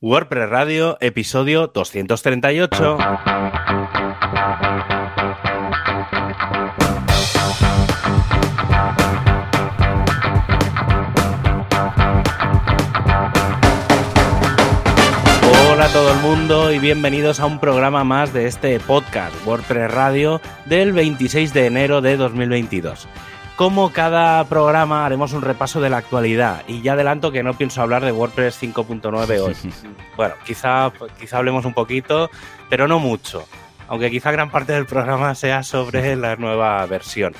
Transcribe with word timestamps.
WordPress 0.00 0.48
Radio, 0.48 0.96
episodio 1.00 1.66
238. 1.66 2.98
Hola 15.72 15.86
a 15.86 15.92
todo 15.92 16.12
el 16.12 16.20
mundo 16.20 16.72
y 16.72 16.78
bienvenidos 16.78 17.40
a 17.40 17.46
un 17.46 17.58
programa 17.58 18.04
más 18.04 18.32
de 18.32 18.46
este 18.46 18.78
podcast 18.78 19.34
WordPress 19.44 19.90
Radio 19.90 20.40
del 20.66 20.92
26 20.92 21.52
de 21.52 21.66
enero 21.66 22.00
de 22.00 22.16
2022. 22.16 23.08
Como 23.58 23.90
cada 23.92 24.44
programa 24.44 25.04
haremos 25.04 25.32
un 25.32 25.42
repaso 25.42 25.80
de 25.80 25.90
la 25.90 25.96
actualidad 25.96 26.62
y 26.68 26.80
ya 26.80 26.92
adelanto 26.92 27.32
que 27.32 27.42
no 27.42 27.54
pienso 27.54 27.82
hablar 27.82 28.04
de 28.04 28.12
WordPress 28.12 28.62
5.9 28.62 29.40
hoy. 29.40 29.56
bueno, 30.16 30.34
quizá, 30.46 30.92
quizá 31.18 31.38
hablemos 31.38 31.64
un 31.64 31.74
poquito, 31.74 32.30
pero 32.70 32.86
no 32.86 33.00
mucho, 33.00 33.48
aunque 33.88 34.12
quizá 34.12 34.30
gran 34.30 34.52
parte 34.52 34.74
del 34.74 34.86
programa 34.86 35.34
sea 35.34 35.64
sobre 35.64 36.14
la 36.14 36.36
nueva 36.36 36.86
versión. 36.86 37.34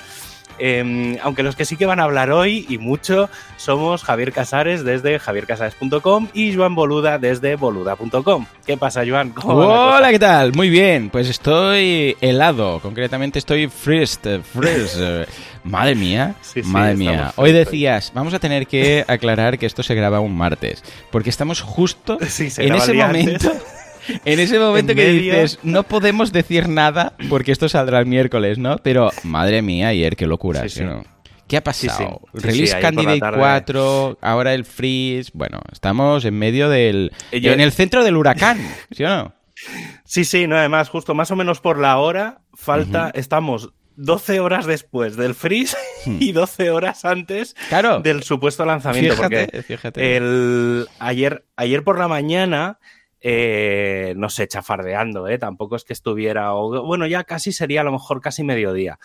Eh, 0.58 1.18
aunque 1.22 1.42
los 1.42 1.54
que 1.54 1.64
sí 1.64 1.76
que 1.76 1.86
van 1.86 2.00
a 2.00 2.04
hablar 2.04 2.30
hoy 2.32 2.66
y 2.68 2.78
mucho 2.78 3.30
somos 3.56 4.02
Javier 4.02 4.32
Casares 4.32 4.84
desde 4.84 5.18
javiercasares.com 5.18 6.28
y 6.32 6.54
Joan 6.54 6.74
Boluda 6.74 7.18
desde 7.18 7.54
boluda.com. 7.54 8.46
¿Qué 8.66 8.76
pasa, 8.76 9.02
Joan? 9.06 9.32
Hola, 9.44 10.10
¿qué 10.10 10.18
tal? 10.18 10.52
Muy 10.54 10.68
bien, 10.68 11.10
pues 11.10 11.28
estoy 11.28 12.16
helado, 12.20 12.80
concretamente 12.80 13.38
estoy 13.38 13.68
freezed, 13.68 14.40
freeze. 14.42 15.26
Madre 15.70 15.94
mía, 15.94 16.34
Sí, 16.40 16.62
sí, 16.62 16.68
madre 16.68 16.96
mía. 16.96 17.32
Hoy 17.36 17.52
decías, 17.52 18.12
vamos 18.14 18.34
a 18.34 18.38
tener 18.38 18.66
que 18.66 19.04
aclarar 19.08 19.58
que 19.58 19.66
esto 19.66 19.82
se 19.82 19.94
graba 19.94 20.20
un 20.20 20.36
martes, 20.36 20.82
porque 21.10 21.30
estamos 21.30 21.60
justo 21.60 22.18
Sí, 22.26 22.48
en 22.58 22.74
ese 22.74 22.92
momento. 22.94 23.50
antes. 23.50 23.62
En 24.24 24.40
ese 24.40 24.58
momento 24.58 24.92
En 24.92 24.96
que 24.98 25.04
medio. 25.04 25.34
dices, 25.34 25.58
no 25.62 25.82
podemos 25.82 26.32
decir 26.32 26.66
nada 26.66 27.12
porque 27.28 27.52
esto 27.52 27.68
saldrá 27.68 27.98
el 27.98 28.06
miércoles, 28.06 28.56
¿no? 28.56 28.78
Pero, 28.78 29.10
madre 29.22 29.60
mía, 29.60 29.88
ayer, 29.88 30.16
qué 30.16 30.26
locura, 30.26 30.62
Sí, 30.62 30.68
¿sí 30.70 30.74
sí. 30.78 30.84
o 30.84 30.86
no? 30.86 31.04
¿Qué 31.46 31.58
ha 31.58 31.62
pasado? 31.64 32.22
Sí, 32.34 32.40
Release 32.40 32.80
Candidate 32.80 33.20
tarde. 33.20 33.38
4, 33.38 34.18
ahora 34.22 34.54
el 34.54 34.64
Freeze. 34.64 35.30
Bueno, 35.34 35.60
estamos 35.72 36.24
en 36.24 36.38
medio 36.38 36.70
del. 36.70 37.12
Yo- 37.32 37.52
En 37.52 37.60
el 37.60 37.70
centro 37.72 38.02
del 38.02 38.16
huracán, 38.16 38.58
¿sí 38.90 39.04
o 39.04 39.08
no? 39.10 39.34
Sí, 40.04 40.24
sí, 40.24 40.46
no, 40.46 40.56
además, 40.56 40.88
justo 40.88 41.14
más 41.14 41.30
o 41.30 41.36
menos 41.36 41.60
por 41.60 41.78
la 41.78 41.98
hora, 41.98 42.38
falta, 42.54 43.10
estamos 43.12 43.70
12 44.00 44.40
horas 44.40 44.64
después 44.66 45.16
del 45.16 45.34
freeze 45.34 45.76
y 46.06 46.32
12 46.32 46.70
horas 46.70 47.04
antes 47.04 47.54
Claro. 47.68 48.00
del 48.00 48.22
supuesto 48.22 48.64
lanzamiento. 48.64 49.14
Fíjate, 49.16 49.44
porque 49.46 49.62
fíjate. 49.62 50.16
el, 50.16 50.86
ayer, 51.00 51.44
ayer 51.56 51.82
por 51.82 51.98
la 51.98 52.06
mañana, 52.08 52.78
eh, 53.20 54.14
no 54.16 54.28
sé, 54.30 54.46
chafardeando, 54.46 55.26
¿eh? 55.28 55.38
tampoco 55.38 55.74
es 55.76 55.84
que 55.84 55.92
estuviera, 55.92 56.54
o- 56.54 56.84
bueno, 56.84 57.06
ya 57.06 57.24
casi 57.24 57.52
sería 57.52 57.80
a 57.80 57.84
lo 57.84 57.92
mejor 57.92 58.20
casi 58.20 58.44
mediodía. 58.44 58.98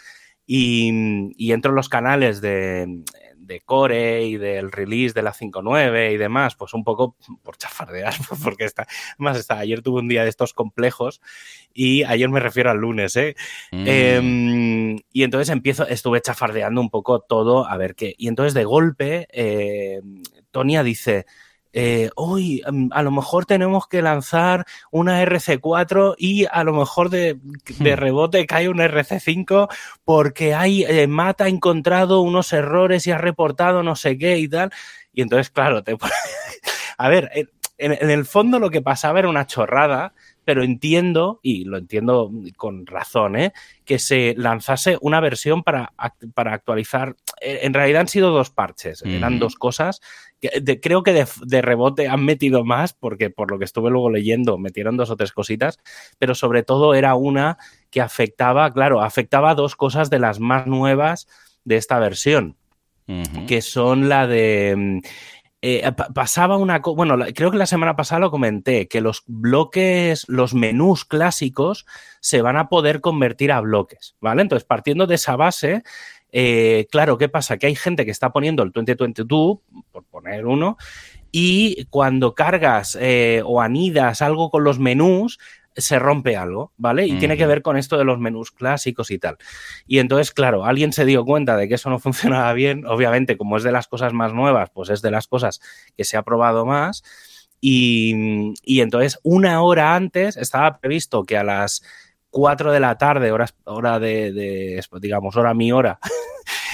Y, 0.45 1.31
y 1.37 1.53
entro 1.53 1.71
en 1.71 1.75
los 1.77 1.89
canales 1.89 2.41
de, 2.41 3.01
de 3.45 3.61
Core 3.61 4.25
y 4.25 4.37
del 4.37 4.71
release 4.71 5.13
de 5.13 5.21
la 5.21 5.33
5.9 5.33 6.13
y 6.13 6.17
demás, 6.17 6.55
pues 6.55 6.73
un 6.73 6.83
poco 6.83 7.15
por 7.43 7.57
chafardear, 7.57 8.13
porque 8.43 8.65
está, 8.65 8.87
además 9.13 9.37
está, 9.37 9.59
ayer 9.59 9.81
tuve 9.81 10.01
un 10.01 10.07
día 10.07 10.23
de 10.23 10.29
estos 10.29 10.53
complejos 10.53 11.21
y 11.73 12.03
ayer 12.03 12.29
me 12.29 12.39
refiero 12.39 12.71
al 12.71 12.77
lunes, 12.77 13.15
¿eh? 13.15 13.35
Mm. 13.71 13.85
Em, 13.87 14.99
y 15.11 15.23
entonces 15.23 15.49
empiezo, 15.49 15.87
estuve 15.87 16.21
chafardeando 16.21 16.81
un 16.81 16.89
poco 16.89 17.19
todo, 17.19 17.67
a 17.67 17.77
ver 17.77 17.95
qué. 17.95 18.13
Y 18.17 18.27
entonces 18.27 18.53
de 18.53 18.63
golpe, 18.63 19.27
eh, 19.31 20.01
Tonia 20.51 20.83
dice, 20.83 21.25
eh, 21.73 22.09
uy, 22.15 22.61
em, 22.65 22.89
a 22.91 23.01
lo 23.03 23.11
mejor 23.11 23.45
tenemos 23.45 23.87
que 23.87 24.01
lanzar 24.01 24.65
una 24.91 25.21
RC4 25.23 26.15
y 26.17 26.45
a 26.49 26.63
lo 26.63 26.73
mejor 26.73 27.09
de, 27.09 27.39
de 27.79 27.95
Hmm. 27.95 27.99
rebote 27.99 28.45
cae 28.45 28.69
una 28.69 28.85
RC5 28.85 29.67
porque 30.05 30.53
hay, 30.53 30.83
eh, 30.83 31.07
Matt 31.07 31.41
ha 31.41 31.47
encontrado 31.47 32.21
unos 32.21 32.53
errores 32.53 33.07
y 33.07 33.11
ha 33.11 33.17
reportado 33.17 33.83
no 33.83 33.95
sé 33.95 34.17
qué 34.17 34.37
y 34.37 34.47
tal. 34.47 34.71
Y 35.13 35.21
entonces, 35.21 35.49
claro, 35.49 35.83
te 35.83 35.95
a 36.97 37.09
ver, 37.09 37.31
en, 37.77 37.93
en 37.93 38.09
el 38.09 38.25
fondo 38.25 38.59
lo 38.59 38.69
que 38.69 38.81
pasaba 38.81 39.19
era 39.19 39.29
una 39.29 39.47
chorrada, 39.47 40.13
pero 40.45 40.63
entiendo, 40.63 41.39
y 41.41 41.63
lo 41.65 41.77
entiendo 41.77 42.29
con 42.57 42.85
razón, 42.85 43.37
¿eh? 43.37 43.53
que 43.85 43.97
se 43.97 44.33
lanzase 44.37 44.97
una 45.01 45.19
versión 45.21 45.63
para, 45.63 45.93
para 46.33 46.53
actualizar. 46.53 47.15
Eh, 47.41 47.59
En 47.63 47.73
realidad 47.73 48.01
han 48.01 48.07
sido 48.07 48.31
dos 48.31 48.49
parches, 48.49 49.01
eran 49.03 49.39
dos 49.39 49.55
cosas. 49.55 50.01
De- 50.61 50.79
creo 50.79 51.03
que 51.03 51.13
de, 51.13 51.27
de 51.45 51.61
rebote 51.61 52.07
han 52.07 52.25
metido 52.25 52.63
más, 52.63 52.93
porque 52.93 53.29
por 53.29 53.51
lo 53.51 53.59
que 53.59 53.65
estuve 53.65 53.89
luego 53.89 54.09
leyendo, 54.09 54.57
metieron 54.57 54.97
dos 54.97 55.09
o 55.09 55.15
tres 55.15 55.31
cositas, 55.31 55.79
pero 56.19 56.35
sobre 56.35 56.63
todo 56.63 56.93
era 56.95 57.15
una 57.15 57.57
que 57.89 58.01
afectaba, 58.01 58.73
claro, 58.73 59.01
afectaba 59.01 59.51
a 59.51 59.55
dos 59.55 59.75
cosas 59.75 60.09
de 60.09 60.19
las 60.19 60.39
más 60.39 60.67
nuevas 60.67 61.27
de 61.63 61.77
esta 61.77 61.99
versión 61.99 62.55
que 63.47 63.61
son 63.61 64.07
la 64.07 64.27
de... 64.27 64.73
mm, 64.77 64.99
eh, 65.61 65.91
pa- 65.93 66.07
pasaba 66.09 66.57
una 66.57 66.81
cosa, 66.81 66.95
bueno, 66.95 67.17
creo 67.33 67.51
que 67.51 67.57
la 67.57 67.65
semana 67.65 67.95
pasada 67.95 68.19
lo 68.19 68.31
comenté, 68.31 68.87
que 68.87 68.99
los 69.01 69.23
bloques, 69.27 70.25
los 70.27 70.53
menús 70.53 71.05
clásicos 71.05 71.85
se 72.19 72.41
van 72.41 72.57
a 72.57 72.67
poder 72.67 72.99
convertir 73.01 73.51
a 73.51 73.61
bloques, 73.61 74.15
¿vale? 74.19 74.41
Entonces, 74.41 74.65
partiendo 74.65 75.07
de 75.07 75.15
esa 75.15 75.35
base, 75.35 75.83
eh, 76.35 76.87
claro, 76.89 77.19
¿qué 77.19 77.29
pasa? 77.29 77.57
Que 77.57 77.67
hay 77.67 77.75
gente 77.75 78.05
que 78.05 78.11
está 78.11 78.31
poniendo 78.31 78.63
el 78.63 78.71
2022, 78.71 79.59
por 79.91 80.03
poner 80.05 80.47
uno, 80.47 80.77
y 81.31 81.85
cuando 81.85 82.33
cargas 82.33 82.97
eh, 82.99 83.43
o 83.45 83.61
anidas 83.61 84.23
algo 84.23 84.49
con 84.49 84.63
los 84.63 84.79
menús, 84.79 85.37
se 85.75 85.99
rompe 85.99 86.35
algo, 86.35 86.71
¿vale? 86.75 87.05
Y 87.05 87.13
tiene 87.13 87.37
que 87.37 87.45
ver 87.45 87.61
con 87.61 87.77
esto 87.77 87.97
de 87.97 88.03
los 88.03 88.19
menús 88.19 88.51
clásicos 88.51 89.11
y 89.11 89.19
tal. 89.19 89.37
Y 89.87 89.99
entonces, 89.99 90.31
claro, 90.31 90.65
alguien 90.65 90.91
se 90.91 91.05
dio 91.05 91.23
cuenta 91.23 91.55
de 91.55 91.67
que 91.67 91.75
eso 91.75 91.89
no 91.91 91.99
funcionaba 91.99 92.51
bien. 92.53 92.85
Obviamente, 92.87 93.37
como 93.37 93.57
es 93.57 93.63
de 93.63 93.71
las 93.71 93.87
cosas 93.87 94.11
más 94.13 94.33
nuevas, 94.33 94.71
pues 94.73 94.89
es 94.89 95.01
de 95.03 95.11
las 95.11 95.27
cosas 95.27 95.61
que 95.95 96.03
se 96.03 96.17
ha 96.17 96.23
probado 96.23 96.65
más. 96.65 97.03
Y, 97.61 98.53
y 98.63 98.81
entonces, 98.81 99.19
una 99.23 99.61
hora 99.61 99.95
antes, 99.95 100.35
estaba 100.35 100.79
previsto 100.79 101.23
que 101.23 101.37
a 101.37 101.43
las 101.43 101.83
4 102.33 102.71
de 102.73 102.79
la 102.79 102.97
tarde, 102.97 103.31
horas, 103.31 103.53
hora 103.63 103.99
de, 103.99 104.33
de, 104.33 104.83
digamos, 104.99 105.37
hora 105.37 105.53
mi 105.53 105.71
hora, 105.71 105.99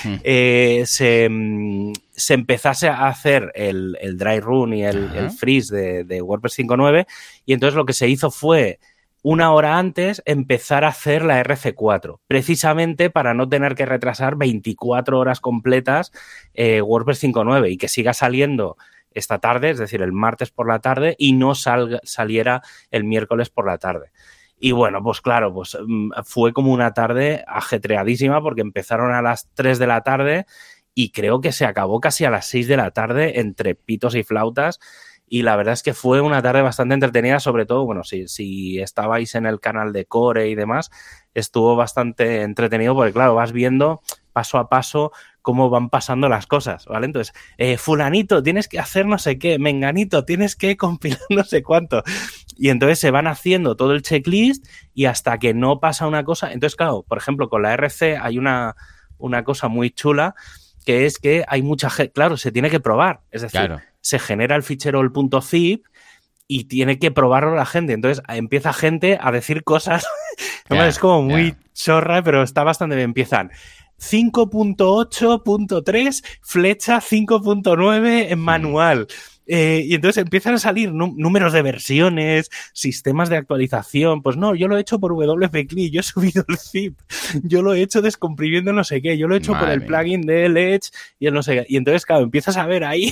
Hmm. 0.04 0.16
eh, 0.24 0.84
se, 0.86 1.28
mm, 1.30 1.92
se 2.12 2.34
empezase 2.34 2.88
a 2.88 3.08
hacer 3.08 3.52
el, 3.54 3.98
el 4.00 4.18
dry 4.18 4.40
run 4.40 4.74
y 4.74 4.86
el, 4.86 5.12
el 5.14 5.30
freeze 5.30 5.76
de, 5.76 6.04
de 6.06 6.22
WordPress 6.22 6.58
5.9 6.58 7.06
y 7.46 7.52
entonces 7.52 7.76
lo 7.76 7.86
que 7.86 7.92
se 7.92 8.08
hizo 8.08 8.32
fue 8.32 8.80
una 9.22 9.52
hora 9.52 9.78
antes 9.78 10.22
empezar 10.26 10.86
a 10.86 10.88
hacer 10.90 11.24
la 11.26 11.44
RC4, 11.44 12.20
precisamente 12.28 13.10
para 13.10 13.34
no 13.34 13.50
tener 13.50 13.76
que 13.76 13.86
retrasar 13.86 14.38
24 14.38 15.20
horas 15.20 15.42
completas 15.42 16.14
eh, 16.54 16.82
WordPress 16.82 17.22
5.9 17.22 17.70
y 17.70 17.78
que 17.78 17.90
siga 17.90 18.14
saliendo 18.14 18.78
esta 19.12 19.40
tarde, 19.40 19.72
es 19.72 19.80
decir, 19.80 20.02
el 20.02 20.14
martes 20.14 20.50
por 20.52 20.66
la 20.70 20.80
tarde 20.80 21.16
y 21.20 21.34
no 21.34 21.56
salga- 21.56 22.00
saliera 22.04 22.62
el 22.90 23.04
miércoles 23.04 23.50
por 23.50 23.66
la 23.68 23.78
tarde. 23.78 24.12
Y 24.60 24.74
bueno, 24.74 25.02
pues 25.02 25.22
claro, 25.22 25.54
pues 25.54 25.78
mm, 25.86 26.12
fue 26.26 26.52
como 26.54 26.74
una 26.74 26.94
tarde 26.94 27.44
ajetreadísima 27.48 28.42
porque 28.42 28.62
empezaron 28.62 29.14
a 29.14 29.22
las 29.22 29.50
3 29.54 29.80
de 29.80 29.88
la 29.88 30.02
tarde 30.02 30.46
y 30.94 31.12
creo 31.12 31.40
que 31.40 31.54
se 31.54 31.66
acabó 31.66 32.02
casi 32.02 32.26
a 32.26 32.30
las 32.30 32.46
6 32.48 32.68
de 32.68 32.78
la 32.78 32.92
tarde 32.92 33.40
entre 33.40 33.76
pitos 33.76 34.16
y 34.16 34.24
flautas. 34.24 34.80
Y 35.32 35.44
la 35.44 35.56
verdad 35.56 35.74
es 35.74 35.84
que 35.84 35.94
fue 35.94 36.22
una 36.22 36.42
tarde 36.42 36.62
bastante 36.64 36.96
entretenida, 36.96 37.40
sobre 37.40 37.66
todo, 37.66 37.86
bueno, 37.86 38.04
si, 38.04 38.28
si 38.28 38.80
estabais 38.80 39.36
en 39.36 39.46
el 39.46 39.60
canal 39.60 39.94
de 39.94 40.06
Core 40.06 40.50
y 40.50 40.56
demás, 40.56 40.90
estuvo 41.36 41.76
bastante 41.76 42.42
entretenido 42.42 42.96
porque, 42.96 43.14
claro, 43.14 43.36
vas 43.36 43.52
viendo 43.52 44.02
paso 44.34 44.58
a 44.58 44.70
paso 44.70 45.12
cómo 45.42 45.70
van 45.70 45.90
pasando 45.90 46.30
las 46.30 46.48
cosas, 46.48 46.86
¿vale? 46.86 47.06
Entonces, 47.06 47.34
eh, 47.58 47.78
fulanito, 47.78 48.44
tienes 48.44 48.68
que 48.68 48.80
hacer 48.80 49.06
no 49.06 49.18
sé 49.18 49.38
qué, 49.40 49.60
menganito, 49.60 50.26
tienes 50.26 50.56
que 50.56 50.78
compilar 50.78 51.20
no 51.30 51.44
sé 51.44 51.64
cuánto. 51.64 52.04
Y 52.58 52.70
entonces 52.70 53.00
se 53.00 53.12
van 53.12 53.28
haciendo 53.28 53.76
todo 53.76 53.94
el 53.94 54.02
checklist 54.02 54.68
y 54.94 55.06
hasta 55.06 55.38
que 55.38 55.54
no 55.54 55.80
pasa 55.80 56.08
una 56.08 56.24
cosa. 56.24 56.52
Entonces, 56.52 56.76
claro, 56.76 57.04
por 57.08 57.18
ejemplo, 57.18 57.50
con 57.50 57.62
la 57.62 57.74
RC 57.74 58.18
hay 58.18 58.38
una, 58.38 58.76
una 59.18 59.44
cosa 59.44 59.68
muy 59.68 59.92
chula 59.92 60.36
que 60.86 61.06
es 61.06 61.20
que 61.20 61.46
hay 61.48 61.62
mucha 61.62 61.90
gente, 61.90 62.12
claro, 62.12 62.36
se 62.38 62.52
tiene 62.52 62.70
que 62.70 62.80
probar. 62.80 63.22
Es 63.32 63.42
decir, 63.44 63.60
Claro. 63.62 63.82
se 64.02 64.18
genera 64.18 64.56
el 64.56 64.64
fichero 64.64 65.02
el 65.02 65.12
punto 65.12 65.42
zip 65.42 65.86
y 66.48 66.64
tiene 66.66 66.98
que 66.98 67.12
probarlo 67.12 67.56
la 67.56 67.66
gente. 67.66 67.94
Entonces 67.94 68.24
empieza 68.28 68.74
gente 68.74 69.18
a 69.22 69.32
decir 69.32 69.64
cosas. 69.64 70.06
Es 70.70 71.00
como 71.00 71.24
muy 71.24 71.56
chorra, 71.74 72.22
pero 72.24 72.44
está 72.44 72.64
bastante 72.64 72.96
bien. 72.96 73.06
Empiezan 73.10 73.52
5.8.3, 74.00 76.24
flecha 76.42 77.00
5.9 77.02 78.28
en 78.32 78.40
manual. 78.40 79.08
Eh, 79.52 79.82
y 79.84 79.96
entonces 79.96 80.22
empiezan 80.22 80.54
a 80.54 80.60
salir 80.60 80.92
nú- 80.94 81.16
números 81.18 81.54
de 81.54 81.64
versiones, 81.64 82.52
sistemas 82.72 83.30
de 83.30 83.38
actualización. 83.38 84.22
Pues 84.22 84.38
no, 84.38 84.54
yo 84.54 84.68
lo 84.68 84.78
he 84.78 84.82
hecho 84.82 85.00
por 85.00 85.14
WP-CLI, 85.14 85.90
yo 85.90 86.02
he 86.02 86.04
subido 86.04 86.46
el 86.48 86.58
zip, 86.60 87.00
yo 87.44 87.64
lo 87.64 87.74
he 87.74 87.82
hecho 87.82 88.02
descomprimiendo 88.04 88.74
no 88.74 88.84
sé 88.84 89.02
qué, 89.02 89.18
yo 89.18 89.28
lo 89.28 89.34
he 89.36 89.40
hecho 89.40 89.58
por 89.58 89.68
el 89.70 89.80
mía. 89.80 89.88
plugin 89.88 90.22
de 90.22 90.46
Edge 90.46 90.92
y 91.20 91.26
el 91.28 91.34
no 91.34 91.42
sé 91.42 91.56
qué. 91.56 91.66
Y 91.68 91.78
entonces, 91.78 92.06
claro, 92.06 92.22
empiezas 92.24 92.58
a 92.58 92.68
ver 92.68 92.84
ahí 92.84 93.10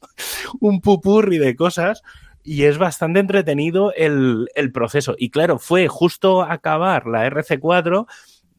un 0.60 0.80
pupurri 0.82 1.38
de 1.38 1.56
cosas 1.56 2.02
y 2.44 2.64
es 2.64 2.76
bastante 2.78 3.20
entretenido 3.20 3.92
el, 3.94 4.48
el 4.54 4.72
proceso. 4.72 5.14
Y 5.18 5.30
claro, 5.30 5.58
fue 5.58 5.88
justo 5.88 6.42
acabar 6.42 7.06
la 7.06 7.26
RC4 7.26 8.06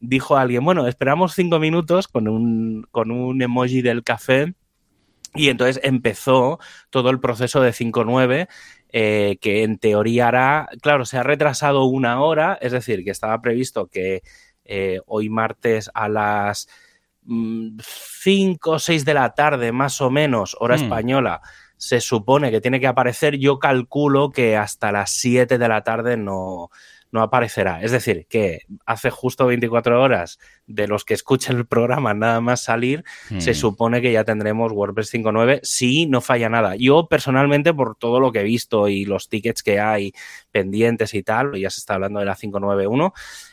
dijo 0.02 0.36
alguien, 0.36 0.64
bueno, 0.64 0.86
esperamos 0.86 1.32
cinco 1.34 1.58
minutos 1.60 2.08
con 2.08 2.28
un, 2.28 2.86
con 2.90 3.10
un 3.10 3.40
emoji 3.40 3.82
del 3.82 4.02
café 4.02 4.52
y 5.34 5.48
entonces 5.48 5.80
empezó 5.84 6.58
todo 6.90 7.08
el 7.10 7.20
proceso 7.20 7.62
de 7.62 7.70
5.9 7.70 8.48
eh, 8.90 9.38
que 9.40 9.62
en 9.62 9.78
teoría 9.78 10.28
hará, 10.28 10.68
claro, 10.82 11.06
se 11.06 11.16
ha 11.16 11.22
retrasado 11.22 11.84
una 11.84 12.20
hora, 12.20 12.58
es 12.60 12.72
decir, 12.72 13.04
que 13.04 13.10
estaba 13.10 13.40
previsto 13.40 13.86
que 13.86 14.22
eh, 14.64 15.00
hoy 15.06 15.30
martes 15.30 15.90
a 15.94 16.08
las 16.08 16.68
5 17.24 18.70
o 18.70 18.78
6 18.78 19.04
de 19.04 19.14
la 19.14 19.34
tarde, 19.34 19.70
más 19.70 20.00
o 20.00 20.10
menos, 20.10 20.56
hora 20.58 20.76
Hmm. 20.76 20.82
española, 20.82 21.40
se 21.76 22.00
supone 22.00 22.50
que 22.50 22.60
tiene 22.60 22.80
que 22.80 22.86
aparecer. 22.88 23.38
Yo 23.38 23.58
calculo 23.58 24.30
que 24.30 24.56
hasta 24.56 24.92
las 24.92 25.12
7 25.12 25.58
de 25.58 25.68
la 25.68 25.82
tarde 25.82 26.16
no, 26.16 26.70
no 27.12 27.22
aparecerá. 27.22 27.82
Es 27.82 27.92
decir, 27.92 28.26
que 28.28 28.62
hace 28.86 29.10
justo 29.10 29.46
24 29.46 30.02
horas 30.02 30.38
de 30.66 30.88
los 30.88 31.04
que 31.04 31.14
escuchen 31.14 31.58
el 31.58 31.66
programa 31.66 32.14
nada 32.14 32.40
más 32.40 32.64
salir, 32.64 33.04
se 33.38 33.52
Mm. 33.52 33.54
supone 33.54 34.00
que 34.00 34.10
ya 34.12 34.24
tendremos 34.24 34.72
WordPress 34.72 35.10
5.9 35.12 35.60
si 35.62 36.06
no 36.06 36.20
falla 36.20 36.48
nada. 36.48 36.74
Yo 36.74 37.06
personalmente, 37.08 37.72
por 37.74 37.94
todo 37.96 38.18
lo 38.18 38.32
que 38.32 38.40
he 38.40 38.44
visto 38.44 38.88
y 38.88 39.04
los 39.04 39.28
tickets 39.28 39.62
que 39.62 39.78
hay 39.78 40.12
pendientes 40.50 41.12
y 41.14 41.22
tal, 41.22 41.54
ya 41.56 41.70
se 41.70 41.78
está 41.80 41.94
hablando 41.94 42.18
de 42.20 42.26
la 42.26 42.34
5.9.1, 42.34 43.12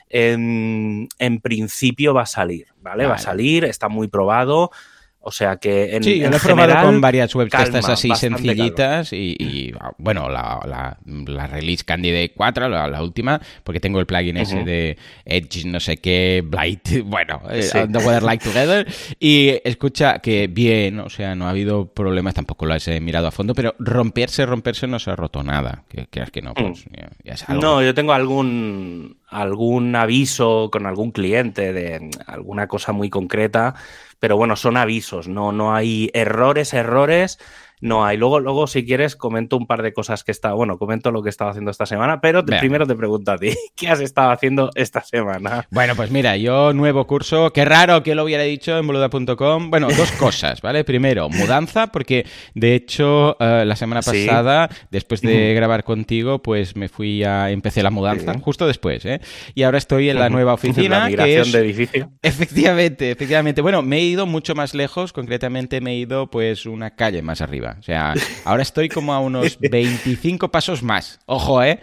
en, 0.09 1.07
en 1.19 1.39
principio 1.41 2.13
va 2.13 2.23
a 2.23 2.25
salir, 2.25 2.67
¿vale? 2.81 3.05
Va 3.05 3.15
a 3.15 3.19
salir, 3.19 3.65
está 3.65 3.89
muy 3.89 4.07
probado. 4.07 4.71
O 5.21 5.31
sea 5.31 5.57
que 5.57 5.95
en, 5.95 6.03
Sí, 6.03 6.17
yo 6.19 6.29
lo 6.29 6.37
he 6.37 6.39
probado 6.39 6.67
general, 6.69 6.85
con 6.85 7.01
varias 7.01 7.35
webs 7.35 7.51
de 7.51 7.57
calma, 7.57 7.79
estas 7.79 7.89
así 7.89 8.09
sencillitas 8.15 9.11
y, 9.11 9.35
y, 9.37 9.73
bueno, 9.97 10.29
la, 10.29 10.59
la, 10.65 10.97
la 11.05 11.47
release 11.47 11.83
Candidate 11.83 12.31
4, 12.33 12.69
la, 12.69 12.87
la 12.87 13.03
última, 13.03 13.39
porque 13.63 13.79
tengo 13.79 13.99
el 13.99 14.05
plugin 14.05 14.37
ese 14.37 14.63
de 14.63 14.97
Edge, 15.25 15.65
no 15.65 15.79
sé 15.79 15.97
qué, 15.97 16.41
Blight, 16.45 17.03
bueno, 17.05 17.41
eh, 17.49 17.63
Sí. 17.63 17.77
The 17.91 17.97
Weather 17.99 18.23
Like 18.23 18.43
Together. 18.43 18.87
Y 19.19 19.59
escucha 19.63 20.19
que 20.19 20.47
bien, 20.47 20.99
o 20.99 21.09
sea, 21.09 21.35
no 21.35 21.47
ha 21.47 21.51
habido 21.51 21.87
problemas, 21.87 22.33
tampoco 22.33 22.65
lo 22.65 22.75
he 22.75 22.99
mirado 22.99 23.27
a 23.27 23.31
fondo, 23.31 23.53
pero 23.53 23.75
romperse, 23.77 24.45
romperse 24.45 24.87
no 24.87 24.99
se 24.99 25.11
ha 25.11 25.15
roto 25.15 25.43
nada. 25.43 25.83
Que 25.89 26.07
creas 26.07 26.31
que 26.31 26.41
no, 26.41 26.53
pues 26.53 26.85
ya, 26.85 27.09
ya 27.23 27.33
es 27.33 27.47
algo. 27.47 27.61
Mm. 27.61 27.63
No, 27.63 27.83
yo 27.83 27.93
tengo 27.93 28.13
algún, 28.13 29.17
algún 29.29 29.95
aviso 29.95 30.69
con 30.71 30.85
algún 30.85 31.11
cliente 31.11 31.73
de 31.73 31.99
mm, 31.99 32.09
alguna 32.27 32.67
cosa 32.67 32.91
muy 32.91 33.09
concreta, 33.09 33.75
pero 34.19 34.37
bueno, 34.37 34.55
son 34.55 34.77
avisos, 34.77 35.27
no, 35.27 35.51
no 35.51 35.73
hay 35.73 36.09
errores, 36.13 36.73
errores, 36.73 37.39
no 37.81 38.05
hay. 38.05 38.17
Luego, 38.17 38.39
luego, 38.39 38.67
si 38.67 38.85
quieres, 38.85 39.15
comento 39.15 39.57
un 39.57 39.67
par 39.67 39.81
de 39.81 39.93
cosas 39.93 40.23
que 40.23 40.31
está, 40.31 40.53
bueno, 40.53 40.77
comento 40.77 41.11
lo 41.11 41.21
que 41.23 41.29
he 41.29 41.31
estado 41.31 41.49
haciendo 41.51 41.71
esta 41.71 41.85
semana, 41.85 42.21
pero 42.21 42.43
te- 42.43 42.57
primero 42.59 42.85
te 42.85 42.95
pregunto 42.95 43.31
a 43.31 43.37
ti, 43.37 43.51
¿qué 43.75 43.87
has 43.89 43.99
estado 44.01 44.31
haciendo 44.31 44.69
esta 44.75 45.01
semana? 45.03 45.67
Bueno, 45.71 45.95
pues 45.95 46.11
mira, 46.11 46.37
yo 46.37 46.73
nuevo 46.73 47.07
curso, 47.07 47.51
qué 47.53 47.65
raro 47.65 48.03
que 48.03 48.15
lo 48.15 48.23
hubiera 48.23 48.43
dicho 48.43 48.77
en 48.77 48.87
boluda.com. 48.87 49.69
Bueno, 49.69 49.87
dos 49.95 50.11
cosas, 50.19 50.61
¿vale? 50.61 50.83
Primero, 50.83 51.29
mudanza, 51.29 51.87
porque 51.87 52.25
de 52.53 52.75
hecho 52.75 53.37
eh, 53.39 53.63
la 53.65 53.75
semana 53.75 54.01
Sí. 54.01 54.25
pasada, 54.25 54.69
después 54.91 55.21
de 55.21 55.53
grabar 55.53 55.83
contigo, 55.83 56.41
pues 56.41 56.75
me 56.75 56.89
fui 56.89 57.23
a, 57.23 57.49
empecé 57.51 57.83
la 57.83 57.91
mudanza, 57.91 58.33
Sí. 58.33 58.39
justo 58.43 58.67
después, 58.67 59.05
¿eh? 59.05 59.21
Y 59.55 59.63
ahora 59.63 59.77
estoy 59.77 60.09
en 60.09 60.19
la 60.19 60.29
nueva 60.29 60.53
oficina, 60.59 60.99
La 60.99 61.05
que 61.05 61.11
migración 61.11 61.41
es... 61.47 61.51
de 61.51 61.59
edificio. 61.59 62.11
Efectivamente, 62.21 63.11
efectivamente. 63.11 63.61
Bueno, 63.61 63.81
me 63.81 63.97
he 63.97 64.03
ido 64.03 64.25
mucho 64.25 64.55
más 64.55 64.73
lejos, 64.73 65.13
concretamente 65.13 65.81
me 65.81 65.91
he 65.91 65.95
ido 65.97 66.29
pues 66.29 66.65
una 66.65 66.95
calle 66.95 67.21
más 67.21 67.41
arriba. 67.41 67.68
O 67.79 67.83
sea, 67.83 68.13
ahora 68.45 68.63
estoy 68.63 68.89
como 68.89 69.13
a 69.13 69.19
unos 69.19 69.57
25 69.59 70.49
pasos 70.49 70.81
más. 70.81 71.19
Ojo, 71.25 71.61
¿eh? 71.61 71.79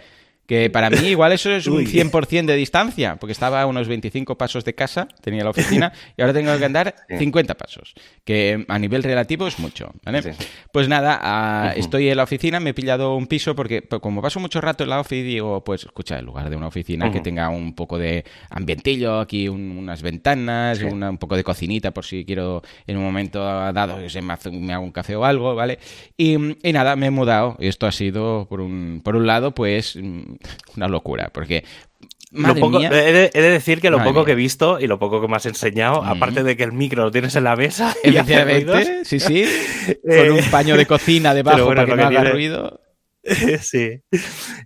Que 0.47 0.69
para 0.69 0.89
mí 0.89 0.97
igual 1.09 1.33
eso 1.33 1.51
es 1.51 1.67
un 1.67 1.77
Uy. 1.79 1.85
100% 1.85 2.45
de 2.45 2.55
distancia, 2.55 3.17
porque 3.17 3.33
estaba 3.33 3.61
a 3.61 3.65
unos 3.65 3.87
25 3.89 4.37
pasos 4.37 4.63
de 4.63 4.73
casa, 4.73 5.07
tenía 5.21 5.43
la 5.43 5.49
oficina, 5.49 5.91
y 6.17 6.21
ahora 6.21 6.33
tengo 6.33 6.57
que 6.57 6.63
andar 6.65 6.95
Sí. 7.09 7.17
50 7.17 7.55
pasos, 7.55 7.93
que 8.23 8.65
a 8.67 8.79
nivel 8.79 9.03
relativo 9.03 9.45
es 9.47 9.59
mucho, 9.59 9.91
¿vale? 10.05 10.21
Sí. 10.23 10.29
Pues 10.71 10.87
nada, 10.87 11.71
Ujú. 11.71 11.79
estoy 11.81 12.09
en 12.09 12.15
la 12.17 12.23
oficina, 12.23 12.59
me 12.61 12.69
he 12.69 12.73
pillado 12.73 13.15
un 13.15 13.27
piso, 13.27 13.55
porque 13.55 13.81
como 14.01 14.21
paso 14.21 14.39
mucho 14.39 14.61
rato 14.61 14.83
en 14.85 14.89
la 14.89 15.01
ofi, 15.01 15.21
digo, 15.21 15.63
pues 15.65 15.83
escucha, 15.83 16.17
en 16.17 16.25
lugar 16.25 16.49
de 16.49 16.55
una 16.55 16.67
oficina 16.67 17.11
que 17.11 17.19
tenga 17.19 17.49
un 17.49 17.73
poco 17.75 17.97
de 17.99 18.23
ambientillo, 18.49 19.19
aquí 19.19 19.49
un- 19.49 19.77
unas 19.77 20.01
ventanas, 20.01 20.77
Sí. 20.77 20.85
una- 20.85 21.09
un 21.09 21.17
poco 21.17 21.35
de 21.35 21.43
cocinita 21.43 21.91
por 21.91 22.05
si 22.05 22.23
quiero 22.25 22.61
en 22.85 22.95
un 22.97 23.03
momento 23.03 23.39
dado 23.43 23.97
que 23.99 24.09
se 24.09 24.21
me, 24.21 24.31
hace- 24.33 24.51
me 24.51 24.73
hago 24.73 24.83
un 24.85 24.91
café 24.91 25.15
o 25.15 25.25
algo, 25.25 25.55
¿vale? 25.55 25.77
Y, 26.17 26.35
y 26.67 26.73
nada, 26.73 26.95
me 26.95 27.07
he 27.07 27.11
mudado. 27.11 27.57
Y 27.59 27.67
esto 27.67 27.85
ha 27.85 27.91
sido, 27.91 28.47
por 28.49 28.61
un, 28.61 29.01
por 29.03 29.15
un 29.17 29.27
lado, 29.27 29.53
pues 29.53 29.95
mm, 29.95 30.36
una 30.75 30.87
locura, 30.87 31.29
porque... 31.33 31.63
Lo 32.31 32.53
poco- 32.55 32.81
he, 32.81 32.89
de, 32.89 33.31
he 33.33 33.41
de 33.41 33.49
decir 33.49 33.79
que 33.79 33.89
lo 33.89 33.99
Madre 33.99 34.09
poco 34.11 34.19
mía. 34.19 34.25
que 34.25 34.31
he 34.33 34.35
visto 34.35 34.79
y 34.81 34.87
lo 34.87 34.99
poco 34.99 35.21
que 35.21 35.29
me 35.29 35.37
has 35.37 35.45
enseñado, 35.45 36.03
aparte 36.03 36.43
de 36.43 36.57
que 36.57 36.63
el 36.63 36.73
micro 36.73 37.05
lo 37.05 37.11
tienes 37.11 37.33
en 37.37 37.45
la 37.45 37.55
mesa 37.55 37.95
Efectivamente, 38.03 39.05
sí, 39.05 39.19
sí. 39.21 39.43
Eh, 39.45 39.97
Con 40.27 40.31
un 40.31 40.43
paño 40.51 40.75
de 40.75 40.85
cocina 40.85 41.33
debajo 41.33 41.63
bueno, 41.65 41.81
para 41.83 41.85
que 41.85 41.95
no 41.95 42.01
haga 42.07 42.19
tiene- 42.21 42.31
ruido. 42.31 42.81
sí. 43.61 44.01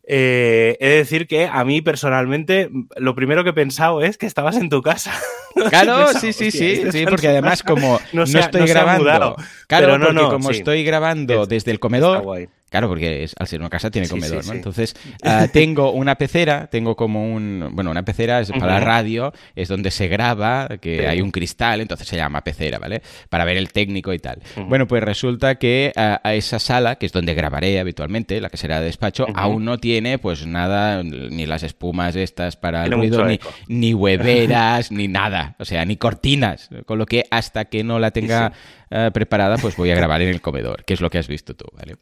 Eh, 0.07 0.77
he 0.79 0.87
de 0.89 0.95
decir 0.97 1.27
que 1.27 1.45
a 1.47 1.63
mí 1.63 1.81
personalmente 1.81 2.69
lo 2.97 3.15
primero 3.15 3.43
que 3.43 3.51
he 3.51 3.53
pensado 3.53 4.01
es 4.03 4.17
que 4.17 4.25
estabas 4.25 4.57
en 4.57 4.69
tu 4.69 4.81
casa. 4.81 5.13
Claro, 5.69 6.05
pensado, 6.05 6.19
sí, 6.21 6.31
sí, 6.31 6.49
sí, 6.49 6.81
sí, 6.93 7.05
porque 7.05 7.27
además 7.27 7.61
como 7.61 7.99
no, 8.13 8.23
estoy 8.23 8.61
no 8.61 8.67
grabando, 8.67 9.03
mudado. 9.03 9.35
claro, 9.67 9.99
porque 9.99 10.13
no, 10.13 10.29
como 10.29 10.49
sí. 10.53 10.59
estoy 10.59 10.85
grabando 10.85 11.43
Es- 11.43 11.49
desde 11.49 11.71
el 11.71 11.79
comedor. 11.79 12.23
Claro, 12.71 12.87
porque 12.87 13.23
es- 13.23 13.35
al 13.37 13.47
ser 13.47 13.59
una 13.59 13.69
casa 13.69 13.91
tiene 13.91 14.07
Sí, 14.07 14.11
comedor, 14.11 14.43
sí, 14.43 14.47
¿no? 14.47 14.53
sí. 14.53 14.57
Entonces, 14.57 14.95
ah, 15.23 15.47
tengo 15.51 15.91
una 15.91 16.15
pecera, 16.15 16.67
tengo 16.67 16.95
como 16.95 17.31
un... 17.31 17.67
Bueno, 17.73 17.91
una 17.91 18.03
pecera 18.03 18.39
es 18.39 18.49
para 18.51 18.65
la 18.65 18.79
radio, 18.79 19.33
es 19.55 19.67
donde 19.67 19.91
se 19.91 20.07
graba, 20.07 20.69
que 20.79 21.05
hay 21.05 21.19
un 21.21 21.31
cristal, 21.31 21.81
entonces 21.81 22.07
se 22.07 22.15
llama 22.15 22.41
pecera, 22.45 22.79
¿vale? 22.79 23.01
Para 23.29 23.43
ver 23.43 23.57
el 23.57 23.73
técnico 23.73 24.13
y 24.13 24.19
tal. 24.19 24.41
Bueno, 24.67 24.87
pues 24.87 25.03
resulta 25.03 25.55
que 25.55 25.91
ah, 25.97 26.21
a 26.23 26.33
esa 26.33 26.59
sala, 26.59 26.95
que 26.95 27.05
es 27.07 27.11
donde 27.11 27.33
grabaré 27.33 27.77
habitualmente, 27.77 28.39
la 28.39 28.49
que 28.49 28.55
será 28.55 28.79
de 28.79 28.85
despacho, 28.85 29.27
aún 29.35 29.65
no 29.65 29.77
tiene 29.77 30.17
pues 30.17 30.45
nada, 30.47 31.03
ni 31.03 31.45
las 31.45 31.63
espumas 31.63 32.15
estas 32.15 32.55
para 32.55 32.85
el 32.85 32.93
ruido, 32.93 33.25
ni 33.67 33.93
hueveras, 33.93 34.91
ni 34.93 35.09
nada, 35.09 35.55
o 35.59 35.65
sea, 35.65 35.83
ni 35.83 35.97
cortinas. 35.97 36.69
Con 36.85 36.97
lo 36.99 37.05
que 37.05 37.25
hasta 37.31 37.65
que 37.65 37.83
no 37.83 37.99
la 37.99 38.11
tenga 38.11 38.53
eh, 38.91 39.09
preparada, 39.13 39.57
pues 39.57 39.75
voy 39.77 39.89
a 39.89 39.95
grabar 39.95 40.21
en 40.21 40.29
el 40.29 40.41
comedor, 40.41 40.83
que 40.85 40.93
es 40.93 41.01
lo 41.01 41.09
que 41.09 41.17
has 41.17 41.27
visto 41.27 41.55
tú, 41.55 41.65
¿vale? 41.73 41.95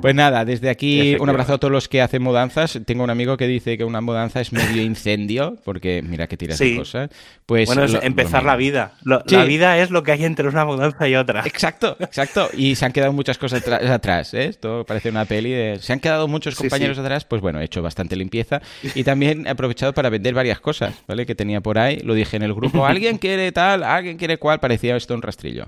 Pues 0.00 0.14
nada, 0.14 0.44
desde 0.44 0.70
aquí 0.70 1.16
un 1.20 1.28
abrazo 1.28 1.54
a 1.54 1.58
todos 1.58 1.72
los 1.72 1.88
que 1.88 2.00
hacen 2.00 2.22
mudanzas. 2.22 2.78
Tengo 2.86 3.04
un 3.04 3.10
amigo 3.10 3.36
que 3.36 3.46
dice 3.46 3.76
que 3.76 3.84
una 3.84 4.00
mudanza 4.00 4.40
es 4.40 4.52
medio 4.52 4.80
incendio, 4.82 5.56
porque 5.64 6.02
mira 6.02 6.26
que 6.26 6.36
tiras 6.36 6.58
de 6.58 6.66
Sí. 6.66 6.76
cosas. 6.76 7.10
Pues 7.44 7.66
Bueno, 7.66 7.84
es 7.84 7.92
lo- 7.92 8.02
empezar 8.02 8.42
lo 8.42 8.50
la 8.50 8.56
vida. 8.56 8.92
Lo- 9.02 9.22
Sí. 9.26 9.34
La 9.36 9.44
vida 9.44 9.78
es 9.78 9.90
lo 9.90 10.02
que 10.02 10.12
hay 10.12 10.24
entre 10.24 10.48
una 10.48 10.64
mudanza 10.64 11.08
y 11.08 11.14
otra. 11.16 11.42
Exacto, 11.44 11.96
exacto. 12.00 12.48
Y 12.56 12.74
se 12.76 12.84
han 12.86 12.92
quedado 12.92 13.12
muchas 13.12 13.38
cosas 13.38 13.62
atrás, 13.68 14.32
¿eh? 14.34 14.44
Esto 14.46 14.84
parece 14.86 15.10
una 15.10 15.24
peli 15.24 15.50
de... 15.50 15.78
Se 15.80 15.92
han 15.92 16.00
quedado 16.00 16.28
muchos 16.28 16.54
compañeros 16.54 16.96
sí. 16.96 17.00
atrás, 17.02 17.24
pues 17.24 17.42
bueno, 17.42 17.60
he 17.60 17.64
hecho 17.64 17.82
bastante 17.82 18.14
limpieza 18.16 18.60
y 18.94 19.04
también 19.04 19.46
he 19.46 19.50
aprovechado 19.50 19.92
para 19.94 20.08
vender 20.10 20.34
varias 20.34 20.60
cosas, 20.60 20.94
¿vale? 21.08 21.26
Que 21.26 21.34
tenía 21.34 21.60
por 21.60 21.78
ahí, 21.78 21.98
lo 22.00 22.14
dije 22.14 22.36
en 22.36 22.42
el 22.42 22.54
grupo, 22.54 22.86
alguien 22.86 23.18
quiere 23.18 23.50
tal, 23.52 23.82
alguien 23.82 24.16
quiere 24.16 24.38
cual, 24.38 24.60
parecía 24.60 24.96
esto 24.96 25.14
un 25.14 25.22
rastrillo. 25.22 25.66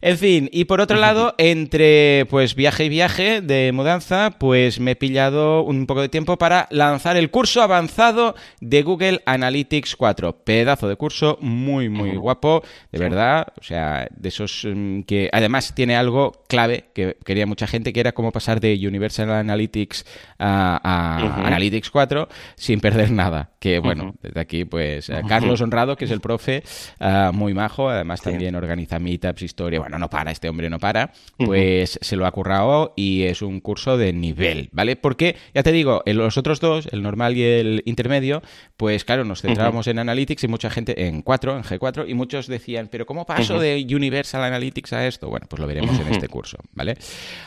En 0.00 0.13
fin, 0.18 0.48
y 0.52 0.64
por 0.64 0.80
otro 0.80 0.98
lado, 0.98 1.34
entre 1.38 2.26
pues 2.30 2.54
viaje 2.54 2.84
y 2.84 2.88
viaje 2.88 3.40
de 3.40 3.72
mudanza, 3.72 4.30
pues 4.38 4.80
me 4.80 4.92
he 4.92 4.96
pillado 4.96 5.62
un 5.62 5.86
poco 5.86 6.00
de 6.02 6.08
tiempo 6.08 6.36
para 6.38 6.66
lanzar 6.70 7.16
el 7.16 7.30
curso 7.30 7.62
avanzado 7.62 8.34
de 8.60 8.82
Google 8.82 9.22
Analytics 9.26 9.96
4. 9.96 10.44
Pedazo 10.44 10.88
de 10.88 10.96
curso, 10.96 11.38
muy, 11.40 11.88
muy 11.88 12.16
guapo, 12.16 12.62
de 12.92 12.98
verdad. 12.98 13.46
O 13.60 13.62
sea, 13.62 14.08
de 14.14 14.28
esos 14.28 14.66
mm, 14.70 15.02
que 15.02 15.28
además 15.32 15.74
tiene 15.74 15.96
algo 15.96 16.32
clave 16.48 16.86
que 16.94 17.16
quería 17.24 17.46
mucha 17.46 17.66
gente, 17.66 17.92
que 17.92 18.00
era 18.00 18.12
cómo 18.12 18.32
pasar 18.32 18.60
de 18.60 18.74
Universal 18.86 19.30
Analytics 19.30 20.04
a. 20.38 21.44
Analytics 21.46 21.90
4 21.90 22.28
sin 22.56 22.80
perder 22.80 23.10
nada. 23.10 23.50
Que 23.58 23.78
bueno, 23.78 24.14
desde 24.22 24.40
aquí, 24.40 24.64
pues 24.64 25.10
Carlos 25.28 25.60
Honrado, 25.60 25.96
que 25.96 26.04
es 26.04 26.10
el 26.10 26.20
profe, 26.20 26.62
ah, 27.00 27.30
muy 27.32 27.54
majo, 27.54 27.88
además 27.88 28.20
Sí. 28.20 28.30
también 28.30 28.54
organiza 28.54 28.98
meetups, 28.98 29.42
historia. 29.42 29.80
Bueno, 29.80 29.98
no 29.98 30.03
para, 30.10 30.30
este 30.30 30.48
hombre 30.48 30.70
no 30.70 30.78
para. 30.78 31.12
Pues 31.36 31.98
se 32.00 32.16
lo 32.16 32.26
ha 32.26 32.30
currado 32.32 32.92
y 32.96 33.22
es 33.22 33.42
un 33.42 33.60
curso 33.60 33.96
de 33.96 34.12
nivel, 34.12 34.68
¿vale? 34.72 34.96
Porque, 34.96 35.36
ya 35.54 35.62
te 35.62 35.72
digo, 35.72 36.02
en 36.06 36.16
los 36.18 36.36
otros 36.38 36.60
dos, 36.60 36.88
el 36.92 37.02
normal 37.02 37.36
y 37.36 37.42
el 37.42 37.82
intermedio, 37.86 38.42
pues 38.76 39.04
claro, 39.04 39.24
nos 39.24 39.42
centrábamos 39.42 39.86
en 39.86 39.98
Analytics 39.98 40.44
y 40.44 40.48
mucha 40.48 40.70
gente 40.70 41.06
en 41.06 41.22
4, 41.22 41.56
en 41.56 41.62
G4, 41.62 42.04
y 42.08 42.14
muchos 42.14 42.46
decían, 42.46 42.88
pero 42.90 43.06
¿cómo 43.06 43.26
paso 43.26 43.58
de 43.58 43.84
Universal 43.88 44.42
Analytics 44.44 44.92
a 44.92 45.06
esto? 45.06 45.28
Bueno, 45.28 45.46
pues 45.48 45.60
lo 45.60 45.66
veremos 45.66 45.98
en 46.00 46.08
este 46.08 46.28
curso, 46.28 46.58
¿vale? 46.72 46.96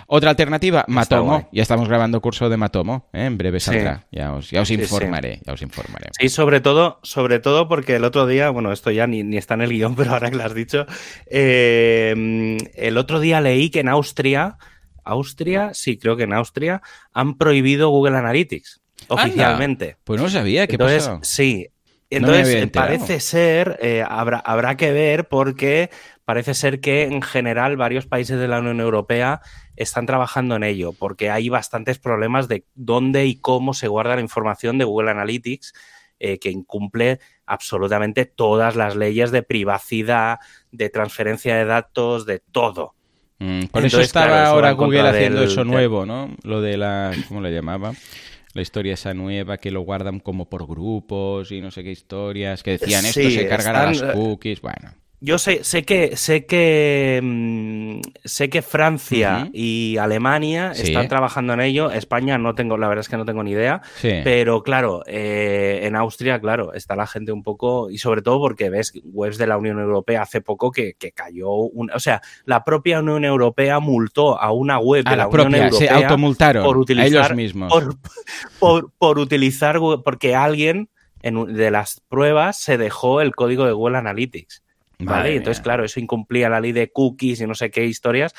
Otra 0.08 0.30
alternativa. 0.30 0.86
Matomo. 0.88 1.48
Ya 1.52 1.62
estamos 1.64 1.88
grabando 1.88 2.22
curso 2.22 2.50
de 2.50 2.58
Matomo, 2.58 3.10
¿eh? 3.14 3.26
en 3.26 3.38
breve 3.38 3.60
Sí. 3.60 3.72
saldrá. 3.72 4.06
Ya 4.12 4.34
os, 4.34 4.52
ya 4.52 4.62
os 4.62 4.68
Sí, 4.68 4.76
sí. 4.76 4.82
informaré, 4.82 5.40
ya 5.46 5.54
os 5.54 5.62
informaré. 5.62 6.08
Sí, 6.20 6.30
sobre 6.30 6.62
todo, 6.62 7.00
sobre 7.04 7.40
todo 7.40 7.68
porque 7.68 7.96
el 7.96 8.04
otro 8.04 8.28
día, 8.28 8.50
bueno, 8.50 8.72
esto 8.72 8.92
ya 8.92 9.08
ni, 9.08 9.24
ni 9.24 9.38
está 9.38 9.56
en 9.56 9.62
el 9.62 9.70
guion, 9.70 9.96
pero 9.96 10.12
ahora 10.12 10.30
que 10.30 10.38
lo 10.38 10.44
has 10.44 10.54
dicho, 10.54 10.86
eh, 11.28 12.14
el 12.76 12.98
otro 12.98 13.20
día 13.20 13.42
leí 13.42 13.70
que 13.70 13.80
en 13.82 13.90
Austria 13.90 14.58
Austria, 15.08 15.72
sí, 15.74 15.98
creo 15.98 16.16
que 16.18 16.24
en 16.24 16.34
Austria, 16.34 16.82
han 17.14 17.38
prohibido 17.38 17.90
Google 17.90 18.18
Analytics 18.18 18.82
oficialmente. 19.08 19.98
Pues 20.04 20.22
no 20.22 20.30
sabía, 20.30 20.68
¿qué 20.68 20.74
Entonces, 20.74 21.08
pasó? 21.08 21.20
sí. 21.24 21.68
Entonces, 22.10 22.56
eh, 22.56 22.68
parece 22.68 23.20
ser, 23.20 23.78
eh, 23.82 24.02
habrá, 24.08 24.40
habrá 24.40 24.78
que 24.78 24.94
ver 24.94 25.28
porque 25.28 25.90
parece 26.24 26.54
ser 26.54 26.80
que 26.80 27.04
en 27.04 27.22
general 27.22 27.76
varios 27.76 28.06
países 28.06 28.40
de 28.40 28.48
la 28.48 28.60
Unión 28.60 28.80
Europea 28.80 29.42
están 29.76 30.06
trabajando 30.06 30.56
en 30.56 30.64
ello, 30.64 30.94
porque 30.94 31.30
hay 31.30 31.50
bastantes 31.50 32.00
problemas 32.00 32.48
de 32.48 32.66
dónde 32.76 33.26
y 33.26 33.36
cómo 33.36 33.74
se 33.74 33.90
guarda 33.90 34.16
la 34.16 34.22
información 34.22 34.78
de 34.78 34.86
Google 34.86 35.12
Analytics, 35.12 35.74
eh, 36.20 36.40
que 36.40 36.50
incumple 36.50 37.20
absolutamente 37.48 38.26
todas 38.26 38.76
las 38.76 38.96
leyes 38.96 39.32
de 39.32 39.42
privacidad, 39.44 40.40
de 40.72 40.90
transferencia 40.90 41.56
de 41.56 41.66
datos, 41.66 42.26
de 42.26 42.40
todo. 42.40 42.94
Mm, 43.40 43.66
por 43.66 43.86
eso 43.86 44.02
estaba 44.02 44.28
claro, 44.28 44.48
ahora 44.48 44.72
Google 44.72 45.10
haciendo 45.10 45.42
del- 45.42 45.50
eso 45.50 45.64
nuevo, 45.64 46.06
¿no? 46.06 46.36
Lo 46.44 46.62
de 46.62 46.78
la... 46.78 47.12
¿Cómo 47.28 47.42
le 47.42 47.52
llamaba? 47.52 47.94
La 48.54 48.62
historia 48.62 48.96
esa 48.96 49.14
nueva 49.14 49.58
que 49.58 49.70
lo 49.70 49.82
guardan 49.82 50.20
como 50.20 50.50
por 50.50 50.66
grupos 50.68 51.52
y 51.52 51.62
no 51.62 51.70
sé 51.70 51.84
qué 51.84 51.92
historias, 51.92 52.64
que 52.64 52.72
decían 52.72 53.06
esto 53.06 53.30
se 53.30 53.48
cargará 53.48 53.92
están, 53.92 54.08
las 54.08 54.16
eh, 54.16 54.20
cookies, 54.20 54.62
bueno. 54.62 54.94
Yo 55.20 55.40
sé, 55.40 55.64
sé 55.64 55.84
que 55.84 56.16
sé 56.16 56.46
que 56.46 57.20
mm, 57.24 58.02
sé 58.24 58.52
que 58.52 58.62
Francia 58.62 59.50
y 59.52 59.98
Alemania 59.98 60.76
Sí. 60.76 60.84
están 60.84 61.08
trabajando 61.08 61.54
en 61.54 61.62
ello. 61.62 61.90
España 61.90 62.38
no 62.38 62.54
tengo, 62.54 62.78
la 62.78 62.88
verdad 62.88 63.02
es 63.02 63.10
que 63.10 63.18
no 63.18 63.26
tengo 63.26 63.42
ni 63.44 63.50
idea. 63.52 63.82
Sí. 63.96 64.12
Pero 64.24 64.62
claro, 64.62 65.02
eh, 65.08 65.80
en 65.84 65.96
Austria, 65.96 66.40
claro, 66.40 66.72
está 66.74 66.96
la 66.96 67.08
gente 67.08 67.32
un 67.32 67.42
poco, 67.42 67.90
y 67.90 67.98
sobre 67.98 68.22
todo 68.22 68.40
porque 68.40 68.70
ves 68.70 68.94
webs 69.06 69.40
de 69.40 69.48
la 69.48 69.58
Unión 69.58 69.80
Europea 69.80 70.22
hace 70.22 70.42
poco 70.42 70.70
que, 70.70 70.94
que 70.94 71.12
cayó, 71.14 71.50
un- 71.52 71.90
o 71.92 72.00
sea, 72.00 72.22
la 72.46 72.64
propia 72.64 73.00
Unión 73.00 73.26
Europea 73.26 73.80
multó 73.80 74.40
a 74.40 74.52
una 74.52 74.78
web 74.78 75.04
de 75.04 75.10
a 75.10 75.16
la, 75.16 75.24
la 75.24 75.28
Unión 75.30 75.46
propia, 75.52 75.72
se 75.72 75.86
Europea 75.86 76.08
automultaron 76.10 76.64
por 76.64 76.78
utilizar 76.78 77.08
ellos 77.08 77.36
mismos. 77.36 77.74
por, 77.74 77.96
por, 78.60 78.92
por 79.00 79.18
utilizar, 79.18 79.80
porque 80.04 80.36
alguien 80.36 80.90
en 81.24 81.56
de 81.56 81.72
las 81.72 82.02
pruebas 82.08 82.58
se 82.62 82.78
dejó 82.78 83.22
el 83.22 83.34
código 83.36 83.66
de 83.66 83.72
Google 83.72 83.98
Analytics. 83.98 84.62
¿Vale? 85.00 85.20
Madre 85.20 85.36
entonces, 85.36 85.60
mía. 85.60 85.64
claro, 85.64 85.86
eso 85.86 86.00
incumplía 86.00 86.50
la 86.50 86.60
ley 86.60 86.72
de 86.72 86.90
cookies 86.92 87.40
y 87.42 87.46
no 87.48 87.54
sé 87.54 87.70
qué 87.70 87.86
historias. 87.86 88.34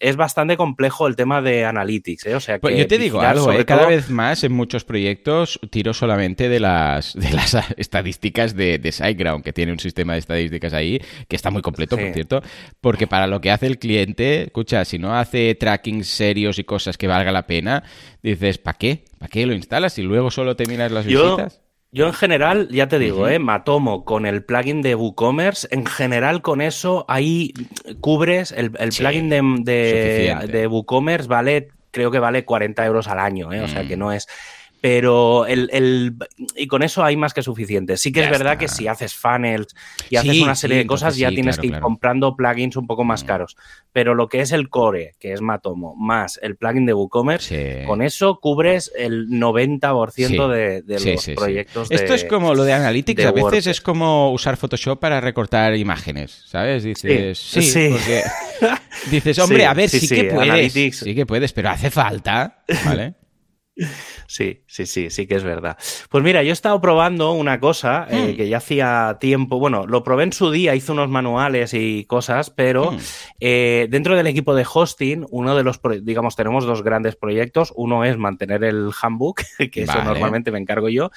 Es 0.00 0.16
bastante 0.16 0.56
complejo 0.56 1.06
el 1.06 1.14
tema 1.14 1.40
de 1.40 1.64
Analytics, 1.64 2.26
¿eh? 2.26 2.34
O 2.34 2.40
sea, 2.40 2.56
que 2.56 2.60
Pues 2.60 2.76
yo 2.76 2.86
te 2.88 2.98
digo 2.98 3.20
algo, 3.20 3.44
sobre 3.44 3.60
¿eh? 3.60 3.64
cada 3.64 3.82
todo- 3.82 3.90
vez 3.90 4.10
más 4.10 4.42
en 4.42 4.52
muchos 4.52 4.84
proyectos 4.84 5.58
tiro 5.70 5.94
solamente 5.94 6.48
de 6.48 6.58
las, 6.60 7.14
de 7.14 7.30
las 7.30 7.54
estadísticas 7.76 8.56
de, 8.56 8.78
de 8.78 8.90
SiteGround, 8.92 9.44
que 9.44 9.52
tiene 9.52 9.70
un 9.72 9.78
sistema 9.78 10.14
de 10.14 10.18
estadísticas 10.20 10.72
ahí 10.72 11.00
que 11.28 11.36
está 11.36 11.50
muy 11.50 11.62
completo, 11.62 11.96
por 11.96 12.12
cierto, 12.12 12.42
porque 12.80 13.06
para 13.06 13.26
lo 13.28 13.40
que 13.40 13.50
hace 13.52 13.66
el 13.66 13.78
cliente, 13.78 14.42
escucha, 14.44 14.84
si 14.84 14.98
no 14.98 15.14
hace 15.16 15.54
tracking 15.54 16.02
serios 16.04 16.58
y 16.58 16.64
cosas 16.64 16.98
que 16.98 17.06
valga 17.06 17.30
la 17.30 17.46
pena, 17.46 17.84
dices, 18.22 18.58
¿para 18.58 18.76
qué? 18.78 19.04
¿Para 19.18 19.28
qué 19.30 19.46
lo 19.46 19.54
instalas 19.54 19.96
y 19.98 20.02
luego 20.02 20.30
solo 20.32 20.56
te 20.56 20.66
miras 20.66 20.90
las 20.90 21.06
Yo- 21.06 21.36
visitas? 21.36 21.60
Yo 21.94 22.06
en 22.08 22.12
general, 22.12 22.68
ya 22.70 22.88
te 22.88 22.98
digo, 22.98 23.18
Ujú. 23.20 23.26
¿eh? 23.28 23.38
Matomo 23.38 24.04
con 24.04 24.26
el 24.26 24.44
plugin 24.44 24.82
de 24.82 24.94
WooCommerce, 24.96 25.68
en 25.70 25.86
general 25.86 26.42
con 26.42 26.60
eso 26.60 27.04
ahí 27.08 27.52
cubres 28.00 28.50
el, 28.50 28.72
el 28.80 28.90
Sí, 28.92 29.02
plugin 29.02 29.28
de, 29.30 30.36
de 30.50 30.66
WooCommerce 30.66 31.28
vale, 31.28 31.68
creo 31.92 32.10
que 32.10 32.18
vale 32.18 32.44
40 32.44 32.84
euros 32.84 33.06
al 33.06 33.20
año, 33.20 33.52
¿eh? 33.52 33.60
O 33.60 33.68
sea 33.68 33.84
Mm. 33.84 33.88
que 33.88 33.96
no 33.96 34.10
es... 34.12 34.26
Pero 34.84 35.46
el, 35.46 35.70
el- 35.72 36.14
y 36.56 36.66
con 36.66 36.82
eso 36.82 37.02
hay 37.02 37.16
más 37.16 37.32
que 37.32 37.42
suficiente. 37.42 37.96
Sí 37.96 38.12
que 38.12 38.20
Ya 38.20 38.26
es 38.26 38.30
verdad 38.32 38.52
está. 38.52 38.58
que 38.58 38.68
si 38.68 38.86
haces 38.86 39.14
funnels 39.14 39.74
y 40.10 40.16
haces 40.16 40.38
una 40.42 40.54
serie 40.54 40.76
sí, 40.76 40.82
de 40.82 40.86
cosas, 40.86 41.16
ya 41.16 41.30
sí, 41.30 41.36
tienes 41.36 41.54
claro, 41.54 41.60
que 41.62 41.66
ir 41.68 41.72
claro. 41.72 41.82
comprando 41.84 42.36
plugins 42.36 42.76
un 42.76 42.86
poco 42.86 43.02
más 43.02 43.24
Mm. 43.24 43.26
caros. 43.26 43.56
Pero 43.94 44.14
lo 44.14 44.28
que 44.28 44.40
es 44.42 44.52
el 44.52 44.68
core, 44.68 45.12
que 45.18 45.32
es 45.32 45.40
Matomo, 45.40 45.96
más 45.96 46.38
el 46.42 46.56
plugin 46.56 46.84
de 46.84 46.92
WooCommerce, 46.92 47.84
con 47.86 48.02
eso 48.02 48.38
cubres 48.42 48.92
el 48.94 49.28
90% 49.30 50.12
Sí. 50.48 50.52
de, 50.52 50.82
de 50.82 50.94
los 50.94 51.02
sí, 51.02 51.16
sí. 51.16 51.32
proyectos. 51.34 51.90
Esto 51.90 52.10
de- 52.12 52.16
es 52.16 52.24
como 52.26 52.54
lo 52.54 52.64
de 52.64 52.74
Analytics, 52.74 53.16
de 53.22 53.28
a 53.28 53.32
veces 53.32 53.42
WordPress. 53.42 53.66
es 53.68 53.80
como 53.80 54.32
usar 54.32 54.58
Photoshop 54.58 55.00
para 55.00 55.18
recortar 55.22 55.74
imágenes, 55.76 56.42
¿sabes? 56.46 56.82
Dices, 56.82 57.38
sí, 57.38 57.88
porque 57.90 58.22
dices, 59.10 59.38
hombre, 59.38 59.64
a 59.64 59.72
ver, 59.72 59.88
sí, 59.88 60.06
que 60.06 60.24
puedes, 60.24 60.50
Analytics. 60.50 60.98
sí 60.98 61.14
que 61.14 61.24
puedes, 61.24 61.54
pero 61.54 61.70
hace 61.70 61.90
falta, 61.90 62.62
¿vale? 62.84 63.14
Sí, 64.26 64.62
sí, 64.66 64.86
sí, 64.86 65.10
sí 65.10 65.26
que 65.26 65.34
es 65.34 65.42
verdad. 65.42 65.76
Pues 66.08 66.22
mira, 66.22 66.42
yo 66.42 66.50
he 66.50 66.52
estado 66.52 66.80
probando 66.80 67.32
una 67.32 67.58
cosa 67.58 68.06
eh, 68.08 68.32
Hmm. 68.32 68.36
que 68.36 68.48
ya 68.48 68.58
hacía 68.58 69.16
tiempo, 69.20 69.58
bueno, 69.58 69.86
lo 69.86 70.04
probé 70.04 70.24
en 70.24 70.32
su 70.32 70.50
día, 70.50 70.74
hice 70.74 70.92
unos 70.92 71.08
manuales 71.08 71.74
y 71.74 72.04
cosas, 72.04 72.50
pero 72.50 72.92
Hmm. 72.92 72.98
eh, 73.40 73.86
dentro 73.90 74.16
del 74.16 74.26
equipo 74.28 74.54
de 74.54 74.64
hosting, 74.72 75.26
uno 75.30 75.56
de 75.56 75.64
los, 75.64 75.80
digamos, 76.02 76.36
tenemos 76.36 76.64
dos 76.64 76.82
grandes 76.82 77.16
proyectos. 77.16 77.72
Uno 77.76 78.04
es 78.04 78.16
mantener 78.16 78.62
el 78.64 78.90
handbook, 79.00 79.42
que 79.72 79.82
eso 79.82 80.02
normalmente 80.04 80.50
me 80.52 80.58
encargo 80.58 80.88
yo. 80.88 81.10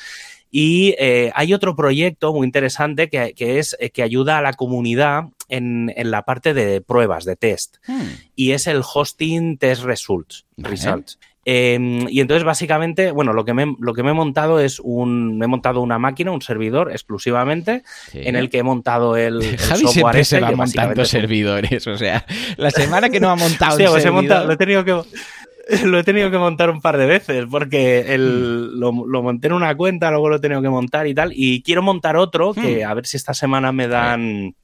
Y 0.50 0.96
eh, 0.98 1.32
hay 1.36 1.54
otro 1.54 1.76
proyecto 1.76 2.34
muy 2.34 2.46
interesante 2.46 3.10
que, 3.10 3.34
que 3.36 3.60
es 3.60 3.76
que 3.94 4.02
ayuda 4.02 4.38
a 4.38 4.42
la 4.42 4.54
comunidad 4.54 5.26
en, 5.50 5.92
en 5.96 6.10
la 6.10 6.24
parte 6.24 6.54
de 6.54 6.80
pruebas, 6.82 7.26
de 7.26 7.36
test 7.36 7.78
Hmm. 7.86 8.02
y 8.36 8.52
es 8.52 8.66
el 8.68 8.82
hosting 8.82 9.58
test 9.58 9.84
results. 9.84 10.46
Vale. 10.56 10.70
results. 10.76 11.20
Eh, 11.50 12.06
y 12.10 12.20
entonces, 12.20 12.44
básicamente, 12.44 13.12
bueno, 13.12 13.32
lo 13.32 13.46
que, 13.46 13.54
me, 13.54 13.74
lo 13.80 13.94
que 13.94 14.04
me 14.04 14.10
he 14.12 14.14
montado 14.14 14.60
es 14.60 14.82
un. 14.84 15.38
Me 15.38 15.46
he 15.46 15.48
montado 15.48 15.80
una 15.80 15.98
máquina, 15.98 16.32
un 16.32 16.42
servidor 16.42 16.92
exclusivamente, 16.92 17.84
Sí. 18.12 18.20
en 18.22 18.36
el 18.36 18.50
que 18.50 18.58
he 18.58 18.64
montado 18.64 19.16
el, 19.16 19.42
el 19.42 19.58
Javi 19.58 19.82
software 19.84 19.94
siempre 19.94 20.26
se 20.26 20.40
va 20.42 20.50
que 20.50 20.56
montando 20.58 21.06
servidores, 21.06 21.88
o 21.88 21.98
sea, 21.98 22.26
la 22.58 22.70
semana 22.70 23.10
que 23.10 23.22
no 23.22 23.30
ha 23.30 23.36
montado 23.38 23.72
Hostia, 23.76 23.88
un 23.88 23.94
pues 23.94 24.04
he 24.06 24.12
montado- 24.12 24.46
lo 24.46 24.52
he 24.54 24.58
tenido 24.58 24.84
que. 24.84 25.02
Lo 25.84 26.00
he 26.00 26.04
tenido 26.06 26.32
que 26.32 26.38
montar 26.38 26.70
un 26.70 26.80
par 26.80 26.98
de 26.98 27.06
veces 27.06 27.44
porque 27.52 28.14
el, 28.14 28.80
lo, 28.80 28.94
lo 29.06 29.22
monté 29.22 29.48
en 29.48 29.54
una 29.54 29.76
cuenta, 29.76 30.10
luego 30.12 30.30
lo 30.30 30.38
he 30.38 30.40
tenido 30.40 30.62
que 30.62 30.70
montar 30.70 31.08
y 31.08 31.14
tal. 31.14 31.32
Y 31.36 31.62
quiero 31.62 31.82
montar 31.82 32.16
otro 32.16 32.54
que 32.54 32.86
Hmm. 32.86 32.90
a 32.90 32.94
ver 32.94 33.06
si 33.06 33.18
esta 33.18 33.34
semana 33.34 33.74
me 33.74 33.90
dan, 33.90 34.56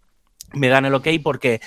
me 0.53 0.67
dan 0.69 0.85
el 0.85 0.93
ok 0.93 1.07
porque 1.21 1.59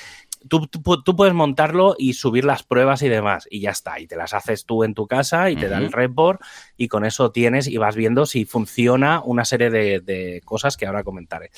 tú, 0.46 0.66
tú, 0.66 1.02
tú 1.02 1.16
puedes 1.16 1.34
montarlo 1.34 1.94
y 1.98 2.14
subir 2.14 2.44
las 2.44 2.62
pruebas 2.62 3.02
y 3.02 3.08
demás 3.08 3.46
y 3.50 3.60
ya 3.60 3.70
está. 3.70 4.00
Y 4.00 4.06
te 4.06 4.16
las 4.16 4.34
haces 4.34 4.64
tú 4.64 4.84
en 4.84 4.94
tu 4.94 5.06
casa 5.06 5.50
y 5.50 5.56
te 5.56 5.68
da 5.68 5.78
el 5.78 5.92
report 5.92 6.40
y 6.76 6.88
con 6.88 7.04
eso 7.04 7.30
tienes 7.30 7.66
y 7.68 7.76
vas 7.78 7.97
viendo 7.97 8.26
si 8.26 8.45
funciona 8.45 9.21
una 9.25 9.45
serie 9.45 9.71
de, 9.71 10.00
de 10.00 10.42
cosas 10.45 10.76
que 10.76 10.87
ahora 10.87 11.04
comentaré. 11.04 11.50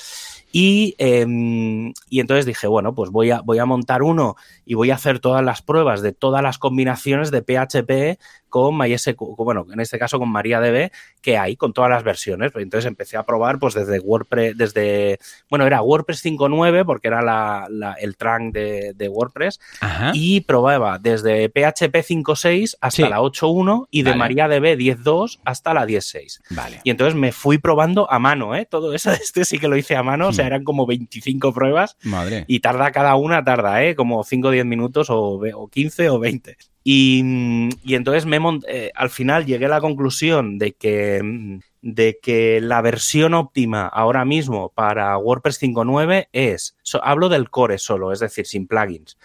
Y, 0.51 0.95
em, 0.97 1.93
y 2.09 2.19
entonces 2.19 2.45
dije, 2.45 2.65
bueno, 2.67 2.95
pues 2.95 3.11
voy 3.11 3.29
a, 3.31 3.41
voy 3.41 3.59
a 3.59 3.65
montar 3.65 4.01
uno 4.01 4.35
y 4.65 4.73
voy 4.73 4.89
a 4.91 4.95
hacer 4.95 5.19
todas 5.19 5.43
las 5.43 5.61
pruebas 5.61 6.01
de 6.01 6.11
todas 6.11 6.41
las 6.41 6.57
combinaciones 6.57 7.29
de 7.31 7.41
PHP 7.43 8.19
con 8.49 8.75
MySQL, 8.75 9.35
bueno, 9.37 9.67
en 9.71 9.79
este 9.79 9.99
caso 9.99 10.17
con 10.17 10.29
MariaDB, 10.31 10.89
que 11.21 11.37
hay 11.37 11.55
con 11.55 11.71
todas 11.71 11.91
las 11.91 12.03
versiones. 12.03 12.51
Entonces 12.55 12.87
empecé 12.87 13.15
a 13.15 13.23
probar 13.23 13.59
pues 13.59 13.75
desde 13.75 13.99
WordPress, 13.99 14.57
desde, 14.57 15.19
bueno, 15.51 15.67
era 15.67 15.83
WordPress 15.83 16.25
5.9 16.25 16.83
porque 16.83 17.09
era 17.09 17.21
la, 17.21 17.67
la- 17.69 17.93
el 17.93 18.17
trunk 18.17 18.51
de, 18.53 18.93
de 18.95 19.07
WordPress 19.07 19.59
Ajá. 19.81 20.11
y 20.15 20.41
probaba 20.41 20.97
desde 20.97 21.49
PHP 21.49 21.95
5.6 21.97 22.75
hasta 22.81 22.89
Sí. 22.89 23.03
la 23.03 23.19
8.1 23.21 23.85
y 23.91 24.01
de 24.01 24.09
Vale. 24.11 24.19
MariaDB 24.19 24.77
10.2 24.79 25.08
hasta 25.45 25.73
la 25.73 25.85
10.6. 25.85 26.41
Vale. 26.51 26.81
Y 26.83 26.89
entonces 26.91 27.15
me 27.15 27.31
fui 27.31 27.57
probando 27.57 28.11
a 28.11 28.19
mano, 28.19 28.55
¿eh? 28.55 28.65
Todo 28.65 28.93
eso, 28.93 29.11
este 29.11 29.45
sí 29.45 29.57
que 29.59 29.67
lo 29.67 29.75
hice 29.77 29.95
a 29.95 30.03
mano, 30.03 30.29
o 30.29 30.33
sea, 30.33 30.45
Hmm. 30.45 30.47
eran 30.47 30.63
como 30.63 30.85
25 30.85 31.53
pruebas 31.53 31.97
Madre. 32.03 32.45
y 32.47 32.59
tarda 32.59 32.91
cada 32.91 33.15
una, 33.15 33.43
tarda, 33.43 33.83
¿eh? 33.83 33.95
Como 33.95 34.23
5 34.23 34.47
o 34.47 34.51
10 34.51 34.65
minutos 34.65 35.09
o, 35.09 35.39
o 35.53 35.67
15 35.67 36.09
o 36.09 36.19
20. 36.19 36.57
Y, 36.83 37.21
mm, 37.23 37.69
y 37.83 37.95
entonces 37.95 38.25
me 38.25 38.39
mont- 38.39 38.65
eh, 38.67 38.91
al 38.95 39.09
final 39.09 39.45
llegué 39.45 39.65
a 39.65 39.69
la 39.69 39.81
conclusión 39.81 40.57
de 40.57 40.71
que, 40.73 41.21
mm, 41.23 41.59
de 41.81 42.17
que 42.21 42.59
la 42.61 42.81
versión 42.81 43.33
óptima 43.33 43.85
ahora 43.87 44.25
mismo 44.25 44.69
para 44.73 45.17
WordPress 45.17 45.59
5.9 45.61 46.27
es, 46.33 46.75
so- 46.83 47.03
hablo 47.03 47.29
del 47.29 47.49
core 47.49 47.77
solo, 47.77 48.11
es 48.11 48.19
decir, 48.19 48.45
sin 48.47 48.67
plugins, 48.67 49.17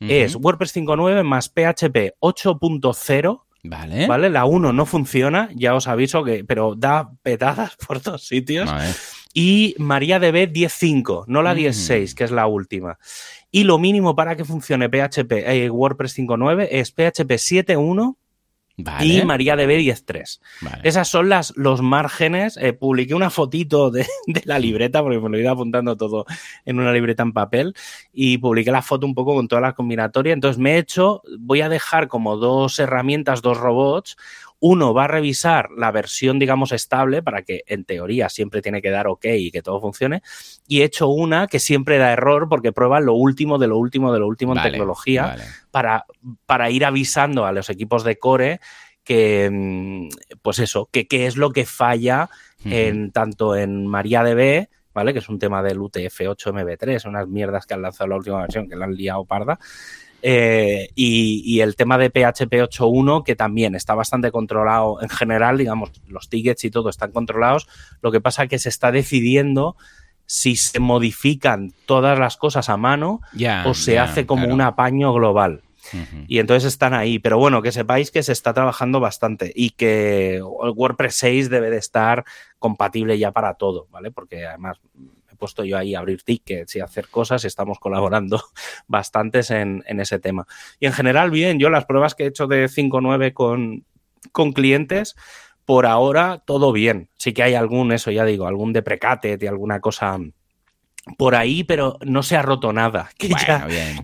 es 0.00 0.34
Ujú. 0.34 0.44
WordPress 0.46 0.72
5.9 0.72 1.22
más 1.24 1.48
PHP 1.50 2.14
8.0 2.20 3.42
Vale. 3.62 4.06
¿Vale? 4.06 4.30
La 4.30 4.44
1 4.46 4.72
no 4.72 4.86
funciona, 4.86 5.50
ya 5.54 5.74
os 5.74 5.86
aviso 5.86 6.24
que, 6.24 6.44
pero 6.44 6.74
da 6.76 7.10
petadas 7.22 7.76
por 7.86 8.00
todos 8.00 8.26
sitios. 8.26 8.70
Vale. 8.70 8.90
Y 9.32 9.74
MariaDB 9.78 10.50
10.5, 10.52 11.24
no 11.28 11.42
la 11.42 11.54
Mm. 11.54 11.58
10.6, 11.58 12.14
que 12.14 12.24
es 12.24 12.30
la 12.30 12.46
última. 12.46 12.98
Y 13.50 13.64
lo 13.64 13.78
mínimo 13.78 14.16
para 14.16 14.34
que 14.36 14.44
funcione 14.44 14.88
PHP, 14.88 15.32
eh, 15.32 15.70
WordPress 15.70 16.18
5.9 16.18 16.68
es 16.70 16.90
PHP 16.90 17.38
7.1 17.38 18.16
Vale. 18.84 19.06
y 19.06 19.24
MariaDB 19.24 19.78
10.3. 19.78 20.40
Vale. 20.60 20.80
Esas 20.82 21.08
son 21.08 21.28
las, 21.28 21.52
los 21.56 21.82
márgenes. 21.82 22.56
Eh, 22.56 22.72
publiqué 22.72 23.14
una 23.14 23.30
fotito 23.30 23.90
de, 23.90 24.06
de 24.26 24.42
la 24.44 24.58
libreta, 24.58 25.02
porque 25.02 25.18
me 25.18 25.28
lo 25.28 25.36
he 25.36 25.40
ido 25.40 25.50
apuntando 25.50 25.96
todo 25.96 26.26
en 26.64 26.78
una 26.78 26.92
libreta 26.92 27.22
en 27.22 27.32
papel, 27.32 27.74
y 28.12 28.38
publiqué 28.38 28.70
la 28.70 28.82
foto 28.82 29.06
un 29.06 29.14
poco 29.14 29.34
con 29.34 29.48
toda 29.48 29.60
la 29.60 29.74
combinatoria. 29.74 30.32
Entonces 30.32 30.58
me 30.58 30.74
he 30.74 30.78
hecho, 30.78 31.22
voy 31.38 31.60
a 31.60 31.68
dejar 31.68 32.08
como 32.08 32.36
dos 32.36 32.78
herramientas, 32.78 33.42
dos 33.42 33.58
robots. 33.58 34.16
Uno 34.60 34.92
va 34.92 35.04
a 35.04 35.08
revisar 35.08 35.70
la 35.76 35.90
versión, 35.90 36.38
digamos, 36.38 36.72
estable 36.72 37.22
para 37.22 37.42
que 37.42 37.64
en 37.66 37.84
teoría 37.84 38.28
siempre 38.28 38.60
tiene 38.62 38.82
que 38.82 38.90
dar 38.90 39.08
OK 39.08 39.24
y 39.24 39.50
que 39.50 39.62
todo 39.62 39.80
funcione. 39.80 40.22
Y 40.68 40.82
he 40.82 40.84
hecho 40.84 41.08
una 41.08 41.46
que 41.46 41.58
siempre 41.58 41.98
da 41.98 42.12
error 42.12 42.48
porque 42.48 42.72
prueba 42.72 43.00
lo 43.00 43.14
último 43.14 43.58
de 43.58 43.68
lo 43.68 43.78
último 43.78 44.12
de 44.12 44.20
lo 44.20 44.26
último 44.26 44.54
en 44.54 44.62
tecnología 44.62 45.36
Para, 45.70 46.04
para 46.46 46.70
ir 46.70 46.84
avisando 46.84 47.46
a 47.46 47.52
los 47.52 47.70
equipos 47.70 48.04
de 48.04 48.18
core 48.18 48.60
que, 49.02 49.48
mm, 49.50 50.08
pues 50.42 50.58
eso, 50.58 50.88
que 50.92 51.08
qué 51.08 51.26
es 51.26 51.36
lo 51.36 51.50
que 51.50 51.64
falla 51.64 52.28
en 52.62 53.10
tanto 53.10 53.56
en 53.56 53.86
MariaDB, 53.86 54.68
¿vale? 54.92 55.12
Que 55.14 55.20
es 55.20 55.28
un 55.30 55.38
tema 55.38 55.62
del 55.62 55.78
UTF-8 55.78 56.52
MB3, 56.52 57.08
unas 57.08 57.26
mierdas 57.26 57.64
que 57.64 57.72
han 57.72 57.80
lanzado 57.80 58.08
la 58.08 58.16
última 58.16 58.42
versión 58.42 58.68
que 58.68 58.76
la 58.76 58.84
han 58.84 58.94
liado 58.94 59.24
parda. 59.24 59.58
Eh, 60.22 60.90
y, 60.94 61.60
el 61.60 61.76
tema 61.76 61.98
de 61.98 62.10
PHP 62.10 62.52
8.1, 62.52 63.24
que 63.24 63.36
también 63.36 63.74
está 63.74 63.94
bastante 63.94 64.30
controlado 64.30 65.00
en 65.02 65.08
general, 65.08 65.58
digamos, 65.58 65.90
los 66.06 66.28
tickets 66.28 66.64
y 66.64 66.70
todo 66.70 66.90
están 66.90 67.12
controlados. 67.12 67.68
Lo 68.02 68.12
que 68.12 68.20
pasa 68.20 68.44
es 68.44 68.50
que 68.50 68.58
se 68.58 68.68
está 68.68 68.92
decidiendo 68.92 69.76
si 70.26 70.56
se 70.56 70.78
modifican 70.78 71.72
todas 71.86 72.18
las 72.18 72.36
cosas 72.36 72.68
a 72.68 72.76
mano 72.76 73.20
o 73.64 73.74
se 73.74 73.98
hace 73.98 74.26
como 74.26 74.46
un 74.46 74.60
apaño 74.60 75.12
global. 75.12 75.62
Y 76.28 76.38
entonces 76.38 76.72
están 76.72 76.94
ahí. 76.94 77.18
Pero 77.18 77.38
bueno, 77.38 77.62
que 77.62 77.72
sepáis 77.72 78.10
que 78.10 78.22
se 78.22 78.32
está 78.32 78.52
trabajando 78.52 79.00
bastante 79.00 79.50
y 79.54 79.70
que 79.70 80.36
el 80.36 80.72
WordPress 80.76 81.14
6 81.16 81.50
debe 81.50 81.70
de 81.70 81.78
estar 81.78 82.24
compatible 82.58 83.18
ya 83.18 83.32
para 83.32 83.54
todo, 83.54 83.88
¿vale? 83.90 84.10
Porque 84.10 84.46
además 84.46 84.78
puesto 85.40 85.64
yo 85.64 85.76
ahí 85.76 85.96
a 85.96 85.98
abrir 85.98 86.22
tickets 86.22 86.76
y 86.76 86.80
hacer 86.80 87.08
cosas, 87.08 87.44
estamos 87.44 87.80
colaborando 87.80 88.40
bastantes 88.86 89.50
en, 89.50 89.82
ese 89.86 90.20
tema. 90.20 90.46
Y 90.78 90.86
en 90.86 90.92
general, 90.92 91.32
bien, 91.32 91.58
yo 91.58 91.70
las 91.70 91.86
pruebas 91.86 92.14
que 92.14 92.24
he 92.24 92.28
hecho 92.28 92.46
de 92.46 92.66
5.9 92.66 93.32
con, 93.32 93.84
con 94.30 94.52
clientes, 94.52 95.16
por 95.64 95.86
ahora 95.86 96.42
todo 96.46 96.70
bien. 96.70 97.08
Sí 97.16 97.32
que 97.32 97.42
hay 97.42 97.54
algún, 97.54 97.90
eso 97.90 98.12
ya 98.12 98.24
digo, 98.24 98.46
algún 98.46 98.72
deprecate 98.72 99.36
y 99.40 99.46
alguna 99.46 99.80
cosa 99.80 100.18
por 101.16 101.34
ahí, 101.34 101.64
pero 101.64 101.98
no 102.04 102.22
se 102.22 102.36
ha 102.36 102.42
roto 102.42 102.72
nada, 102.72 103.10
que, 103.18 103.30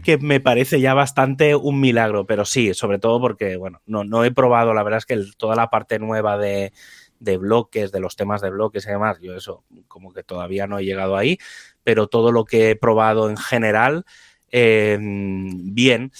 que 0.02 0.18
me 0.18 0.40
parece 0.40 0.80
ya 0.80 0.94
bastante 0.94 1.54
un 1.54 1.80
milagro, 1.80 2.26
pero 2.26 2.44
sí, 2.44 2.72
sobre 2.74 2.98
todo 2.98 3.20
porque, 3.20 3.56
bueno, 3.56 3.82
no, 3.86 4.04
no 4.04 4.24
he 4.24 4.30
probado, 4.30 4.72
la 4.74 4.82
verdad 4.82 4.98
es 4.98 5.06
que 5.06 5.22
toda 5.36 5.56
la 5.56 5.68
parte 5.68 5.98
nueva 5.98 6.38
de, 6.38 6.72
de 7.20 7.36
bloques, 7.36 7.92
de 7.92 8.00
los 8.00 8.16
temas 8.16 8.40
de 8.40 8.50
bloques 8.50 8.86
y 8.86 8.90
demás. 8.90 9.18
Yo 9.20 9.34
eso 9.34 9.64
como 9.88 10.12
que 10.12 10.22
todavía 10.22 10.66
no 10.66 10.78
he 10.78 10.84
llegado 10.84 11.16
ahí, 11.16 11.38
pero 11.84 12.08
todo 12.08 12.32
lo 12.32 12.44
que 12.44 12.70
he 12.70 12.76
probado 12.76 13.30
en 13.30 13.36
general, 13.36 14.04
em, 14.50 15.74
bien. 15.74 16.12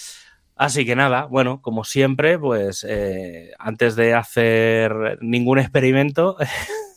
Así 0.56 0.86
que 0.86 0.96
nada, 0.96 1.26
bueno, 1.26 1.60
como 1.60 1.84
siempre, 1.84 2.38
pues 2.38 2.84
eh, 2.88 3.52
antes 3.58 3.94
de 3.96 4.14
hacer 4.14 5.18
ningún 5.20 5.58
experimento. 5.58 6.36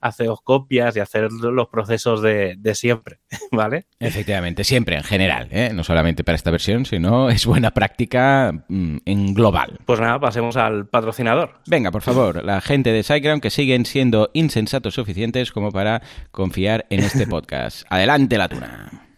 haceos 0.00 0.40
copias 0.42 0.96
y 0.96 1.00
hacer 1.00 1.30
los 1.32 1.68
procesos 1.68 2.22
de, 2.22 2.56
siempre, 2.74 3.20
¿vale? 3.52 3.86
Efectivamente, 3.98 4.64
siempre 4.64 4.96
en 4.96 5.04
general, 5.04 5.48
¿eh? 5.50 5.70
no 5.74 5.84
solamente 5.84 6.24
para 6.24 6.36
esta 6.36 6.50
versión, 6.50 6.86
sino 6.86 7.30
es 7.30 7.46
buena 7.46 7.70
práctica 7.72 8.52
mm, 8.68 8.98
en 9.04 9.34
global. 9.34 9.78
Pues 9.86 10.00
nada, 10.00 10.18
pasemos 10.20 10.56
al 10.56 10.86
patrocinador. 10.86 11.60
Venga, 11.66 11.90
por 11.90 12.02
favor, 12.02 12.44
la 12.44 12.60
gente 12.60 12.92
de 12.92 13.02
SiteGround 13.02 13.42
que 13.42 13.50
siguen 13.50 13.86
siendo 13.86 14.30
insensatos 14.32 14.94
suficientes 14.94 15.52
como 15.52 15.70
para 15.70 16.02
confiar 16.30 16.86
en 16.90 17.00
este 17.00 17.26
podcast. 17.28 17.84
Adelante 17.90 18.38
la 18.38 18.48
tuna. 18.48 19.09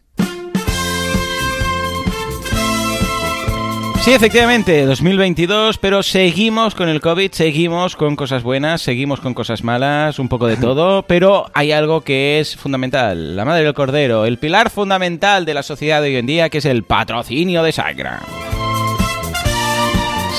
Sí, 4.05 4.13
efectivamente, 4.13 4.85
2022, 4.85 5.79
pero 5.79 6.03
seguimos 6.03 6.75
con 6.75 6.89
el 6.89 7.01
COVID, 7.01 7.31
seguimos 7.31 7.95
con 7.95 8.17
cosas 8.17 8.43
buenas, 8.43 8.83
seguimos 8.83 9.21
con 9.21 9.33
cosas 9.33 9.63
malas, 9.63 10.19
un 10.19 10.29
poco 10.29 10.49
de 10.49 10.57
todo, 10.57 11.05
pero 11.05 11.47
hay 11.55 11.71
algo 11.71 12.01
que 12.01 12.41
es 12.41 12.57
fundamental, 12.57 13.37
la 13.37 13.45
madre 13.45 13.63
del 13.63 13.75
cordero, 13.75 14.25
el 14.25 14.39
pilar 14.39 14.71
fundamental 14.71 15.45
de 15.45 15.55
la 15.55 15.63
sociedad 15.63 16.03
de 16.03 16.09
hoy 16.09 16.17
en 16.17 16.27
día, 16.27 16.51
que 16.51 16.59
es 16.59 16.65
el 16.65 16.83
patrocinio 16.83 17.63
de 17.63 17.71
Sagra. 17.71 18.23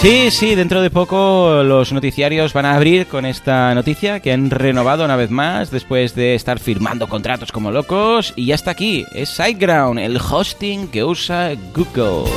Sí, 0.01 0.29
sí, 0.29 0.55
dentro 0.55 0.82
de 0.82 0.89
poco 0.89 1.63
los 1.63 1.93
noticiarios 1.93 2.51
van 2.51 2.65
a 2.65 2.75
abrir 2.75 3.08
con 3.08 3.25
esta 3.25 3.74
noticia 3.74 4.20
que 4.20 4.34
han 4.34 4.50
renovado 4.50 5.05
una 5.05 5.15
vez 5.15 5.29
más 5.29 5.72
después 5.72 6.15
de 6.15 6.36
estar 6.36 6.60
firmando 6.60 7.08
contratos 7.08 7.53
como 7.53 7.72
locos 7.72 8.33
y 8.35 8.48
ya 8.48 8.55
está 8.55 8.72
aquí, 8.72 9.05
es 9.14 9.29
SiteGround, 9.29 10.00
el 10.00 10.18
hosting 10.18 10.90
que 10.90 11.05
usa 11.05 11.53
Google. 11.74 12.29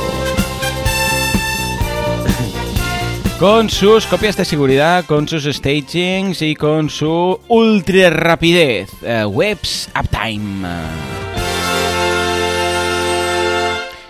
Con 3.39 3.69
sus 3.69 4.07
copias 4.07 4.35
de 4.35 4.45
seguridad, 4.45 5.05
con 5.05 5.27
sus 5.27 5.43
stagings 5.43 6.41
y 6.41 6.55
con 6.55 6.89
su 6.89 7.39
ultra 7.47 8.09
rapidez. 8.09 8.89
Eh, 9.03 9.25
webs 9.25 9.89
Uptime. 9.95 11.26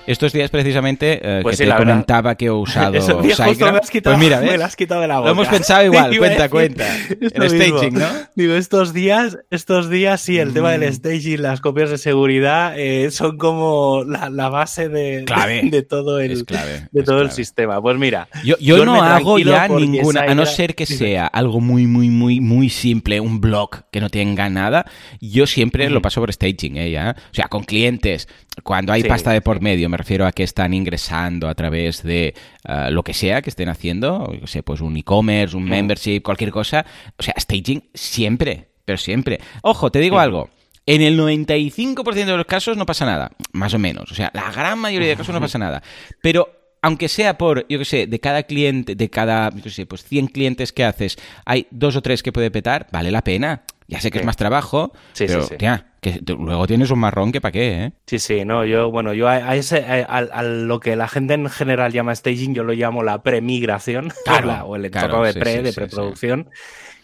Estos 0.08 0.32
días 0.32 0.50
precisamente 0.50 1.20
eh, 1.22 1.40
pues 1.44 1.58
que 1.58 1.66
te 1.66 1.76
comentaba 1.76 2.36
que 2.36 2.46
he 2.46 2.52
usado 2.52 2.94
pues 2.94 4.18
mira, 4.18 4.40
¿ves? 4.40 4.58
Me 4.58 4.64
has 4.64 4.76
quitado 4.76 5.02
de 5.02 5.08
la 5.08 5.18
boca. 5.18 5.28
Lo 5.28 5.34
hemos 5.34 5.48
pensado 5.48 5.84
igual, 5.86 6.18
cuenta, 6.18 6.50
cuenta. 6.50 6.86
El 7.20 7.50
staging, 7.50 7.94
¿no? 7.94 8.08
Digo, 8.36 8.54
estos 8.56 8.94
días, 8.94 9.38
estos 9.52 9.90
días 9.90 10.22
sí, 10.22 10.40
el 10.40 10.54
tema 10.54 10.72
del 10.72 10.90
mm. 10.90 10.94
staging, 10.94 11.42
las 11.42 11.60
copias 11.60 11.90
de 11.90 11.98
seguridad 11.98 12.74
eh, 12.78 13.12
son 13.12 13.38
como 13.38 14.04
la, 14.06 14.50
base 14.50 14.88
de, 14.88 15.26
de, 15.70 15.82
todo 15.84 16.20
el, 16.20 16.46
de 16.92 17.04
todo 17.04 17.22
el 17.22 17.32
sistema. 17.32 17.82
Pues 17.82 17.98
mira, 17.98 18.30
yo, 18.44 18.56
yo 18.60 18.86
no 18.86 19.02
hago 19.04 19.40
ya 19.40 19.68
ninguna, 19.68 20.22
a 20.22 20.36
no 20.36 20.46
ser 20.46 20.76
que 20.76 20.86
sea 20.86 21.28
algo 21.28 21.60
muy, 21.60 21.86
muy, 21.86 22.10
muy, 22.10 22.40
muy 22.40 22.70
simple, 22.70 23.20
un 23.20 23.42
blog 23.42 23.84
que 23.92 24.00
no 24.00 24.10
tenga 24.10 24.50
nada, 24.50 24.86
yo 25.20 25.48
siempre 25.48 25.90
lo 25.90 26.02
paso 26.02 26.22
por 26.22 26.32
staging, 26.32 26.78
¿eh? 26.78 26.92
¿ya? 26.92 27.16
O 27.32 27.34
sea, 27.34 27.48
con 27.48 27.64
clientes, 27.64 28.28
cuando 28.64 28.94
hay 28.94 29.04
pasta 29.04 29.32
de 29.32 29.42
por 29.42 29.62
medio, 29.62 29.90
me 29.90 29.97
refiero 29.98 30.26
a 30.26 30.32
que 30.32 30.44
están 30.44 30.74
ingresando 30.74 31.48
a 31.50 31.56
través 31.56 32.04
de 32.04 32.34
eh, 32.68 32.92
lo 32.92 33.04
que 33.04 33.14
sea 33.14 33.42
que 33.42 33.50
estén 33.50 33.70
haciendo, 33.70 34.24
o 34.42 34.48
sea, 34.48 34.62
pues 34.62 34.82
un 34.82 34.96
e-commerce, 34.98 35.56
un 35.56 35.66
membership, 35.66 36.22
cualquier 36.22 36.52
cosa. 36.52 36.86
O 37.18 37.24
sea, 37.24 37.34
staging 37.38 37.90
siempre, 37.94 38.70
pero 38.86 38.98
siempre. 38.98 39.40
Ojo, 39.62 39.92
te 39.92 40.00
digo 40.00 40.20
algo. 40.20 40.50
En 40.86 41.02
el 41.02 41.20
95% 41.20 42.14
de 42.14 42.38
los 42.38 42.46
casos 42.46 42.78
no 42.78 42.86
pasa 42.86 43.06
nada, 43.06 43.32
más 43.52 43.74
o 43.74 43.80
menos. 43.80 44.10
O 44.12 44.16
sea, 44.16 44.32
la 44.34 44.50
gran 44.52 44.80
mayoría 44.80 45.10
de 45.10 45.18
casos 45.18 45.34
no 45.34 45.42
pasa 45.42 45.58
nada. 45.58 45.84
Pero 46.22 46.50
aunque 46.82 47.10
sea 47.10 47.38
por, 47.38 47.68
yo 47.68 47.80
qué 47.80 47.86
sé, 47.86 48.08
de 48.08 48.20
cada 48.20 48.44
cliente, 48.44 48.96
de 48.96 49.10
cada, 49.10 49.50
yo 49.54 49.64
qué 49.64 49.70
sé, 49.70 49.86
pues 49.86 50.04
100 50.06 50.28
clientes 50.28 50.72
que 50.72 50.86
haces, 50.86 51.18
hay 51.46 51.68
dos 51.72 51.96
o 51.98 52.02
tres 52.02 52.24
que 52.24 52.32
puede 52.32 52.52
petar, 52.52 52.88
vale 52.92 53.12
la 53.12 53.24
pena. 53.24 53.64
Ya 53.90 54.02
sé 54.02 54.12
que 54.12 54.20
es 54.20 54.26
más 54.26 54.36
trabajo, 54.36 54.92
pero 55.18 55.48
ya, 55.58 55.87
que 56.02 56.22
luego 56.26 56.68
tienes 56.68 56.92
un 56.92 57.00
marrón 57.00 57.32
que 57.32 57.42
para 57.42 57.52
qué, 57.52 57.84
¿eh? 57.84 57.92
Sí, 58.06 58.20
sí, 58.20 58.46
no, 58.46 58.66
yo, 58.66 58.92
bueno, 58.92 59.14
yo 59.14 59.28
a, 59.28 59.56
ese, 59.56 59.84
a, 60.08 60.44
lo 60.44 60.80
que 60.80 60.96
la 60.96 61.08
gente 61.08 61.34
en 61.34 61.50
general 61.50 61.92
llama 61.92 62.16
staging, 62.16 62.54
yo 62.54 62.64
lo 62.64 62.74
llamo 62.74 63.04
la 63.04 63.24
premigración, 63.24 64.12
o 64.66 64.76
el 64.76 64.86
entorno 64.86 65.24
de 65.24 65.34
pre, 65.34 65.62
de 65.62 65.74
preproducción. 65.74 66.50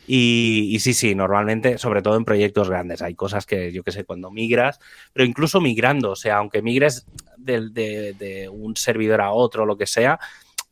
Y, 0.06 0.78
sí, 0.82 0.94
sí, 0.94 1.16
normalmente, 1.16 1.78
sobre 1.78 2.02
todo 2.02 2.18
en 2.18 2.26
proyectos 2.26 2.70
grandes, 2.70 3.02
hay 3.02 3.16
cosas 3.16 3.46
que 3.46 3.72
yo 3.72 3.84
que 3.84 3.94
sé, 3.94 4.04
cuando 4.04 4.32
migras, 4.32 4.80
pero 5.14 5.26
incluso 5.26 5.62
migrando, 5.62 6.12
o 6.12 6.16
sea, 6.16 6.38
aunque 6.38 6.62
migres 6.62 7.06
de, 7.38 7.70
de 8.14 8.50
un 8.50 8.76
servidor 8.76 9.22
a 9.22 9.32
otro, 9.32 9.66
lo 9.66 9.78
que 9.78 9.88
sea, 9.88 10.20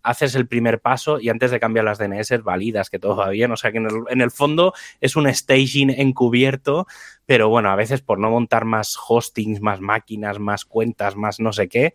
haces 0.03 0.35
el 0.35 0.47
primer 0.47 0.79
paso 0.81 1.19
y 1.19 1.29
antes 1.29 1.51
de 1.51 1.59
cambiar 1.59 1.85
las 1.85 1.97
DNS 1.97 2.43
validas 2.43 2.89
que 2.89 2.99
todo 2.99 3.17
va 3.17 3.29
bien. 3.29 3.51
O 3.51 3.57
sea 3.57 3.71
que 3.71 3.77
en 3.77 4.21
el, 4.21 4.31
fondo 4.31 4.73
es 4.99 5.15
un 5.15 5.31
staging 5.33 5.89
encubierto, 5.89 6.87
pero 7.25 7.49
bueno, 7.49 7.69
a 7.69 7.75
veces 7.75 8.01
por 8.01 8.19
no 8.19 8.29
montar 8.29 8.65
más 8.65 8.97
hostings, 9.07 9.61
más 9.61 9.81
máquinas, 9.81 10.39
más 10.39 10.65
cuentas, 10.65 11.15
más 11.15 11.39
no 11.39 11.53
sé 11.53 11.67
qué, 11.67 11.93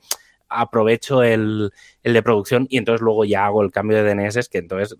aprovecho 0.48 1.22
el, 1.22 1.72
de 2.02 2.22
producción 2.22 2.66
y 2.70 2.78
entonces 2.78 3.00
luego 3.00 3.24
ya 3.24 3.46
hago 3.46 3.62
el 3.62 3.72
cambio 3.72 4.02
de 4.02 4.14
DNS 4.14 4.48
que 4.48 4.58
entonces 4.58 4.94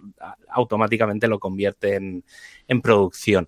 automáticamente 0.48 1.28
lo 1.28 1.38
convierte 1.38 1.94
en, 1.94 2.24
en 2.66 2.82
producción. 2.82 3.46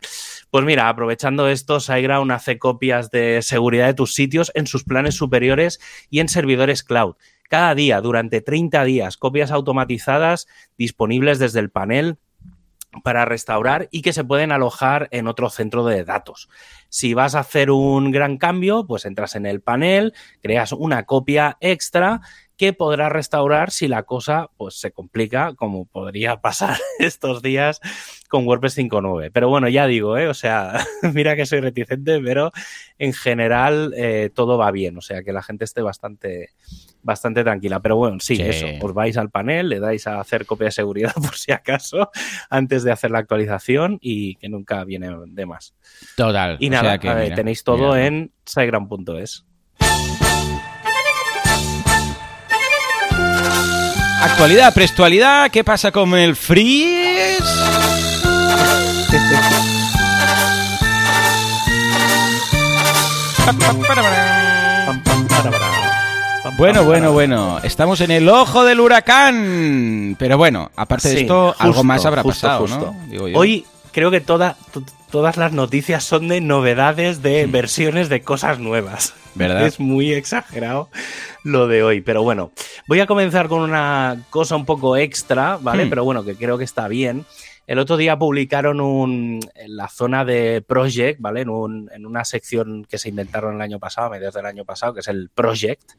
Pues 0.50 0.64
mira, 0.64 0.88
aprovechando 0.88 1.48
esto, 1.48 1.80
SiteGround 1.80 2.30
hace 2.30 2.58
copias 2.58 3.10
de 3.10 3.42
seguridad 3.42 3.86
de 3.86 3.94
tus 3.94 4.14
sitios 4.14 4.52
en 4.54 4.66
sus 4.66 4.84
planes 4.84 5.16
superiores 5.16 5.80
y 6.10 6.20
en 6.20 6.28
servidores 6.28 6.82
cloud 6.82 7.16
cada 7.48 7.74
día 7.74 8.00
durante 8.00 8.40
30 8.40 8.84
días, 8.84 9.16
copias 9.16 9.50
automatizadas 9.50 10.46
disponibles 10.76 11.38
desde 11.38 11.60
el 11.60 11.70
panel 11.70 12.18
para 13.02 13.24
restaurar 13.24 13.88
y 13.90 14.02
que 14.02 14.12
se 14.12 14.24
pueden 14.24 14.52
alojar 14.52 15.08
en 15.10 15.28
otro 15.28 15.50
centro 15.50 15.84
de 15.84 16.04
datos. 16.04 16.48
Si 16.88 17.14
vas 17.14 17.34
a 17.34 17.40
hacer 17.40 17.70
un 17.70 18.10
gran 18.10 18.38
cambio, 18.38 18.86
pues 18.86 19.04
entras 19.04 19.36
en 19.36 19.46
el 19.46 19.60
panel, 19.60 20.14
creas 20.40 20.72
una 20.72 21.04
copia 21.04 21.56
extra 21.60 22.20
que 22.58 22.72
podrá 22.72 23.08
restaurar 23.08 23.70
si 23.70 23.86
la 23.86 24.02
cosa 24.02 24.50
pues 24.56 24.74
se 24.74 24.90
complica, 24.90 25.54
como 25.54 25.86
podría 25.86 26.36
pasar 26.42 26.76
estos 26.98 27.40
días 27.40 27.80
con 28.28 28.46
WordPress 28.46 28.76
5.9. 28.76 29.30
Pero 29.32 29.48
bueno, 29.48 29.68
ya 29.68 29.86
digo, 29.86 30.18
¿eh? 30.18 30.28
o 30.28 30.34
sea, 30.34 30.84
mira 31.14 31.36
que 31.36 31.46
soy 31.46 31.60
reticente, 31.60 32.20
pero 32.20 32.50
en 32.98 33.14
general 33.14 33.94
eh, 33.96 34.30
todo 34.34 34.58
va 34.58 34.70
bien, 34.72 34.98
o 34.98 35.00
sea, 35.00 35.22
que 35.22 35.32
la 35.32 35.42
gente 35.42 35.64
esté 35.64 35.80
bastante, 35.82 36.50
bastante 37.02 37.44
tranquila. 37.44 37.80
Pero 37.80 37.96
bueno, 37.96 38.18
sí, 38.20 38.42
eso, 38.42 38.66
os 38.82 38.92
vais 38.92 39.16
al 39.16 39.30
panel, 39.30 39.68
le 39.68 39.78
dais 39.78 40.06
a 40.08 40.20
hacer 40.20 40.44
copia 40.44 40.66
de 40.66 40.72
seguridad 40.72 41.14
por 41.14 41.36
si 41.36 41.52
acaso, 41.52 42.10
antes 42.50 42.82
de 42.82 42.90
hacer 42.90 43.12
la 43.12 43.20
actualización 43.20 43.98
y 44.00 44.34
que 44.34 44.48
nunca 44.48 44.82
viene 44.84 45.10
de 45.26 45.46
más. 45.46 45.74
Total. 46.16 46.56
Y 46.58 46.70
nada, 46.70 46.98
tenéis 46.98 47.62
todo 47.62 47.96
en 47.96 48.32
sitegram.es. 48.44 49.46
Actualidad, 54.20 54.74
prestualidad, 54.74 55.50
¿qué 55.50 55.62
pasa 55.64 55.92
con 55.92 56.14
el 56.14 56.34
freeze? 56.36 57.38
Bueno, 66.56 66.84
bueno, 66.84 67.12
bueno. 67.12 67.60
Estamos 67.62 68.00
en 68.00 68.10
el 68.10 68.28
ojo 68.28 68.64
del 68.64 68.80
huracán. 68.80 70.16
Pero 70.18 70.36
bueno, 70.36 70.70
aparte 70.74 71.08
de 71.10 71.20
esto, 71.20 71.54
algo 71.58 71.84
más 71.84 72.04
habrá 72.04 72.24
pasado, 72.24 72.66
¿no? 72.66 72.96
Hoy 73.34 73.64
creo 73.92 74.10
que 74.10 74.20
toda, 74.20 74.56
todas 75.10 75.36
las 75.36 75.52
noticias 75.52 76.04
son 76.04 76.28
de 76.28 76.40
novedades 76.40 77.22
de 77.22 77.46
versiones 77.46 78.08
de 78.08 78.22
cosas 78.22 78.58
nuevas. 78.58 79.14
¿Verdad? 79.34 79.66
Es 79.66 79.78
muy 79.78 80.12
exagerado 80.12 80.88
lo 81.44 81.68
de 81.68 81.82
hoy. 81.82 82.00
Pero 82.00 82.22
bueno, 82.22 82.50
voy 82.88 83.00
a 83.00 83.06
comenzar 83.06 83.48
con 83.48 83.60
una 83.60 84.24
cosa 84.30 84.56
un 84.56 84.64
poco 84.64 84.96
extra, 84.96 85.58
¿vale? 85.58 85.84
Hmm. 85.84 85.90
Pero 85.90 86.04
bueno, 86.04 86.24
que 86.24 86.34
creo 86.34 86.58
que 86.58 86.64
está 86.64 86.88
bien. 86.88 87.24
El 87.68 87.78
otro 87.78 87.98
día 87.98 88.18
publicaron 88.18 88.80
un, 88.80 89.40
en 89.54 89.76
la 89.76 89.88
zona 89.88 90.24
de 90.24 90.64
Project, 90.66 91.20
¿vale? 91.20 91.42
En, 91.42 91.50
un, 91.50 91.90
en, 91.92 92.06
una 92.06 92.24
sección 92.24 92.86
que 92.88 92.96
se 92.96 93.10
inventaron 93.10 93.56
el 93.56 93.60
año 93.60 93.78
pasado, 93.78 94.06
a 94.06 94.10
mediados 94.10 94.34
del 94.34 94.46
año 94.46 94.64
pasado, 94.64 94.94
que 94.94 95.00
es 95.00 95.08
el 95.08 95.28
Project. 95.28 95.92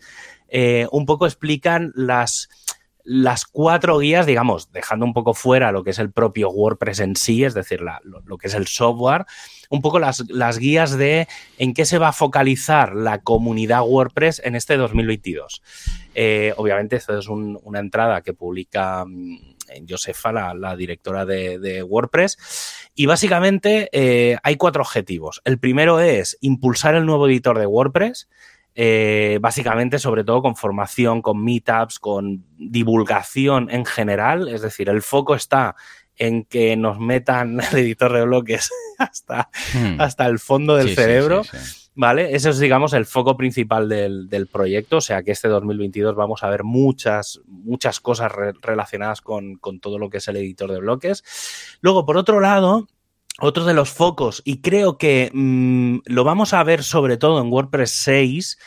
Eh, 0.50 0.88
un 0.92 1.06
poco 1.06 1.28
explican 1.28 1.92
las, 1.96 2.50
las 3.10 3.46
cuatro 3.46 3.98
guías, 3.98 4.28
digamos, 4.28 4.72
dejando 4.72 5.04
un 5.04 5.14
poco 5.14 5.34
fuera 5.34 5.72
lo 5.72 5.84
que 5.84 5.90
es 5.90 5.98
el 5.98 6.12
propio 6.12 6.52
WordPress 6.52 7.00
en 7.00 7.16
sí, 7.16 7.44
es 7.44 7.56
decir, 7.56 7.82
lo, 7.82 8.38
que 8.38 8.48
es 8.48 8.54
el 8.54 8.68
software, 8.68 9.26
un 9.72 9.82
poco 9.82 9.98
las, 9.98 10.24
las, 10.30 10.60
guías 10.60 10.96
de 10.96 11.28
en 11.58 11.74
qué 11.74 11.86
se 11.86 11.98
va 11.98 12.10
a 12.10 12.14
focalizar 12.14 12.96
la 12.96 13.18
comunidad 13.22 13.82
WordPress 13.82 14.44
en 14.46 14.56
este 14.56 14.78
2022. 14.78 15.64
Eh, 16.14 16.54
obviamente, 16.58 16.98
esto 16.98 17.18
es 17.18 17.28
una 17.28 17.80
entrada 17.80 18.22
que 18.22 18.34
publica 18.34 19.04
mm, 19.08 19.58
Josefa, 19.90 20.32
la, 20.32 20.76
directora 20.76 21.26
de, 21.26 21.82
WordPress. 21.82 22.38
Y 22.94 23.08
básicamente 23.08 23.90
eh, 23.92 24.38
hay 24.44 24.56
cuatro 24.56 24.84
objetivos. 24.84 25.42
El 25.46 25.58
primero 25.58 26.00
es 26.00 26.38
impulsar 26.42 26.94
el 26.94 27.08
nuevo 27.08 27.28
editor 27.28 27.58
de 27.58 27.66
WordPress. 27.66 28.30
Eh, 28.82 29.40
básicamente, 29.42 30.00
sobre 30.00 30.24
todo 30.24 30.42
con 30.42 30.56
formación, 30.56 31.22
con 31.22 31.44
meetups, 31.44 32.00
con 32.00 32.46
divulgación 32.58 33.70
en 33.70 33.84
general. 33.84 34.48
Es 34.48 34.62
decir, 34.62 34.88
el 34.88 35.02
foco 35.02 35.36
está 35.36 35.76
en 36.16 36.46
que 36.46 36.78
nos 36.78 36.98
metan 36.98 37.60
el 37.74 37.78
editor 37.78 38.14
de 38.14 38.24
bloques 38.24 38.70
hasta, 38.98 39.50
hmm. 39.74 40.00
hasta 40.00 40.28
el 40.28 40.40
fondo 40.40 40.78
del 40.78 40.96
cerebro. 40.96 41.42
¿Vale? 41.94 42.34
Ese 42.34 42.52
es, 42.52 42.60
digamos, 42.60 42.94
el 42.94 43.06
foco 43.06 43.36
principal 43.36 43.90
del, 43.90 44.48
proyecto. 44.50 44.96
O 44.96 45.02
sea 45.02 45.24
que 45.24 45.32
este 45.32 45.50
2022 45.50 46.16
vamos 46.16 46.42
a 46.44 46.50
ver 46.50 46.64
muchas, 46.64 47.42
muchas 47.48 48.00
cosas 48.00 48.32
relacionadas 48.62 49.20
con, 49.20 49.60
todo 49.82 50.00
lo 50.00 50.10
que 50.10 50.20
es 50.20 50.28
el 50.30 50.38
editor 50.38 50.72
de 50.72 50.80
bloques. 50.80 51.22
Luego, 51.82 52.06
por 52.06 52.16
otro 52.16 52.40
lado, 52.40 52.88
otro 53.42 53.66
de 53.66 53.74
los 53.74 53.90
focos, 53.90 54.42
y 54.46 54.62
creo 54.62 54.98
que 54.98 55.32
mm, 55.34 56.00
lo 56.06 56.24
vamos 56.24 56.54
a 56.54 56.64
ver 56.64 56.84
sobre 56.84 57.18
todo 57.18 57.42
en 57.42 57.52
WordPress 57.52 57.92
6, 57.92 58.58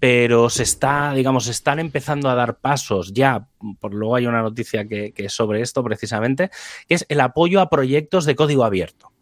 pero 0.00 0.50
se 0.50 0.64
está, 0.64 1.12
digamos, 1.14 1.46
están 1.46 1.78
empezando 1.78 2.28
a 2.28 2.34
dar 2.34 2.58
pasos 2.58 3.12
ya, 3.12 3.46
por 3.80 3.94
luego 3.94 4.16
hay 4.16 4.26
una 4.26 4.42
noticia 4.42 4.86
que, 4.86 5.12
que 5.12 5.26
es 5.26 5.32
sobre 5.32 5.60
esto 5.60 5.84
precisamente, 5.84 6.50
que 6.88 6.94
es 6.94 7.06
el 7.08 7.20
apoyo 7.20 7.60
a 7.60 7.70
proyectos 7.70 8.24
de 8.24 8.34
código 8.34 8.64
abierto. 8.64 9.14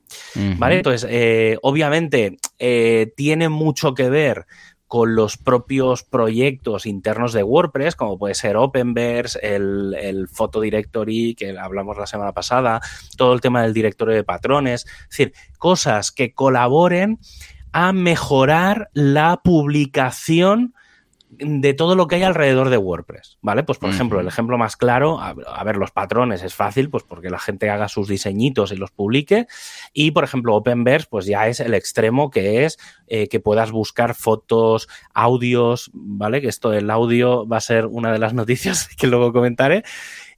¿Vale? 0.58 0.76
Entonces, 0.76 1.08
eh, 1.10 1.58
obviamente, 1.62 2.38
eh, 2.58 3.12
tiene 3.16 3.48
mucho 3.48 3.94
que 3.94 4.10
ver 4.10 4.46
con 4.92 5.14
los 5.14 5.38
propios 5.38 6.02
proyectos 6.02 6.84
internos 6.84 7.32
de 7.32 7.42
WordPress, 7.42 7.96
como 7.96 8.18
puede 8.18 8.34
ser 8.34 8.58
Openverse, 8.58 9.38
el, 9.40 9.96
el 9.98 10.28
Photo 10.28 10.60
Directory, 10.60 11.34
que 11.34 11.56
hablamos 11.58 11.96
la 11.96 12.06
semana 12.06 12.32
pasada, 12.32 12.82
todo 13.16 13.32
el 13.32 13.40
tema 13.40 13.62
del 13.62 13.72
directorio 13.72 14.14
de 14.14 14.22
patrones, 14.22 14.84
es 14.84 15.08
decir, 15.08 15.32
cosas 15.56 16.12
que 16.12 16.34
colaboren 16.34 17.18
a 17.72 17.94
mejorar 17.94 18.90
la 18.92 19.40
publicación 19.42 20.74
de 21.38 21.72
todo 21.72 21.94
lo 21.94 22.08
que 22.08 22.16
hay 22.16 22.22
alrededor 22.24 22.68
de 22.68 22.76
WordPress, 22.76 23.38
¿vale? 23.40 23.62
Pues 23.62 23.78
por 23.78 23.88
ejemplo, 23.88 24.20
el 24.20 24.28
ejemplo 24.28 24.58
más 24.58 24.76
claro, 24.76 25.18
a, 25.18 25.64
ver, 25.64 25.76
los 25.76 25.90
patrones 25.90 26.42
es 26.42 26.54
fácil, 26.54 26.90
pues 26.90 27.04
porque 27.04 27.30
la 27.30 27.38
gente 27.38 27.70
haga 27.70 27.88
sus 27.88 28.06
diseñitos 28.06 28.70
y 28.70 28.76
los 28.76 28.90
publique. 28.90 29.46
Y 29.94 30.10
por 30.10 30.24
ejemplo, 30.24 30.54
Openverse, 30.54 31.06
pues 31.08 31.24
ya 31.24 31.48
es 31.48 31.60
el 31.60 31.72
extremo 31.72 32.30
que 32.30 32.64
es 32.64 32.78
eh, 33.06 33.28
que 33.28 33.40
puedas 33.40 33.70
buscar 33.72 34.14
fotos, 34.14 34.88
audios, 35.14 35.90
¿vale? 35.94 36.42
Que 36.42 36.48
esto 36.48 36.68
del 36.68 36.90
audio 36.90 37.48
va 37.48 37.56
a 37.56 37.60
ser 37.60 37.86
una 37.86 38.12
de 38.12 38.18
las 38.18 38.34
noticias 38.34 38.88
que 38.88 39.06
luego 39.06 39.32
comentaré. 39.32 39.84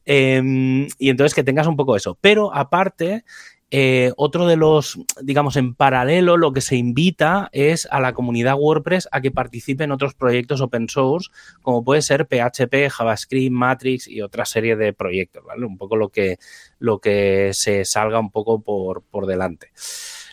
Em, 0.06 0.86
y 0.98 1.08
entonces 1.08 1.34
que 1.34 1.42
tengas 1.42 1.66
un 1.66 1.76
poco 1.76 1.96
eso. 1.96 2.16
Pero 2.20 2.54
aparte, 2.54 3.24
eh, 3.70 4.12
otro 4.16 4.46
de 4.46 4.56
los, 4.56 4.98
digamos, 5.20 5.56
en 5.56 5.74
paralelo, 5.74 6.36
lo 6.36 6.52
que 6.52 6.60
se 6.60 6.76
invita 6.76 7.48
es 7.52 7.88
a 7.90 8.00
la 8.00 8.12
comunidad 8.12 8.56
WordPress 8.56 9.08
a 9.10 9.20
que 9.20 9.30
participe 9.30 9.84
en 9.84 9.90
otros 9.90 10.14
proyectos 10.14 10.60
open 10.60 10.88
source, 10.88 11.30
como 11.62 11.82
puede 11.82 12.02
ser 12.02 12.26
PHP, 12.26 12.90
JavaScript, 12.90 13.52
Matrix 13.52 14.06
y 14.06 14.22
otra 14.22 14.44
serie 14.44 14.76
de 14.76 14.92
proyectos, 14.92 15.44
¿vale? 15.44 15.66
Un 15.66 15.78
poco 15.78 15.96
lo 15.96 16.10
que, 16.10 16.38
lo 16.78 17.00
que 17.00 17.50
se 17.52 17.84
salga 17.84 18.20
un 18.20 18.30
poco 18.30 18.60
por, 18.60 19.02
por 19.02 19.26
delante. 19.26 19.72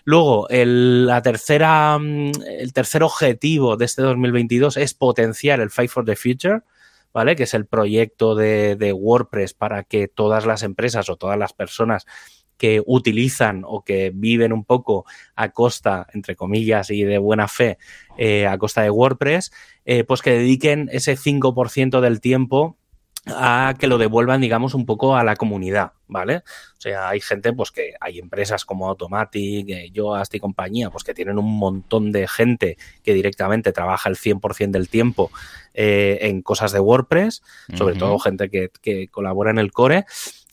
Luego, 0.04 0.50
el, 0.50 1.06
la 1.06 1.22
tercera, 1.22 1.98
mm, 1.98 2.32
el 2.60 2.74
tercer 2.74 3.04
objetivo 3.04 3.78
de 3.78 3.86
este 3.86 4.02
2022 4.02 4.78
es 4.78 4.94
potenciar 4.94 5.60
el 5.62 5.70
Fight 5.70 5.90
for 5.90 6.06
the 6.06 6.16
Future, 6.16 6.62
¿vale? 7.14 7.36
Que 7.36 7.44
es 7.44 7.54
el 7.54 7.66
proyecto 7.66 8.36
de, 8.36 8.76
de 8.76 8.94
WordPress 8.94 9.54
para 9.54 9.84
que 9.84 10.08
todas 10.08 10.46
las 10.46 10.64
empresas 10.64 11.10
o 11.10 11.18
todas 11.18 11.38
las 11.38 11.54
personas 11.54 12.06
que 12.62 12.80
utilizan 12.86 13.64
o 13.66 13.84
que 13.84 14.12
viven 14.14 14.54
un 14.54 14.64
poco 14.64 15.04
a 15.36 15.50
costa, 15.50 16.06
entre 16.14 16.36
comillas, 16.36 16.92
y 16.92 17.04
de 17.04 17.18
buena 17.18 17.48
fe, 17.48 17.80
eh, 18.20 18.46
a 18.46 18.56
costa 18.60 18.84
de 18.84 18.92
WordPress, 18.92 19.52
eh, 19.84 20.04
pues 20.04 20.22
que 20.22 20.30
dediquen 20.30 20.88
ese 20.92 21.18
5% 21.18 22.02
del 22.02 22.22
tiempo 22.22 22.78
a 23.26 23.74
que 23.80 23.88
lo 23.88 23.98
devuelvan, 23.98 24.42
digamos, 24.42 24.76
un 24.76 24.86
poco 24.86 25.16
a 25.16 25.24
la 25.24 25.36
comunidad, 25.36 25.94
¿vale? 26.08 26.44
O 26.78 26.82
sea, 26.82 27.10
hay 27.10 27.20
gente, 27.20 27.52
pues 27.52 27.72
que 27.72 27.96
hay 28.00 28.20
empresas 28.20 28.64
como 28.64 28.88
Automatic, 28.90 29.68
eh, 29.68 29.90
Yoast 29.92 30.36
y 30.36 30.40
compañía, 30.40 30.92
pues 30.92 31.04
que 31.04 31.16
tienen 31.16 31.40
un 31.40 31.58
montón 31.58 32.12
de 32.12 32.28
gente 32.28 32.78
que 33.02 33.16
directamente 33.16 33.74
trabaja 33.74 34.08
el 34.08 34.18
100% 34.18 34.70
del 34.70 34.88
tiempo 34.88 35.32
en 35.74 36.42
cosas 36.42 36.74
de 36.74 36.82
WordPress, 36.82 37.42
sobre 37.76 37.96
todo 37.96 38.20
gente 38.20 38.50
que, 38.50 38.70
que 38.82 39.08
colabora 39.08 39.52
en 39.52 39.58
el 39.58 39.72
core 39.72 40.06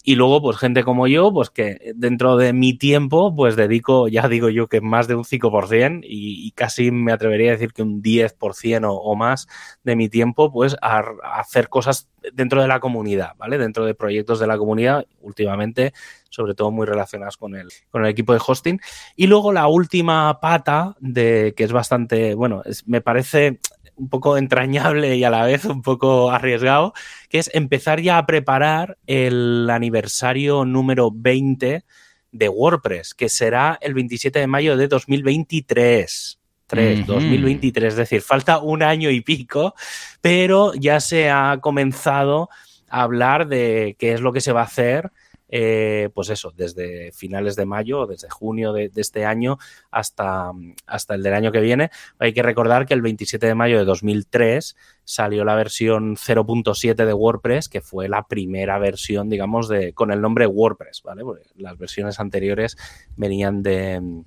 y 0.09 0.14
luego, 0.14 0.40
pues 0.40 0.57
gente 0.57 0.85
como 0.85 1.07
yo, 1.07 1.31
pues 1.35 1.51
que 1.51 1.92
dentro 1.94 2.38
de 2.38 2.55
mi 2.55 2.73
tiempo, 2.73 3.37
pues 3.37 3.57
dedico, 3.57 4.09
ya 4.09 4.27
digo 4.27 4.49
yo 4.49 4.66
que 4.66 4.81
más 4.81 5.07
de 5.07 5.14
un 5.14 5.25
5% 5.25 6.01
y, 6.03 6.47
y 6.47 6.51
casi 6.53 6.90
me 6.90 7.12
atrevería 7.12 7.51
a 7.51 7.53
decir 7.53 7.75
que 7.75 7.83
un 7.83 8.03
10% 8.03 8.88
o, 8.88 8.94
o, 8.94 9.16
más 9.16 9.49
de 9.85 9.97
mi 9.97 10.09
tiempo, 10.09 10.51
pues 10.51 10.77
a, 10.81 11.01
a, 11.01 11.40
hacer 11.40 11.68
cosas 11.68 12.09
dentro 12.33 12.62
de 12.62 12.68
la 12.68 12.81
comunidad, 12.81 13.33
¿vale? 13.37 13.59
Dentro 13.59 13.85
de 13.85 13.94
proyectos 13.94 14.40
de 14.40 14.47
la 14.47 14.57
comunidad, 14.57 15.05
últimamente, 15.21 15.92
sobre 16.31 16.55
todo 16.55 16.71
muy 16.71 16.87
relacionados 16.87 17.37
con 17.37 17.55
el, 17.55 17.68
con 17.90 18.03
el 18.03 18.11
equipo 18.11 18.33
de 18.33 18.40
hosting. 18.44 18.81
Y 19.14 19.27
luego 19.27 19.53
la 19.53 19.68
última 19.68 20.40
pata, 20.40 20.97
de 21.01 21.53
que 21.55 21.64
es 21.64 21.73
bastante, 21.73 22.35
bueno, 22.35 22.62
es, 22.64 22.88
me 22.88 23.03
parece 23.03 23.61
un 23.99 24.09
poco 24.09 24.39
entrañable 24.39 25.17
y 25.17 25.25
a 25.25 25.31
la 25.31 25.45
vez 25.45 25.65
un 25.65 25.83
poco 25.83 26.31
arriesgado, 26.31 26.95
que 27.29 27.39
es 27.39 27.51
empezar 27.53 28.01
ya 28.01 28.19
a 28.19 28.27
preparar 28.27 28.97
el 29.07 29.69
aniversario 29.71 30.65
número 30.65 31.11
20 31.13 31.85
de 32.31 32.49
WordPress, 32.49 33.15
que 33.15 33.29
será 33.29 33.79
el 33.81 33.95
27 33.95 34.39
de 34.39 34.47
mayo 34.47 34.77
de 34.77 34.89
2023. 34.89 36.39
3, 36.67 37.07
2023, 37.07 37.95
es 37.95 37.97
decir, 37.97 38.21
falta 38.21 38.59
un 38.59 38.83
año 38.83 39.09
y 39.09 39.23
pico, 39.23 39.75
pero 40.21 40.75
ya 40.75 41.01
se 41.01 41.31
ha 41.31 41.61
comenzado 41.63 42.51
a 42.91 43.03
hablar 43.03 43.49
de 43.49 43.97
qué 43.99 44.13
es 44.13 44.21
lo 44.21 44.35
que 44.35 44.43
se 44.43 44.53
va 44.53 44.61
a 44.61 44.65
hacer 44.65 45.11
eh, 45.49 46.11
pues 46.15 46.29
eso, 46.29 46.53
desde 46.57 47.13
finales 47.13 47.57
de 47.57 47.67
mayo, 47.67 48.07
desde 48.07 48.29
junio 48.29 48.73
de, 48.73 48.91
este 48.97 49.25
año 49.25 49.59
hasta, 49.91 50.53
hasta 50.87 51.15
el 51.15 51.23
del 51.23 51.35
año 51.35 51.53
que 51.53 51.61
viene. 51.61 51.91
Hay 52.19 52.33
que 52.33 52.43
recordar 52.43 52.87
que 52.87 52.95
el 52.95 53.03
27 53.03 53.47
de 53.47 53.55
mayo 53.55 53.79
de 53.79 53.85
2003 53.85 54.77
salió 55.05 55.45
la 55.45 55.55
versión 55.55 56.17
0.7 56.17 56.95
de 56.95 57.13
WordPress, 57.15 57.69
que 57.69 57.81
fue 57.81 58.09
la 58.09 58.27
primera 58.27 58.79
versión, 58.79 59.31
digamos, 59.31 59.69
de, 59.69 59.95
con 59.95 60.11
el 60.11 60.21
nombre 60.21 60.47
WordPress, 60.47 61.03
¿vale? 61.03 61.25
Porque 61.25 61.45
las 61.57 61.79
versiones 61.79 62.21
anteriores 62.21 62.77
venían 63.17 63.63
de, 63.63 64.23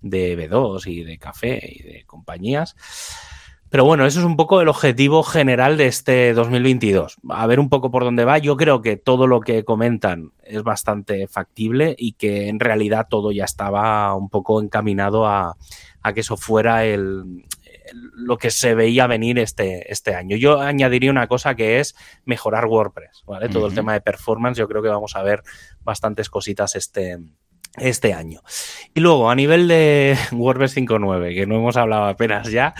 de 0.00 0.50
B2 0.50 0.86
y 0.86 1.04
de 1.04 1.18
Café 1.18 1.60
y 1.62 1.82
de 1.82 2.04
compañías. 2.04 2.74
Pero 3.70 3.84
bueno, 3.84 4.06
eso 4.06 4.20
es 4.20 4.24
un 4.24 4.36
poco 4.36 4.60
el 4.60 4.68
objetivo 4.68 5.22
general 5.22 5.76
de 5.76 5.86
este 5.86 6.32
2022. 6.32 7.16
A 7.28 7.46
ver 7.46 7.60
un 7.60 7.68
poco 7.68 7.90
por 7.90 8.04
dónde 8.04 8.24
va. 8.24 8.38
Yo 8.38 8.56
creo 8.56 8.80
que 8.80 8.96
todo 8.96 9.26
lo 9.26 9.40
que 9.40 9.64
comentan 9.64 10.32
es 10.42 10.62
bastante 10.62 11.28
factible 11.28 11.94
y 11.98 12.12
que 12.12 12.48
en 12.48 12.60
realidad 12.60 13.06
todo 13.10 13.30
ya 13.30 13.44
estaba 13.44 14.14
un 14.14 14.30
poco 14.30 14.62
encaminado 14.62 15.26
a, 15.26 15.56
que 16.14 16.20
eso 16.20 16.38
fuera 16.38 16.86
el, 16.86 17.44
lo 17.92 18.38
que 18.38 18.50
se 18.50 18.74
veía 18.74 19.06
venir 19.06 19.38
este, 19.38 19.92
este 19.92 20.14
año. 20.14 20.36
Yo 20.36 20.60
añadiría 20.60 21.10
una 21.10 21.26
cosa 21.26 21.54
que 21.54 21.80
es 21.80 21.94
mejorar 22.24 22.64
WordPress, 22.64 23.24
¿vale? 23.26 23.50
Todo 23.50 23.66
el 23.66 23.74
tema 23.74 23.92
de 23.92 24.00
performance, 24.00 24.56
yo 24.56 24.68
creo 24.68 24.82
que 24.82 24.88
vamos 24.88 25.16
a 25.16 25.22
ver 25.22 25.42
bastantes 25.84 26.30
cositas 26.30 26.74
este, 26.76 27.18
este 27.76 28.14
año. 28.14 28.40
Y 28.94 29.00
luego, 29.00 29.30
a 29.30 29.34
nivel 29.34 29.68
de 29.68 30.16
WordPress 30.32 30.76
5.9, 30.76 31.34
que 31.34 31.46
no 31.46 31.56
hemos 31.56 31.76
hablado 31.76 32.06
apenas 32.06 32.50
ya, 32.50 32.74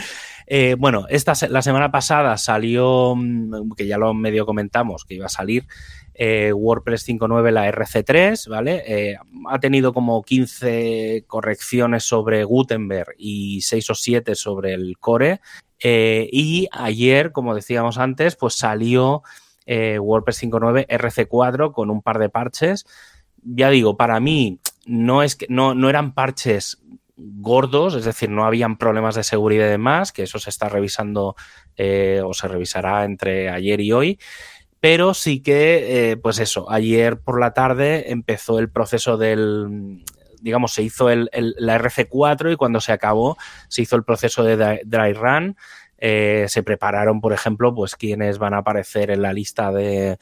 eh, 0.50 0.76
bueno, 0.78 1.04
esta, 1.10 1.34
la 1.50 1.60
semana 1.60 1.90
pasada 1.90 2.38
salió, 2.38 3.14
mm, 3.14 3.72
que 3.76 3.86
ya 3.86 3.98
lo 3.98 4.14
medio 4.14 4.46
comentamos, 4.46 5.04
que 5.04 5.14
iba 5.14 5.26
a 5.26 5.28
salir 5.28 5.66
eh, 6.14 6.54
WordPress 6.54 7.06
5.9, 7.06 7.50
la 7.50 7.70
RC3, 7.70 8.48
¿vale? 8.48 8.82
Eh, 8.86 9.16
ha 9.46 9.58
tenido 9.60 9.92
como 9.92 10.22
15 10.22 11.24
correcciones 11.26 12.04
sobre 12.04 12.44
Gutenberg 12.44 13.14
y 13.18 13.60
6 13.60 13.90
o 13.90 13.94
7 13.94 14.34
sobre 14.34 14.72
el 14.72 14.96
Core. 14.98 15.40
y 15.80 16.66
ayer, 16.72 17.30
como 17.32 17.54
decíamos 17.54 17.98
antes, 17.98 18.34
pues 18.34 18.54
salió 18.54 19.22
WordPress 19.66 20.42
5.9 20.44 20.86
RC4 20.88 21.72
con 21.72 21.90
un 21.90 22.00
par 22.00 22.18
de 22.18 22.30
parches. 22.30 22.86
Ya 23.44 23.68
digo, 23.68 23.98
para 23.98 24.18
mí 24.18 24.60
no, 24.86 25.22
es 25.22 25.36
que, 25.36 25.46
no, 25.50 25.74
no 25.74 25.90
eran 25.90 26.14
parches 26.14 26.78
gordos, 27.18 27.94
es 27.94 28.04
decir, 28.04 28.30
no 28.30 28.44
habían 28.44 28.78
problemas 28.78 29.14
de 29.14 29.24
seguridad 29.24 29.66
y 29.66 29.70
demás, 29.70 30.12
que 30.12 30.22
eso 30.22 30.38
se 30.38 30.50
está 30.50 30.68
revisando 30.68 31.34
eh, 31.76 32.22
o 32.24 32.32
se 32.32 32.48
revisará 32.48 33.04
entre 33.04 33.50
ayer 33.50 33.80
y 33.80 33.92
hoy. 33.92 34.18
Pero 34.80 35.12
sí 35.12 35.42
que, 35.42 36.12
eh, 36.12 36.16
pues 36.16 36.38
eso, 36.38 36.70
ayer 36.70 37.18
por 37.18 37.40
la 37.40 37.52
tarde 37.52 38.12
empezó 38.12 38.60
el 38.60 38.70
proceso 38.70 39.16
del, 39.16 40.04
digamos, 40.40 40.72
se 40.72 40.82
hizo 40.82 41.10
el, 41.10 41.28
la 41.32 41.78
RC4 41.78 42.52
y 42.52 42.56
cuando 42.56 42.80
se 42.80 42.92
acabó 42.92 43.36
se 43.68 43.82
hizo 43.82 43.96
el 43.96 44.04
proceso 44.04 44.44
de 44.44 44.82
dry 44.84 45.12
run. 45.12 45.56
Eh, 46.00 46.44
se 46.48 46.62
prepararon, 46.62 47.20
por 47.20 47.32
ejemplo, 47.32 47.74
pues 47.74 47.96
quienes 47.96 48.38
van 48.38 48.54
a 48.54 48.58
aparecer 48.58 49.10
en 49.10 49.20
la 49.20 49.32
lista 49.32 49.72
de, 49.72 50.18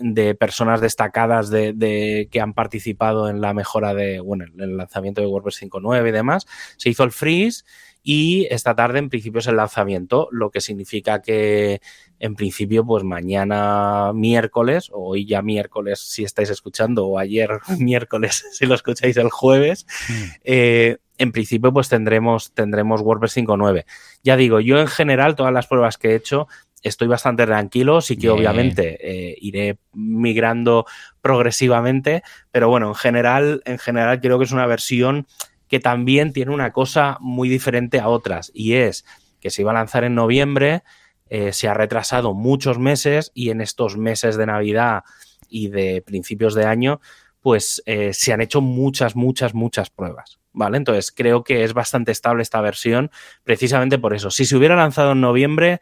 de 0.00 0.34
personas 0.34 0.80
destacadas 0.80 1.50
de, 1.50 2.28
que 2.30 2.40
han 2.40 2.54
participado 2.54 3.28
en 3.28 3.40
la 3.40 3.54
mejora 3.54 3.94
de, 3.94 4.20
bueno, 4.20 4.44
en 4.44 4.60
el 4.60 4.76
lanzamiento 4.76 5.20
de 5.20 5.26
WordPress 5.26 5.62
5.9 5.62 6.08
y 6.08 6.12
demás. 6.12 6.46
Se 6.76 6.88
hizo 6.88 7.04
el 7.04 7.12
freeze 7.12 7.64
y 8.02 8.46
esta 8.50 8.74
tarde 8.74 8.98
en 8.98 9.10
principio 9.10 9.40
es 9.40 9.46
el 9.46 9.56
lanzamiento, 9.56 10.28
lo 10.32 10.50
que 10.50 10.62
significa 10.62 11.20
que 11.20 11.82
en 12.18 12.34
principio 12.34 12.84
pues 12.84 13.04
mañana 13.04 14.12
miércoles, 14.14 14.90
o 14.92 15.10
hoy 15.10 15.26
ya 15.26 15.42
miércoles 15.42 16.00
si 16.00 16.24
estáis 16.24 16.48
escuchando, 16.48 17.06
o 17.06 17.18
ayer 17.18 17.50
miércoles 17.78 18.46
si 18.52 18.66
lo 18.66 18.74
escucháis 18.74 19.16
el 19.18 19.28
jueves, 19.28 19.86
mm. 20.08 20.24
eh, 20.44 20.96
en 21.18 21.32
principio 21.32 21.70
pues 21.70 21.90
tendremos, 21.90 22.52
tendremos 22.54 23.02
WordPress 23.02 23.36
5.9. 23.36 23.84
Ya 24.22 24.36
digo, 24.36 24.60
yo 24.60 24.80
en 24.80 24.86
general 24.86 25.36
todas 25.36 25.52
las 25.52 25.66
pruebas 25.66 25.98
que 25.98 26.12
he 26.12 26.14
hecho 26.14 26.48
estoy 26.82 27.08
bastante 27.08 27.46
tranquilo, 27.46 28.00
sí 28.00 28.16
que 28.16 28.30
obviamente 28.30 28.98
eh, 29.00 29.36
iré 29.40 29.78
migrando 29.92 30.86
progresivamente, 31.20 32.22
pero 32.50 32.68
bueno, 32.68 32.88
en 32.88 32.94
general, 32.94 33.62
en 33.64 33.78
general 33.78 34.20
creo 34.20 34.38
que 34.38 34.44
es 34.44 34.52
una 34.52 34.66
versión 34.66 35.26
que 35.68 35.80
también 35.80 36.32
tiene 36.32 36.52
una 36.52 36.72
cosa 36.72 37.16
muy 37.20 37.48
diferente 37.48 38.00
a 38.00 38.08
otras 38.08 38.50
y 38.54 38.74
es 38.74 39.04
que 39.40 39.50
se 39.50 39.62
iba 39.62 39.70
a 39.70 39.74
lanzar 39.74 40.04
en 40.04 40.14
noviembre, 40.14 40.82
eh, 41.28 41.52
se 41.52 41.68
ha 41.68 41.74
retrasado 41.74 42.34
muchos 42.34 42.78
meses 42.78 43.30
y 43.34 43.50
en 43.50 43.60
estos 43.60 43.96
meses 43.96 44.36
de 44.36 44.46
Navidad 44.46 45.04
y 45.48 45.68
de 45.68 46.02
principios 46.02 46.54
de 46.54 46.64
año, 46.64 47.00
pues 47.40 47.82
eh, 47.86 48.12
se 48.12 48.32
han 48.32 48.40
hecho 48.40 48.60
muchas, 48.60 49.16
muchas, 49.16 49.54
muchas 49.54 49.90
pruebas. 49.90 50.38
¿Vale? 50.52 50.78
Entonces 50.78 51.12
creo 51.12 51.44
que 51.44 51.62
es 51.62 51.74
bastante 51.74 52.10
estable 52.10 52.42
esta 52.42 52.60
versión, 52.60 53.12
precisamente 53.44 53.98
por 53.98 54.14
eso. 54.14 54.32
Si 54.32 54.44
se 54.44 54.56
hubiera 54.56 54.74
lanzado 54.74 55.12
en 55.12 55.20
noviembre, 55.20 55.80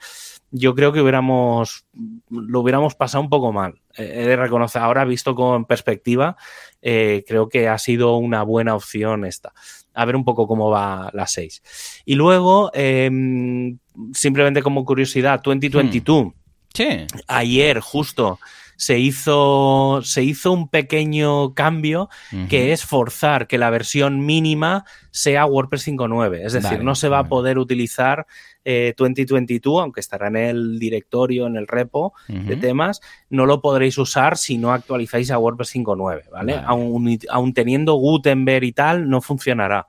yo 0.50 0.74
creo 0.74 0.92
que 0.92 1.00
hubiéramos 1.00 1.84
lo 2.30 2.60
hubiéramos 2.60 2.94
pasado 2.94 3.22
un 3.22 3.30
poco 3.30 3.52
mal. 3.52 3.80
Eh, 3.96 4.22
he 4.22 4.26
de 4.26 4.36
reconocer, 4.36 4.82
ahora 4.82 5.04
visto 5.04 5.34
con 5.34 5.64
perspectiva, 5.64 6.36
eh, 6.80 7.24
creo 7.26 7.48
que 7.48 7.68
ha 7.68 7.78
sido 7.78 8.16
una 8.16 8.42
buena 8.42 8.74
opción 8.74 9.24
esta. 9.24 9.52
A 9.94 10.04
ver 10.04 10.16
un 10.16 10.24
poco 10.24 10.46
cómo 10.46 10.70
va 10.70 11.10
la 11.12 11.26
6. 11.26 12.02
Y 12.04 12.14
luego, 12.14 12.70
em, 12.72 13.78
simplemente 14.12 14.62
como 14.62 14.84
curiosidad, 14.84 15.40
2022. 15.42 16.26
Hmm. 16.26 16.32
Sí. 16.72 17.06
Ayer, 17.26 17.80
justo, 17.80 18.38
se 18.78 18.96
hizo, 19.00 20.00
se 20.04 20.22
hizo 20.22 20.52
un 20.52 20.68
pequeño 20.68 21.52
cambio 21.52 22.08
que 22.48 22.72
es 22.72 22.84
forzar 22.84 23.48
que 23.48 23.58
la 23.58 23.70
versión 23.70 24.24
mínima 24.24 24.84
sea 25.10 25.46
WordPress 25.46 25.88
5.9. 25.88 26.46
Es 26.46 26.52
decir, 26.52 26.84
no 26.84 26.94
se 26.94 27.08
va 27.08 27.18
a 27.18 27.24
poder 27.24 27.58
utilizar 27.58 28.28
2022, 28.64 29.78
eh, 29.78 29.82
aunque 29.82 30.00
estará 30.00 30.28
en 30.28 30.36
el 30.36 30.78
directorio, 30.78 31.46
en 31.46 31.56
el 31.56 31.66
repo 31.66 32.12
de 32.28 32.56
temas, 32.56 33.00
no 33.30 33.46
lo 33.46 33.60
podréis 33.60 33.96
usar 33.98 34.36
si 34.36 34.58
no 34.58 34.72
actualizáis 34.72 35.30
a 35.30 35.38
WordPress 35.38 35.74
5.9, 35.74 36.30
¿vale? 36.30 36.60
Aún, 36.64 37.54
teniendo 37.54 37.94
Gutenberg 37.94 38.64
y 38.64 38.72
tal, 38.72 39.08
no 39.08 39.20
funcionará, 39.20 39.86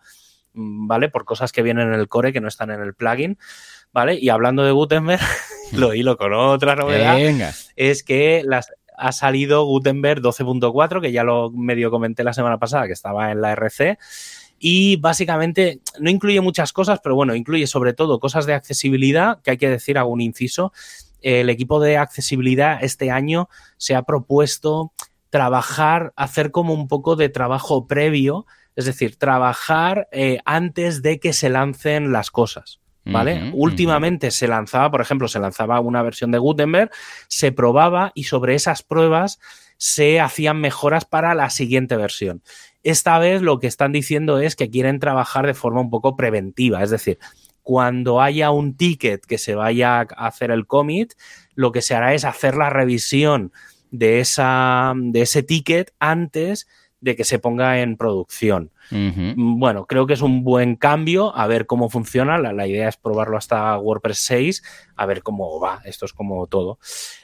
mm, 0.53 0.87
¿vale? 0.87 1.09
Por 1.09 1.25
cosas 1.25 1.51
que 1.51 1.61
vienen 1.61 1.89
en 1.89 1.99
el 1.99 2.07
core 2.07 2.31
que 2.33 2.41
no 2.41 2.47
están 2.47 2.71
en 2.71 2.81
el 2.81 2.93
plugin. 2.93 3.37
¿Vale? 3.91 4.19
Y 4.21 4.29
hablando 4.29 4.63
de 4.63 4.71
Gutenberg, 4.71 5.19
lo 5.73 5.95
hilo 5.95 6.15
con 6.15 6.31
otra 6.31 6.75
novedad, 6.75 7.17
es 7.75 8.03
que 8.03 8.43
las, 8.45 8.71
ha 8.99 9.11
salido 9.11 9.65
Gutenberg 9.65 10.21
12.4, 10.21 11.01
que 11.01 11.11
ya 11.11 11.23
lo 11.23 11.51
medio 11.51 11.89
comenté 11.89 12.23
la 12.23 12.33
semana 12.33 12.59
pasada, 12.59 12.85
que 12.85 12.93
estaba 12.93 13.31
en 13.31 13.41
la 13.41 13.53
RC. 13.53 13.97
Y 14.59 14.97
básicamente 14.97 15.79
no 15.99 16.09
incluye 16.09 16.41
muchas 16.41 16.73
cosas, 16.73 16.99
pero 17.01 17.15
bueno, 17.15 17.35
incluye 17.35 17.65
sobre 17.67 17.93
todo 17.93 18.19
cosas 18.19 18.45
de 18.45 18.53
accesibilidad, 18.53 19.41
que 19.41 19.51
hay 19.51 19.57
que 19.57 19.69
decir, 19.69 19.97
hago 19.97 20.11
un 20.11 20.21
inciso. 20.21 20.73
El 21.21 21.49
equipo 21.49 21.79
de 21.79 21.97
accesibilidad 21.97 22.83
este 22.83 23.11
año 23.11 23.49
se 23.77 23.95
ha 23.95 24.03
propuesto 24.03 24.93
trabajar, 25.29 26.13
hacer 26.15 26.51
como 26.51 26.73
un 26.73 26.87
poco 26.87 27.15
de 27.15 27.29
trabajo 27.29 27.87
previo, 27.87 28.45
es 28.75 28.85
decir, 28.85 29.15
trabajar 29.15 30.07
eh, 30.11 30.39
antes 30.45 31.01
de 31.01 31.19
que 31.19 31.33
se 31.33 31.49
lancen 31.49 32.11
las 32.11 32.31
cosas. 32.31 32.79
¿vale? 33.05 33.51
Últimamente 33.53 34.31
se 34.31 34.47
lanzaba, 34.47 34.91
por 34.91 35.01
ejemplo, 35.01 35.27
se 35.27 35.39
lanzaba 35.39 35.79
una 35.79 36.03
versión 36.03 36.31
de 36.31 36.37
Gutenberg, 36.37 36.91
se 37.27 37.51
probaba 37.51 38.11
y 38.13 38.25
sobre 38.25 38.55
esas 38.55 38.83
pruebas 38.83 39.39
se 39.77 40.19
hacían 40.19 40.59
mejoras 40.59 41.05
para 41.05 41.33
la 41.33 41.49
siguiente 41.49 41.95
versión. 41.95 42.43
Esta 42.83 43.19
vez 43.19 43.41
lo 43.41 43.59
que 43.59 43.67
están 43.67 43.91
diciendo 43.91 44.39
es 44.39 44.55
que 44.55 44.69
quieren 44.69 44.99
trabajar 44.99 45.45
de 45.45 45.53
forma 45.53 45.81
un 45.81 45.89
poco 45.89 46.15
preventiva, 46.15 46.81
es 46.83 46.89
decir, 46.89 47.19
cuando 47.61 48.21
haya 48.21 48.51
un 48.51 48.75
ticket 48.75 49.25
que 49.25 49.37
se 49.37 49.53
vaya 49.53 49.99
a 49.99 50.27
hacer 50.27 50.49
el 50.49 50.65
commit, 50.65 51.13
lo 51.55 51.71
que 51.71 51.81
se 51.81 51.93
hará 51.93 52.13
es 52.13 52.25
hacer 52.25 52.55
la 52.55 52.69
revisión 52.69 53.51
de, 53.91 54.19
esa, 54.19 54.93
de 54.95 55.21
ese 55.21 55.43
ticket 55.43 55.93
antes 55.99 56.67
de 57.01 57.15
que 57.15 57.23
se 57.23 57.39
ponga 57.39 57.81
en 57.81 57.97
producción. 57.97 58.71
Bueno, 58.91 59.85
creo 59.85 60.07
que 60.07 60.13
es 60.13 60.21
un 60.21 60.43
buen 60.43 60.75
cambio, 60.75 61.35
a 61.35 61.45
ver 61.45 61.67
cómo 61.67 61.89
funciona. 61.89 62.39
La, 62.39 62.67
idea 62.67 62.89
es 62.89 62.97
probarlo 62.97 63.37
hasta 63.37 63.77
WordPress 63.77 64.17
6, 64.25 64.63
a 64.95 65.05
ver 65.05 65.21
cómo 65.21 65.59
va. 65.59 65.81
Esto 65.85 66.05
es 66.05 66.13
como 66.13 66.47
todo. 66.47 66.79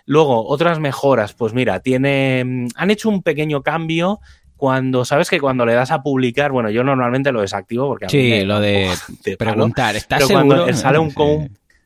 Luego, 0.06 0.48
otras 0.48 0.80
mejoras, 0.80 1.34
pues 1.34 1.54
mira, 1.54 1.80
tiene. 1.80 2.44
Mm, 2.46 2.68
han 2.76 2.92
hecho 2.92 3.10
un 3.10 3.24
pequeño 3.24 3.64
cambio 3.64 4.20
cuando 4.58 5.06
sabes 5.06 5.30
que 5.30 5.40
cuando 5.40 5.66
le 5.66 5.74
das 5.74 5.92
a 5.92 6.02
publicar, 6.02 6.52
bueno, 6.52 6.70
yo 6.70 6.84
normalmente 6.84 7.32
lo 7.32 7.42
desactivo 7.42 7.88
porque 7.88 8.10
sí, 8.10 8.44
lo 8.44 8.60
de 8.60 8.90
preguntar, 9.38 9.96
¿estás 9.96 10.28
seguro? 10.28 10.74
sale 10.74 11.00
un, 11.00 11.14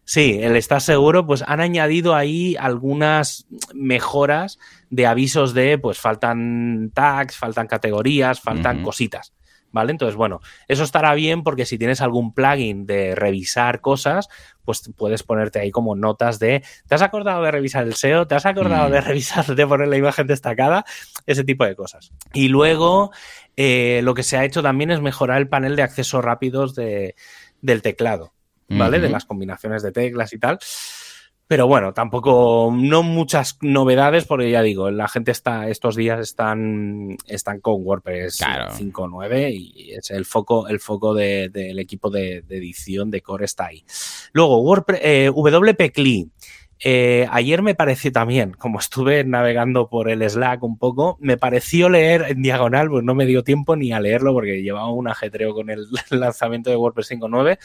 Sí, 0.10 0.40
el 0.42 0.56
está 0.56 0.80
seguro, 0.80 1.28
pues 1.28 1.44
han 1.46 1.60
añadido 1.60 2.16
ahí 2.16 2.56
algunas 2.60 3.46
mejoras 3.76 4.58
de 4.90 5.06
avisos 5.06 5.54
de, 5.54 5.78
pues 5.78 6.00
faltan 6.00 6.90
tags, 6.96 7.38
faltan 7.38 7.68
categorías, 7.68 8.42
faltan 8.42 8.82
cositas. 8.82 9.34
¿Vale? 9.72 9.92
Entonces, 9.92 10.16
bueno, 10.16 10.40
eso 10.68 10.84
estará 10.84 11.14
bien 11.14 11.44
porque 11.44 11.66
si 11.66 11.78
tienes 11.78 12.02
algún 12.02 12.34
plugin 12.34 12.86
de 12.86 13.16
revisar 13.16 13.82
cosas, 13.82 14.28
pues 14.66 14.92
puedes 14.96 15.24
ponerte 15.24 15.60
ahí 15.60 15.72
como 15.72 15.96
notas 15.96 16.40
de, 16.40 16.64
¿te 16.88 16.96
has 16.96 17.02
acordado 17.02 17.44
de 17.44 17.52
revisar 17.52 17.86
el 17.86 17.94
SEO? 17.96 18.28
¿Te 18.28 18.36
has 18.36 18.46
acordado 18.46 18.90
Mm. 18.90 18.92
de 18.92 19.02
revisar, 19.02 19.46
de 19.56 19.68
poner 19.68 19.88
la 19.88 19.98
imagen 19.98 20.28
destacada? 20.28 20.86
Ese 21.26 21.44
tipo 21.44 21.66
de 21.66 21.76
cosas. 21.76 22.12
Y 22.34 22.48
luego, 22.50 23.12
eh, 23.58 24.02
lo 24.04 24.14
que 24.14 24.24
se 24.24 24.38
ha 24.38 24.46
hecho 24.46 24.62
también 24.62 24.92
es 24.92 25.02
mejorar 25.02 25.38
el 25.40 25.50
panel 25.50 25.76
de 25.76 25.84
acceso 25.84 26.22
rápidos 26.22 26.76
de, 26.76 27.16
del 27.62 27.82
teclado, 27.82 28.34
¿vale? 28.68 29.00
De 29.00 29.10
las 29.10 29.26
combinaciones 29.26 29.82
de 29.84 29.92
teclas 29.92 30.34
y 30.34 30.40
tal. 30.40 30.60
Pero 31.50 31.66
bueno, 31.66 31.96
tampoco, 31.96 32.72
no 32.72 33.02
muchas 33.02 33.58
novedades, 33.62 34.26
porque 34.26 34.52
ya 34.52 34.62
digo, 34.62 34.92
la 34.92 35.08
gente 35.08 35.32
está, 35.32 35.68
estos 35.68 35.96
días 35.96 36.20
están, 36.20 37.18
están 37.26 37.60
con 37.60 37.82
WordPress 37.84 38.38
Claro. 38.38 38.72
5.9 38.76 39.50
y 39.52 39.94
es 39.94 40.12
el 40.12 40.26
foco, 40.26 40.68
el 40.68 40.80
foco 40.80 41.16
de- 41.16 41.50
del 41.50 41.80
equipo 41.80 42.12
de, 42.12 42.44
de 42.44 42.58
edición 42.58 43.10
de 43.10 43.22
Core 43.22 43.46
está 43.46 43.66
ahí. 43.66 43.84
Luego, 44.32 44.62
WordPress, 44.62 45.00
eh, 45.04 45.32
WP 45.34 45.92
CLI. 45.92 46.30
Eh, 46.82 47.28
ayer 47.32 47.64
me 47.64 47.74
pareció 47.74 48.12
también, 48.12 48.52
como 48.54 48.78
estuve 48.78 49.24
navegando 49.24 49.90
por 49.90 50.08
el 50.08 50.22
Slack 50.30 50.62
un 50.62 50.78
poco, 50.78 51.18
me 51.20 51.36
pareció 51.36 51.90
leer 51.90 52.26
en 52.30 52.44
diagonal, 52.44 52.90
pues 52.90 53.04
no 53.04 53.16
me 53.16 53.26
dio 53.26 53.44
tiempo 53.44 53.76
ni 53.76 53.92
a 53.92 54.00
leerlo 54.00 54.34
porque 54.34 54.62
llevaba 54.62 54.92
un 54.94 55.08
ajetreo 55.08 55.56
con 55.56 55.72
el 55.72 55.88
lanzamiento 56.12 56.70
de 56.70 56.76
WordPress 56.76 57.10
5.9, 57.10 57.58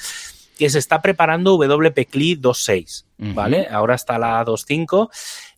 que 0.59 0.71
se 0.71 0.79
está 0.79 1.03
preparando 1.03 1.57
WP 1.57 2.07
CLI 2.11 2.41
2.6, 2.41 3.05
Ujú. 3.19 3.35
¿vale? 3.35 3.67
Ahora 3.71 3.95
está 3.95 4.19
la 4.19 4.45
2.5, 4.45 5.09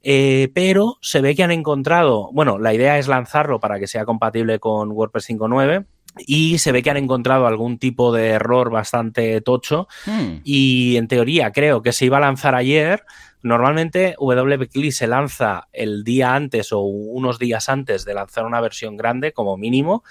eh, 0.02 0.50
pero 0.54 0.98
se 1.00 1.20
ve 1.20 1.34
que 1.34 1.42
han 1.42 1.50
encontrado, 1.50 2.30
bueno, 2.32 2.58
la 2.58 2.72
idea 2.74 2.98
es 2.98 3.08
lanzarlo 3.08 3.60
para 3.60 3.78
que 3.78 3.86
sea 3.86 4.04
compatible 4.04 4.58
con 4.58 4.92
WordPress 4.92 5.30
5.9 5.30 5.86
y 6.26 6.58
se 6.58 6.72
ve 6.72 6.82
que 6.82 6.90
han 6.90 6.96
encontrado 6.96 7.46
algún 7.46 7.78
tipo 7.78 8.12
de 8.12 8.28
error 8.28 8.70
bastante 8.70 9.40
tocho 9.42 9.86
Hmm. 10.06 10.40
y 10.44 10.96
en 10.96 11.08
teoría 11.08 11.52
creo 11.52 11.82
que 11.82 11.92
se 11.92 12.06
iba 12.06 12.16
a 12.16 12.20
lanzar 12.20 12.54
ayer. 12.54 13.04
Normalmente 13.42 14.16
WP-CLI 14.18 14.90
se 14.92 15.06
lanza 15.06 15.68
el 15.72 16.04
día 16.04 16.34
antes 16.34 16.72
o 16.72 16.80
unos 16.80 17.38
días 17.38 17.68
antes 17.68 18.04
de 18.04 18.14
lanzar 18.14 18.44
una 18.46 18.60
versión 18.60 18.96
grande 18.96 19.32
como 19.32 19.56
mínimo 19.56 20.02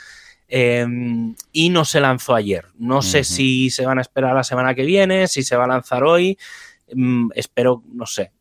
eh, 0.47 0.85
y 1.51 1.69
no 1.69 1.85
se 1.85 1.99
lanzó 1.99 2.35
ayer. 2.35 2.65
No 2.77 3.01
sé 3.01 3.23
si 3.23 3.69
se 3.69 3.85
van 3.85 3.97
a 3.97 4.01
esperar 4.01 4.35
la 4.35 4.43
semana 4.43 4.73
que 4.75 4.83
viene, 4.83 5.27
si 5.27 5.43
se 5.43 5.55
va 5.55 5.65
a 5.65 5.67
lanzar 5.67 6.03
hoy. 6.03 6.37
Mm, 6.93 7.29
espero, 7.33 7.81
no 7.93 8.05
sé. 8.05 8.31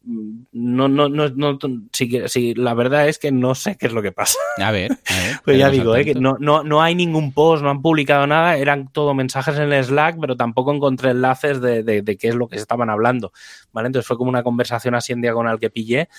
No, 0.52 0.86
no, 0.86 1.08
no, 1.08 1.28
no, 1.30 1.58
si, 1.92 2.54
la 2.54 2.74
verdad 2.74 3.08
es 3.08 3.18
que 3.18 3.32
no 3.32 3.54
sé 3.54 3.76
qué 3.78 3.86
es 3.86 3.92
lo 3.94 4.02
que 4.02 4.12
pasa. 4.12 4.38
A 4.58 4.70
ver, 4.70 4.92
a 4.92 5.16
ver. 5.22 5.40
Pues 5.44 5.58
ya 5.58 5.70
digo, 5.70 5.96
eh, 5.96 6.04
que 6.04 6.14
no, 6.14 6.36
no, 6.38 6.62
no 6.62 6.82
hay 6.82 6.94
ningún 6.94 7.32
post, 7.32 7.62
no 7.62 7.70
han 7.70 7.80
publicado 7.80 8.26
nada, 8.26 8.58
eran 8.58 8.88
todo 8.92 9.14
mensajes 9.14 9.56
en 9.56 9.72
el 9.72 9.82
Slack, 9.82 10.18
pero 10.20 10.36
tampoco 10.36 10.74
encontré 10.74 11.10
enlaces 11.12 11.62
de, 11.62 11.82
de- 11.82 12.02
de 12.02 12.16
qué 12.18 12.28
es 12.28 12.34
lo 12.34 12.46
que 12.48 12.56
estaban 12.56 12.90
hablando. 12.90 13.32
¿vale? 13.72 13.86
Entonces 13.86 14.06
fue 14.06 14.18
como 14.18 14.28
una 14.28 14.42
conversación 14.42 14.94
así 14.94 15.14
en 15.14 15.22
diagonal 15.22 15.58
que 15.58 15.70
pillé. 15.70 16.10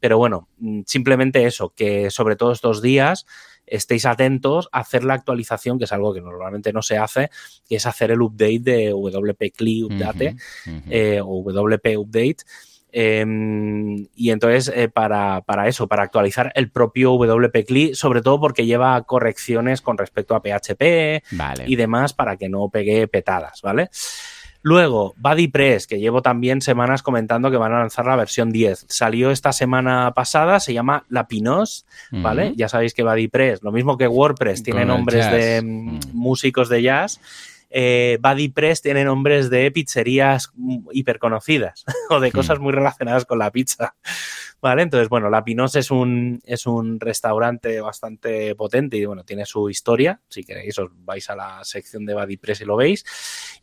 Pero 0.00 0.16
bueno, 0.18 0.48
mm, 0.58 0.80
simplemente 0.86 1.44
eso, 1.44 1.74
que 1.76 2.10
sobre 2.10 2.36
todo 2.36 2.52
estos 2.52 2.80
días 2.80 3.26
estéis 3.66 4.06
atentos 4.06 4.68
a 4.72 4.80
hacer 4.80 5.04
la 5.04 5.14
actualización, 5.14 5.78
que 5.78 5.84
es 5.84 5.92
algo 5.92 6.12
que 6.12 6.20
normalmente 6.20 6.72
no 6.72 6.82
se 6.82 6.98
hace, 6.98 7.30
que 7.68 7.76
es 7.76 7.86
hacer 7.86 8.10
el 8.10 8.22
update 8.22 8.60
de 8.60 8.90
WP 8.90 9.52
CLI 9.56 9.84
Update 9.84 10.36
eh, 10.90 11.20
o 11.22 11.42
WP 11.42 11.98
Update. 11.98 12.36
eh, 12.92 13.24
y 14.14 14.30
entonces, 14.30 14.72
eh, 14.74 14.88
para, 14.88 15.40
para 15.42 15.66
eso, 15.68 15.88
para 15.88 16.04
actualizar 16.04 16.52
el 16.54 16.70
propio 16.70 17.16
WP 17.16 17.64
CLI, 17.66 17.94
sobre 17.94 18.22
todo 18.22 18.40
porque 18.40 18.66
lleva 18.66 19.02
correcciones 19.02 19.80
con 19.80 19.98
respecto 19.98 20.34
a 20.34 20.42
PHP 20.42 21.24
Vale. 21.32 21.64
y 21.66 21.76
demás 21.76 22.12
para 22.12 22.36
que 22.36 22.48
no 22.48 22.68
pegue 22.68 23.08
petadas, 23.08 23.62
¿vale? 23.62 23.90
Luego, 24.64 25.14
BuddyPress, 25.18 25.86
que 25.86 26.00
llevo 26.00 26.22
también 26.22 26.62
semanas 26.62 27.02
comentando 27.02 27.50
que 27.50 27.58
van 27.58 27.74
a 27.74 27.80
lanzar 27.80 28.06
la 28.06 28.16
versión 28.16 28.50
10. 28.50 28.86
Salió 28.88 29.30
esta 29.30 29.52
semana 29.52 30.14
pasada, 30.14 30.58
se 30.58 30.72
llama 30.72 31.04
La 31.10 31.28
Pinos, 31.28 31.84
¿vale? 32.10 32.54
Ya 32.56 32.70
sabéis 32.70 32.94
que 32.94 33.02
BuddyPress, 33.02 33.62
lo 33.62 33.72
mismo 33.72 33.98
que 33.98 34.08
WordPress, 34.08 34.62
tiene 34.62 34.80
Con 34.80 34.88
nombres 34.88 35.30
de 35.30 35.60
mm, 35.60 35.98
músicos 36.14 36.70
de 36.70 36.80
jazz. 36.80 37.20
Eh, 37.76 38.18
BuddyPress 38.20 38.82
tiene 38.82 39.04
nombres 39.04 39.50
de 39.50 39.68
pizzerías 39.72 40.52
hiperconocidas 40.92 41.84
o 42.08 42.20
de 42.20 42.30
cosas 42.30 42.60
muy 42.60 42.72
relacionadas 42.72 43.24
con 43.24 43.40
la 43.40 43.50
pizza. 43.50 43.96
¿Vale? 44.62 44.82
Entonces, 44.82 45.08
bueno, 45.08 45.28
La 45.28 45.44
Pinos 45.44 45.74
es 45.74 45.90
un, 45.90 46.40
es 46.44 46.66
un 46.66 47.00
restaurante 47.00 47.80
bastante 47.80 48.54
potente 48.54 48.96
y, 48.96 49.04
bueno, 49.04 49.24
tiene 49.24 49.44
su 49.44 49.68
historia. 49.68 50.20
Si 50.28 50.44
queréis, 50.44 50.78
os 50.78 50.88
vais 51.04 51.28
a 51.28 51.34
la 51.34 51.64
sección 51.64 52.06
de 52.06 52.14
BuddyPress 52.14 52.60
y 52.60 52.64
lo 52.64 52.76
veis. 52.76 53.04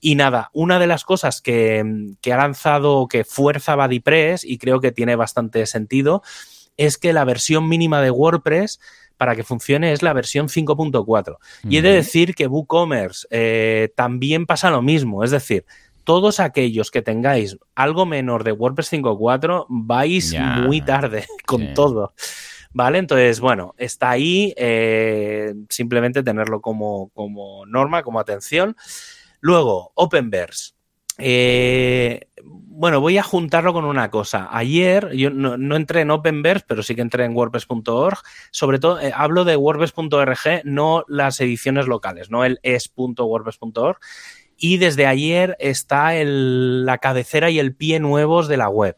Y 0.02 0.16
nada, 0.16 0.50
una 0.52 0.78
de 0.78 0.88
las 0.88 1.06
cosas 1.06 1.42
que, 1.42 2.14
que 2.22 2.34
ha 2.34 2.38
lanzado, 2.38 3.08
que 3.08 3.24
fuerza 3.24 3.78
BuddyPress 3.78 4.44
y 4.44 4.58
creo 4.58 4.82
que 4.82 4.92
tiene 4.92 5.16
bastante 5.16 5.66
sentido, 5.66 6.22
es 6.76 6.98
que 6.98 7.14
la 7.14 7.24
versión 7.24 7.70
mínima 7.70 8.02
de 8.02 8.12
WordPress 8.12 8.80
para 9.22 9.36
que 9.36 9.44
funcione 9.44 9.92
es 9.92 10.02
la 10.02 10.14
versión 10.14 10.48
5.4. 10.48 11.38
Y 11.70 11.78
he 11.78 11.84
de 11.84 11.92
decir 11.92 12.34
que 12.34 12.48
WooCommerce 12.48 13.28
eh, 13.30 13.94
también 13.96 14.48
pasa 14.48 14.72
lo 14.72 14.82
mismo. 14.82 15.24
Es 15.24 15.30
decir, 15.30 15.64
todos 16.04 16.40
aquellos 16.40 16.90
que 16.90 17.04
tengáis 17.04 17.56
algo 17.76 18.08
menor 18.08 18.44
de 18.44 18.52
WordPress 18.52 18.92
5.4 18.94 19.68
vais 19.70 20.36
muy 20.64 20.82
tarde 20.82 21.28
con 21.46 21.76
todo. 21.76 22.16
¿Vale? 22.74 22.98
Entonces, 22.98 23.40
bueno, 23.40 23.76
está 23.78 24.10
ahí. 24.10 24.56
eh, 24.58 25.54
simplemente 25.70 26.24
tenerlo 26.24 26.60
como, 26.60 27.10
como 27.10 27.68
norma, 27.68 28.02
como 28.02 28.20
atención. 28.20 28.76
Luego, 29.40 29.92
Openverse. 29.94 30.72
Eh, 31.22 32.28
bueno, 32.74 33.00
voy 33.00 33.18
a 33.20 33.24
juntarlo 33.24 33.74
con 33.74 33.86
una 33.86 34.10
cosa. 34.10 34.50
Ayer 34.52 35.12
yo 35.14 35.30
no, 35.30 35.56
no 35.58 35.76
entré 35.76 36.02
en 36.02 36.10
Openverse, 36.12 36.66
pero 36.68 36.82
sí 36.82 36.96
que 36.96 37.02
entré 37.02 37.26
en 37.26 37.36
WordPress.org. 37.36 38.18
Sobre 38.50 38.80
todo, 38.80 39.00
eh, 39.00 39.12
hablo 39.16 39.46
de 39.46 39.56
WordPress.org, 39.56 40.62
no 40.64 41.04
las 41.08 41.40
ediciones 41.42 41.88
locales, 41.88 42.32
no 42.32 42.44
el 42.44 42.60
es.wordpress.org. 42.64 43.98
Y 44.58 44.78
desde 44.78 45.06
ayer 45.06 45.56
está 45.60 46.16
el- 46.16 46.86
la 46.86 46.98
cabecera 46.98 47.50
y 47.50 47.60
el 47.60 47.76
pie 47.76 48.00
nuevos 48.00 48.48
de 48.48 48.58
la 48.58 48.70
web. 48.70 48.96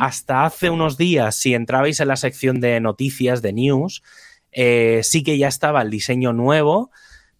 Hasta 0.00 0.44
hace 0.46 0.70
unos 0.70 0.96
días, 0.96 1.36
si 1.36 1.54
entrabais 1.54 2.00
en 2.00 2.08
la 2.08 2.16
sección 2.16 2.60
de 2.60 2.80
noticias, 2.80 3.40
de 3.42 3.52
news, 3.52 4.02
eh, 4.50 5.00
sí 5.04 5.22
que 5.22 5.36
ya 5.38 5.48
estaba 5.48 5.82
el 5.82 5.90
diseño 5.90 6.32
nuevo, 6.32 6.90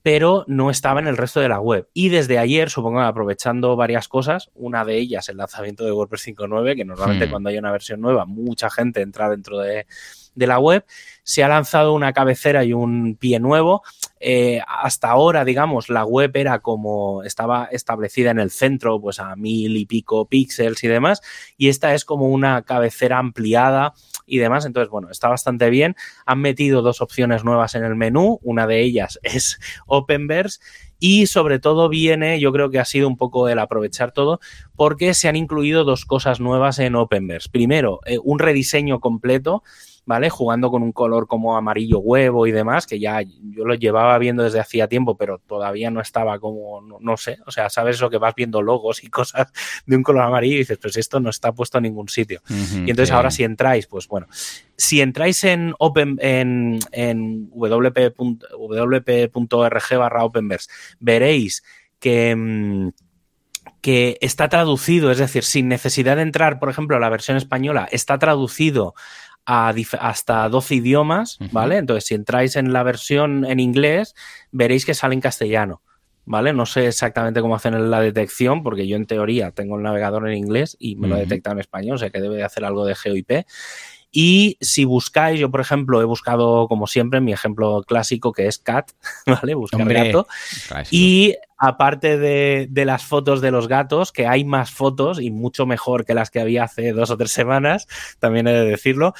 pero 0.04 0.44
no 0.48 0.68
estaba 0.68 1.00
en 1.00 1.06
el 1.06 1.16
resto 1.16 1.40
de 1.40 1.48
la 1.48 1.60
web. 1.60 1.88
Y 1.94 2.10
desde 2.10 2.36
ayer, 2.38 2.68
supongo 2.68 3.00
aprovechando 3.00 3.74
varias 3.74 4.06
cosas, 4.06 4.50
una 4.54 4.84
de 4.84 4.98
ellas 4.98 5.30
el 5.30 5.38
lanzamiento 5.38 5.82
de 5.86 5.92
WordPress 5.92 6.26
5.9, 6.26 6.76
que 6.76 6.84
normalmente 6.84 7.26
Hmm. 7.26 7.30
cuando 7.30 7.48
hay 7.48 7.56
una 7.56 7.72
versión 7.72 8.02
nueva, 8.02 8.26
mucha 8.26 8.68
gente 8.68 9.00
entra 9.00 9.30
dentro 9.30 9.58
de, 9.60 9.86
de 10.34 10.46
la 10.46 10.58
web, 10.58 10.84
se 11.22 11.42
ha 11.42 11.48
lanzado 11.48 11.94
una 11.94 12.12
cabecera 12.12 12.66
y 12.66 12.74
un 12.74 13.16
pie 13.18 13.40
nuevo. 13.40 13.82
Eh, 14.26 14.62
hasta 14.66 15.10
ahora, 15.10 15.44
digamos, 15.44 15.90
la 15.90 16.06
web 16.06 16.30
era 16.34 16.60
como 16.60 17.22
estaba 17.24 17.66
establecida 17.70 18.30
en 18.30 18.38
el 18.38 18.50
centro, 18.50 18.98
pues 18.98 19.20
a 19.20 19.36
mil 19.36 19.76
y 19.76 19.84
pico 19.84 20.26
píxeles 20.26 20.82
y 20.82 20.88
demás, 20.88 21.20
y 21.58 21.68
esta 21.68 21.94
es 21.94 22.06
como 22.06 22.28
una 22.28 22.62
cabecera 22.62 23.18
ampliada 23.18 23.92
y 24.24 24.38
demás. 24.38 24.64
Entonces, 24.64 24.88
bueno, 24.90 25.10
está 25.10 25.28
bastante 25.28 25.68
bien. 25.68 25.94
Han 26.24 26.40
metido 26.40 26.80
dos 26.80 27.02
opciones 27.02 27.44
nuevas 27.44 27.74
en 27.74 27.84
el 27.84 27.96
menú. 27.96 28.40
Una 28.42 28.66
de 28.66 28.80
ellas 28.80 29.20
es 29.22 29.60
Openverse. 29.86 30.60
Y 30.98 31.26
sobre 31.26 31.58
todo 31.58 31.90
viene, 31.90 32.40
yo 32.40 32.50
creo 32.50 32.70
que 32.70 32.78
ha 32.78 32.84
sido 32.86 33.08
un 33.08 33.18
poco 33.18 33.50
el 33.50 33.58
aprovechar 33.58 34.12
todo, 34.12 34.40
porque 34.74 35.12
se 35.12 35.28
han 35.28 35.36
incluido 35.36 35.84
dos 35.84 36.06
cosas 36.06 36.40
nuevas 36.40 36.78
en 36.78 36.94
Openverse. 36.94 37.50
Primero, 37.50 38.00
eh, 38.06 38.18
un 38.22 38.38
rediseño 38.38 39.00
completo, 39.00 39.62
¿vale? 40.06 40.30
Jugando 40.30 40.70
con 40.70 40.82
un 40.82 40.92
color 40.92 41.26
como 41.26 41.56
amarillo 41.56 41.98
huevo 41.98 42.46
y 42.46 42.52
demás, 42.52 42.86
que 42.86 42.98
ya 42.98 43.22
yo 43.22 43.64
lo 43.64 43.74
llevaba 43.74 44.16
viendo 44.18 44.42
desde 44.42 44.60
hacía 44.60 44.88
tiempo, 44.88 45.16
pero 45.16 45.38
todavía 45.38 45.90
no 45.90 46.00
estaba 46.00 46.38
como, 46.38 46.80
no, 46.82 46.98
no 47.00 47.16
sé, 47.16 47.38
o 47.46 47.50
sea, 47.50 47.70
sabes 47.70 48.00
lo 48.00 48.10
que 48.10 48.18
vas 48.18 48.34
viendo 48.34 48.62
logos 48.62 49.02
y 49.02 49.08
cosas 49.10 49.52
de 49.86 49.96
un 49.96 50.02
color 50.02 50.22
amarillo 50.22 50.56
y 50.56 50.58
dices, 50.58 50.78
pues 50.78 50.96
esto 50.96 51.20
no 51.20 51.30
está 51.30 51.52
puesto 51.52 51.78
en 51.78 51.84
ningún 51.84 52.08
sitio. 52.08 52.42
Y 52.48 52.90
entonces 52.90 53.10
ahora 53.10 53.30
si 53.30 53.44
entráis, 53.44 53.86
pues 53.86 54.08
bueno, 54.08 54.26
si 54.76 55.00
entráis 55.00 55.44
en 55.44 55.74
open 55.78 56.18
en, 56.20 56.78
en 56.92 57.48
wp.org 57.50 58.38
barra 59.98 60.24
openverse, 60.24 60.70
veréis 61.00 61.62
que, 61.98 62.34
mm, 62.36 62.88
que 63.80 64.18
está 64.20 64.48
traducido, 64.48 65.10
es 65.10 65.18
decir, 65.18 65.44
sin 65.44 65.68
necesidad 65.68 66.16
de 66.16 66.22
entrar, 66.22 66.58
por 66.58 66.70
ejemplo, 66.70 66.96
a 66.96 67.00
la 67.00 67.08
versión 67.08 67.36
española, 67.36 67.88
está 67.90 68.18
traducido 68.18 68.94
a 69.46 69.74
hasta 70.00 70.48
12 70.48 70.74
idiomas. 70.76 71.38
¿vale? 71.52 71.78
Entonces, 71.78 72.06
si 72.06 72.14
entráis 72.14 72.56
en 72.56 72.72
la 72.72 72.82
versión 72.82 73.44
en 73.44 73.60
inglés, 73.60 74.14
veréis 74.50 74.84
que 74.84 74.94
sale 74.94 75.14
en 75.14 75.20
castellano. 75.20 75.82
¿Vale? 76.26 76.54
No 76.54 76.64
sé 76.64 76.86
exactamente 76.86 77.42
cómo 77.42 77.54
hacen 77.54 77.90
la 77.90 78.00
detección, 78.00 78.62
porque 78.62 78.88
yo 78.88 78.96
en 78.96 79.04
teoría 79.04 79.50
tengo 79.50 79.76
el 79.76 79.82
navegador 79.82 80.26
en 80.26 80.38
inglés 80.38 80.74
y 80.80 80.96
me 80.96 81.06
lo 81.06 81.16
detecta 81.16 81.52
en 81.52 81.60
español, 81.60 81.96
o 81.96 81.98
sea 81.98 82.08
que 82.08 82.22
debe 82.22 82.36
de 82.36 82.44
hacer 82.44 82.64
algo 82.64 82.86
de 82.86 82.94
GeoIP. 82.94 83.44
Y 84.16 84.58
si 84.60 84.84
buscáis, 84.84 85.40
yo 85.40 85.50
por 85.50 85.60
ejemplo 85.60 86.00
he 86.00 86.04
buscado 86.04 86.68
como 86.68 86.86
siempre 86.86 87.20
mi 87.20 87.32
ejemplo 87.32 87.82
clásico 87.82 88.32
que 88.32 88.46
es 88.46 88.58
cat, 88.58 88.92
¿vale? 89.26 89.54
Buscar 89.54 89.92
gato. 89.92 90.28
Y 90.92 91.34
aparte 91.58 92.16
de, 92.16 92.84
las 92.84 93.02
fotos 93.02 93.40
de 93.40 93.50
los 93.50 93.66
gatos, 93.66 94.12
que 94.12 94.28
hay 94.28 94.44
más 94.44 94.70
fotos 94.70 95.20
y 95.20 95.32
mucho 95.32 95.66
mejor 95.66 96.04
que 96.04 96.14
las 96.14 96.30
que 96.30 96.38
había 96.38 96.62
hace 96.62 96.92
dos 96.92 97.10
o 97.10 97.16
tres 97.16 97.32
semanas, 97.32 97.88
también 98.20 98.46
he 98.46 98.52
de 98.52 98.64
decirlo, 98.64 99.14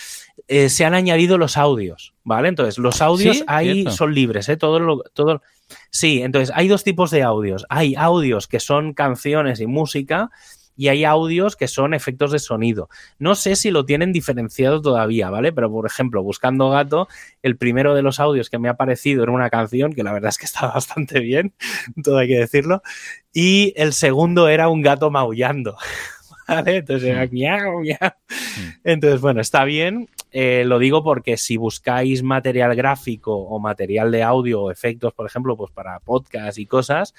eh, 0.47 0.69
se 0.69 0.85
han 0.85 0.95
añadido 0.95 1.39
los 1.39 1.57
audios, 1.57 2.15
¿vale? 2.23 2.47
Entonces, 2.47 2.79
los 2.79 3.03
audios 3.03 3.43
ahí 3.49 3.87
son 3.91 4.15
libres, 4.15 4.49
¿eh? 4.49 4.57
Todo 4.57 5.03
todo... 5.13 5.43
Sí, 5.91 6.23
entonces 6.23 6.55
hay 6.55 6.69
dos 6.69 6.85
tipos 6.85 7.11
de 7.11 7.25
audios. 7.25 7.67
Hay 7.69 7.97
audios 7.97 8.47
que 8.47 8.61
son 8.61 8.93
canciones 8.93 9.59
y 9.59 9.67
música 9.67 10.31
y 10.77 10.89
hay 10.89 11.05
audios 11.05 11.57
que 11.57 11.69
son 11.69 11.95
efectos 11.95 12.33
de 12.33 12.39
sonido. 12.39 12.89
No 13.19 13.35
sé 13.35 13.57
si 13.57 13.71
lo 13.71 13.85
tienen 13.85 14.13
diferenciado 14.13 14.81
todavía, 14.81 15.31
¿vale? 15.31 15.53
Pero, 15.53 15.71
por 15.71 15.87
ejemplo, 15.87 16.23
buscando 16.23 16.71
gato, 16.71 17.09
el 17.43 17.57
primero 17.57 17.95
de 17.95 18.03
los 18.03 18.21
audios 18.21 18.51
que 18.51 18.59
me 18.59 18.69
ha 18.69 18.75
parecido 18.75 19.23
era 19.23 19.33
una 19.33 19.51
canción, 19.51 19.93
que 19.93 20.03
la 20.03 20.13
verdad 20.13 20.31
es 20.31 20.39
que 20.39 20.47
está 20.47 20.67
bastante 20.67 21.21
bien, 21.21 21.55
todo 22.03 22.19
hay 22.19 22.29
que 22.29 22.39
decirlo, 22.39 22.83
y 23.33 23.73
el 23.77 23.93
segundo 23.93 24.49
era 24.49 24.69
un 24.69 24.83
gato 24.83 25.11
maullando. 25.11 25.77
¿Vale? 26.49 26.77
Entonces 26.77 27.09
era 27.09 27.27
miau, 27.27 27.81
miau. 27.81 27.99
Hmm. 28.01 28.71
Entonces, 28.85 29.21
bueno, 29.21 29.41
está 29.41 29.65
bien. 29.65 30.09
Eh, 30.31 30.65
lo 30.67 30.79
digo 30.79 31.05
porque 31.05 31.37
si 31.37 31.57
buscáis 31.57 32.23
material 32.23 32.75
gráfico 32.75 33.35
o 33.35 33.59
material 33.61 34.11
de 34.11 34.23
audio 34.25 34.63
o 34.63 34.71
efectos, 34.71 35.15
por 35.15 35.27
ejemplo, 35.27 35.57
pues 35.57 35.71
para 35.71 36.01
podcast 36.01 36.59
y 36.59 36.67
cosas, 36.67 37.15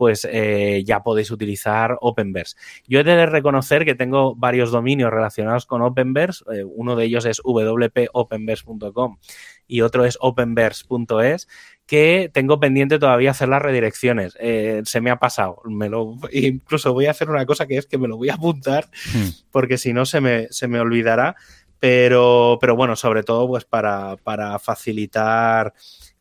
pues 0.00 0.26
eh, 0.30 0.82
ya 0.86 1.02
podéis 1.02 1.30
utilizar 1.30 1.98
Openverse. 2.00 2.56
Yo 2.88 3.00
he 3.00 3.04
de 3.04 3.26
reconocer 3.26 3.84
que 3.84 3.94
tengo 3.94 4.34
varios 4.34 4.70
dominios 4.70 5.10
relacionados 5.10 5.66
con 5.66 5.82
Openverse. 5.82 6.42
Eh, 6.54 6.64
uno 6.64 6.96
de 6.96 7.04
ellos 7.04 7.26
es 7.26 7.42
wpopenverse.com 7.44 9.18
y 9.66 9.82
otro 9.82 10.06
es 10.06 10.16
openverse.es 10.18 11.48
que 11.84 12.30
tengo 12.32 12.58
pendiente 12.58 12.98
todavía 12.98 13.32
hacer 13.32 13.50
las 13.50 13.60
redirecciones. 13.60 14.38
Eh, 14.40 14.80
se 14.86 15.02
me 15.02 15.10
ha 15.10 15.16
pasado. 15.16 15.60
Me 15.66 15.90
lo, 15.90 16.16
incluso 16.32 16.94
voy 16.94 17.04
a 17.04 17.10
hacer 17.10 17.28
una 17.28 17.44
cosa 17.44 17.66
que 17.66 17.76
es 17.76 17.84
que 17.84 17.98
me 17.98 18.08
lo 18.08 18.16
voy 18.16 18.30
a 18.30 18.36
apuntar 18.36 18.88
hmm. 19.14 19.28
porque 19.50 19.76
si 19.76 19.92
no 19.92 20.06
se 20.06 20.22
me, 20.22 20.48
se 20.48 20.66
me 20.66 20.80
olvidará. 20.80 21.36
Pero, 21.78 22.56
pero 22.58 22.74
bueno, 22.74 22.96
sobre 22.96 23.22
todo 23.22 23.46
pues 23.48 23.66
para, 23.66 24.16
para 24.16 24.58
facilitar 24.58 25.74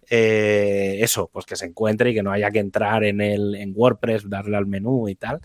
eh, 0.10 0.98
eso, 1.02 1.30
pues 1.32 1.46
que 1.46 1.56
se 1.56 1.66
encuentre 1.66 2.12
y 2.12 2.14
que 2.14 2.24
no 2.24 2.32
haya 2.32 2.52
que 2.52 2.60
entrar 2.60 3.04
en, 3.04 3.22
el, 3.22 3.56
en 3.56 3.74
WordPress, 3.76 4.30
darle 4.30 4.58
al 4.58 4.66
menú 4.66 5.08
y 5.08 5.16
tal. 5.16 5.40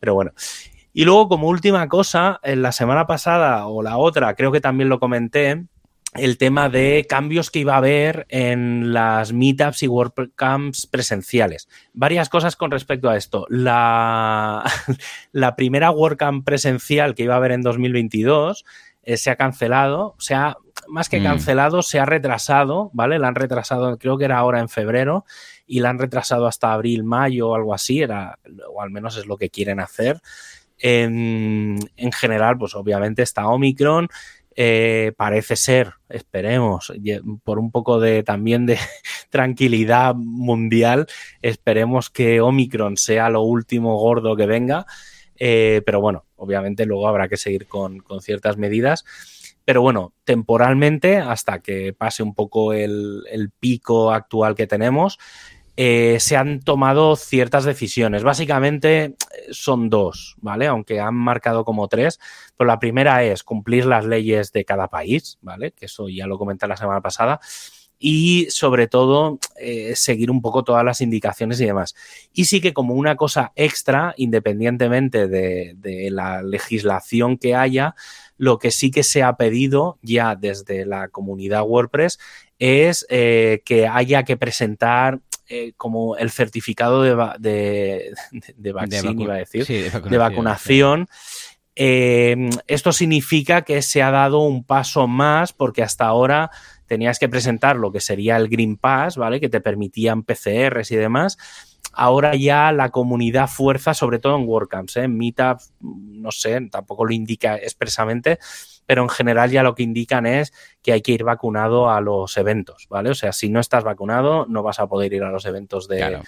Pero 0.00 0.14
bueno. 0.14 0.32
Y 0.92 1.04
luego, 1.04 1.28
como 1.28 1.48
última 1.48 1.88
cosa, 1.88 2.38
en 2.42 2.62
la 2.62 2.70
semana 2.70 3.06
pasada 3.06 3.66
o 3.66 3.82
la 3.82 3.98
otra, 3.98 4.34
creo 4.34 4.52
que 4.52 4.60
también 4.60 4.88
lo 4.88 5.00
comenté, 5.00 5.64
el 6.14 6.38
tema 6.38 6.68
de 6.68 7.06
cambios 7.08 7.50
que 7.50 7.58
iba 7.58 7.74
a 7.74 7.78
haber 7.78 8.26
en 8.28 8.92
las 8.92 9.32
meetups 9.32 9.82
y 9.82 9.88
WordCamps 9.88 10.86
presenciales. 10.86 11.68
Varias 11.92 12.28
cosas 12.28 12.54
con 12.54 12.70
respecto 12.70 13.10
a 13.10 13.16
esto. 13.16 13.46
La, 13.50 14.64
primera 15.56 15.90
WordCamp 15.90 16.44
presencial 16.44 17.14
que 17.14 17.24
iba 17.24 17.34
a 17.34 17.38
haber 17.38 17.52
en 17.52 17.62
2022 17.62 18.64
eh, 19.02 19.16
se 19.16 19.30
ha 19.30 19.36
cancelado, 19.36 20.14
se 20.18 20.34
ha, 20.34 20.56
más 20.88 21.08
que 21.08 21.20
mm. 21.20 21.24
cancelado, 21.24 21.82
se 21.82 22.00
ha 22.00 22.04
retrasado, 22.04 22.90
¿vale? 22.92 23.18
La 23.18 23.28
han 23.28 23.34
retrasado, 23.34 23.96
creo 23.98 24.18
que 24.18 24.24
era 24.24 24.38
ahora 24.38 24.60
en 24.60 24.68
febrero, 24.68 25.24
y 25.66 25.80
la 25.80 25.90
han 25.90 25.98
retrasado 25.98 26.46
hasta 26.46 26.72
abril, 26.72 27.04
mayo 27.04 27.50
o 27.50 27.54
algo 27.54 27.74
así, 27.74 28.02
era, 28.02 28.38
o 28.72 28.82
al 28.82 28.90
menos 28.90 29.16
es 29.16 29.26
lo 29.26 29.36
que 29.36 29.50
quieren 29.50 29.80
hacer. 29.80 30.20
En, 30.78 31.78
en 31.96 32.12
general, 32.12 32.58
pues 32.58 32.74
obviamente 32.74 33.22
está 33.22 33.48
Omicron, 33.48 34.08
eh, 34.56 35.12
parece 35.16 35.56
ser, 35.56 35.94
esperemos, 36.08 36.92
por 37.42 37.58
un 37.58 37.72
poco 37.72 37.98
de 37.98 38.22
también 38.22 38.66
de 38.66 38.78
tranquilidad 39.30 40.14
mundial, 40.14 41.06
esperemos 41.42 42.10
que 42.10 42.40
Omicron 42.40 42.96
sea 42.96 43.30
lo 43.30 43.42
último 43.42 43.98
gordo 43.98 44.36
que 44.36 44.46
venga. 44.46 44.86
Eh, 45.36 45.82
pero 45.84 46.00
bueno, 46.00 46.26
obviamente 46.36 46.86
luego 46.86 47.08
habrá 47.08 47.28
que 47.28 47.36
seguir 47.36 47.66
con, 47.66 48.02
ciertas 48.20 48.56
medidas. 48.56 49.04
Pero 49.64 49.82
bueno, 49.82 50.12
temporalmente, 50.24 51.16
hasta 51.16 51.60
que 51.60 51.92
pase 51.92 52.22
un 52.22 52.34
poco 52.34 52.72
el, 52.72 53.50
pico 53.60 54.12
actual 54.12 54.54
que 54.54 54.66
tenemos, 54.66 55.18
eh, 55.76 56.18
se 56.20 56.36
han 56.36 56.60
tomado 56.60 57.16
ciertas 57.16 57.64
decisiones. 57.64 58.22
Básicamente 58.22 59.16
son 59.50 59.90
dos, 59.90 60.36
¿vale? 60.38 60.66
Aunque 60.66 61.00
han 61.00 61.14
marcado 61.14 61.64
como 61.64 61.88
tres. 61.88 62.20
Pero 62.56 62.68
la 62.68 62.78
primera 62.78 63.24
es 63.24 63.42
cumplir 63.42 63.86
las 63.86 64.04
leyes 64.04 64.52
de 64.52 64.64
cada 64.64 64.88
país, 64.88 65.38
¿vale? 65.40 65.72
Que 65.72 65.86
eso 65.86 66.08
ya 66.08 66.26
lo 66.26 66.38
comenté 66.38 66.66
la 66.66 66.76
semana 66.76 67.00
pasada 67.00 67.40
y 68.06 68.48
sobre 68.50 68.86
todo 68.86 69.38
eh, 69.58 69.94
seguir 69.96 70.30
un 70.30 70.42
poco 70.42 70.62
todas 70.62 70.84
las 70.84 71.00
indicaciones 71.00 71.58
y 71.60 71.64
demás. 71.64 71.94
Y 72.34 72.44
sí 72.44 72.60
que 72.60 72.74
como 72.74 72.92
una 72.92 73.16
cosa 73.16 73.52
extra, 73.56 74.12
independientemente 74.18 75.26
de, 75.26 75.74
la 76.10 76.42
legislación 76.42 77.38
que 77.38 77.54
haya, 77.54 77.94
lo 78.36 78.58
que 78.58 78.70
sí 78.70 78.90
que 78.90 79.02
se 79.02 79.22
ha 79.22 79.36
pedido 79.36 79.98
ya 80.02 80.34
desde 80.34 80.84
la 80.86 81.08
comunidad 81.08 81.62
WordPress 81.62 82.18
es 82.58 83.06
eh, 83.08 83.62
que 83.64 83.86
haya 83.86 84.22
que 84.24 84.36
presentar 84.36 85.20
eh, 85.48 85.72
como 85.76 86.16
el 86.16 86.30
certificado 86.30 87.02
de, 87.02 87.14
de, 87.38 88.12
de, 88.56 88.70
iba 88.70 89.34
a 89.34 89.38
decir, 89.38 89.66
de 89.66 90.18
vacunación. 90.18 91.08
esto 91.74 92.92
significa 92.92 93.62
que 93.62 93.82
se 93.82 94.02
ha 94.02 94.10
dado 94.10 94.40
un 94.40 94.64
paso 94.64 95.06
más 95.06 95.52
porque 95.52 95.82
hasta 95.82 96.06
ahora 96.06 96.50
tenías 96.86 97.18
que 97.18 97.28
presentar 97.28 97.76
lo 97.76 97.92
que 97.92 98.00
sería 98.00 98.36
el 98.36 98.48
Green 98.48 98.76
Pass, 98.76 99.16
¿vale? 99.16 99.40
Que 99.40 99.48
te 99.48 99.60
permitían 99.60 100.22
PCRs 100.22 100.90
y 100.90 100.96
demás. 100.96 101.38
Ahora 101.96 102.34
ya 102.34 102.72
la 102.72 102.90
comunidad 102.90 103.48
fuerza, 103.48 103.94
sobre 103.94 104.18
todo 104.18 104.36
en 104.36 104.46
WordCamps, 104.46 104.96
¿eh? 104.96 105.02
en 105.04 105.16
Meetup, 105.16 105.60
no 105.80 106.30
sé, 106.30 106.60
tampoco 106.70 107.04
lo 107.04 107.12
indica 107.12 107.56
expresamente, 107.56 108.38
pero 108.86 109.02
en 109.02 109.08
general 109.08 109.50
ya 109.50 109.62
lo 109.62 109.74
que 109.74 109.82
indican 109.82 110.26
es 110.26 110.52
que 110.82 110.92
hay 110.92 111.02
que 111.02 111.12
ir 111.12 111.24
vacunado 111.24 111.90
a 111.90 112.00
los 112.00 112.36
eventos, 112.36 112.86
¿vale? 112.88 113.10
O 113.10 113.14
sea, 113.14 113.32
si 113.32 113.48
no 113.48 113.60
estás 113.60 113.84
vacunado, 113.84 114.46
no 114.48 114.62
vas 114.62 114.80
a 114.80 114.86
poder 114.86 115.12
ir 115.12 115.22
a 115.22 115.30
los 115.30 115.46
eventos 115.46 115.88
de, 115.88 116.20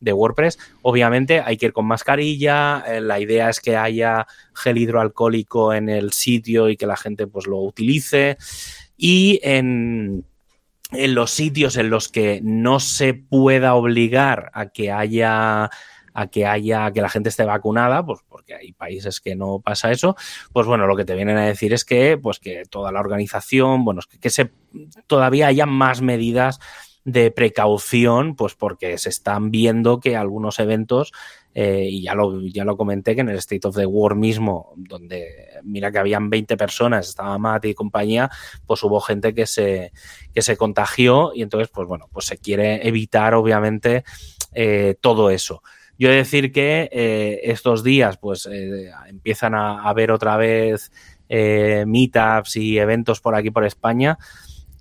de 0.00 0.12
WordPress. 0.12 0.58
Obviamente 0.82 1.40
hay 1.40 1.56
que 1.56 1.66
ir 1.66 1.72
con 1.72 1.86
mascarilla, 1.86 2.84
eh, 2.86 3.00
la 3.00 3.18
idea 3.18 3.48
es 3.50 3.60
que 3.60 3.76
haya 3.76 4.26
gel 4.54 4.78
hidroalcohólico 4.78 5.74
en 5.74 5.88
el 5.88 6.12
sitio 6.12 6.68
y 6.68 6.76
que 6.76 6.86
la 6.86 6.96
gente 6.96 7.26
pues 7.26 7.46
lo 7.46 7.58
utilice 7.58 8.36
y 8.96 9.40
en, 9.42 10.24
los 10.94 11.30
sitios 11.30 11.76
en 11.76 11.90
los 11.90 12.08
que 12.08 12.40
no 12.42 12.80
se 12.80 13.14
pueda 13.14 13.74
obligar 13.74 14.50
a 14.54 14.68
que 14.68 14.90
haya 14.92 15.70
a 16.16 16.28
que 16.28 16.46
haya 16.46 16.92
que 16.92 17.02
la 17.02 17.08
gente 17.08 17.28
esté 17.28 17.44
vacunada, 17.44 18.06
pues 18.06 18.20
porque 18.28 18.54
hay 18.54 18.72
países 18.72 19.20
que 19.20 19.34
no 19.34 19.60
pasa 19.60 19.90
eso, 19.90 20.14
pues 20.52 20.66
bueno, 20.66 20.86
lo 20.86 20.96
que 20.96 21.04
te 21.04 21.16
vienen 21.16 21.36
a 21.36 21.44
decir 21.44 21.72
es 21.72 21.84
que 21.84 22.16
pues 22.16 22.38
que 22.38 22.62
toda 22.70 22.92
la 22.92 23.00
organización, 23.00 23.84
bueno, 23.84 24.00
que, 24.08 24.20
que 24.20 24.30
se 24.30 24.52
todavía 25.08 25.48
haya 25.48 25.66
más 25.66 26.02
medidas 26.02 26.60
de 27.04 27.30
precaución, 27.30 28.36
pues 28.36 28.54
porque 28.54 28.96
se 28.96 29.08
están 29.08 29.50
viendo 29.50 30.00
que 30.00 30.16
algunos 30.16 30.58
eventos 30.58 31.12
eh, 31.54 31.86
y 31.88 32.02
ya 32.02 32.14
lo, 32.14 32.40
ya 32.42 32.64
lo 32.64 32.76
comenté 32.76 33.14
que 33.14 33.20
en 33.20 33.28
el 33.28 33.38
State 33.38 33.68
of 33.68 33.76
the 33.76 33.86
War 33.86 34.16
mismo, 34.16 34.72
donde 34.76 35.60
mira 35.62 35.92
que 35.92 35.98
habían 35.98 36.28
20 36.28 36.56
personas, 36.56 37.08
estaba 37.08 37.38
Matt 37.38 37.66
y 37.66 37.74
compañía, 37.74 38.28
pues 38.66 38.82
hubo 38.82 39.00
gente 39.00 39.34
que 39.34 39.46
se, 39.46 39.92
que 40.34 40.42
se 40.42 40.56
contagió 40.56 41.32
y 41.32 41.42
entonces, 41.42 41.68
pues 41.72 41.86
bueno, 41.86 42.08
pues 42.12 42.26
se 42.26 42.38
quiere 42.38 42.86
evitar 42.86 43.34
obviamente 43.34 44.04
eh, 44.52 44.96
todo 45.00 45.30
eso. 45.30 45.62
Yo 45.96 46.08
he 46.08 46.12
de 46.12 46.18
decir 46.18 46.50
que 46.50 46.88
eh, 46.90 47.40
estos 47.44 47.84
días 47.84 48.18
pues 48.18 48.48
empiezan 49.08 49.54
a, 49.54 49.88
haber 49.88 50.10
otra 50.10 50.36
vez 50.36 50.90
meetups 51.28 52.56
y 52.56 52.78
eventos 52.78 53.20
por 53.20 53.34
aquí 53.34 53.50
por 53.50 53.64
España 53.64 54.18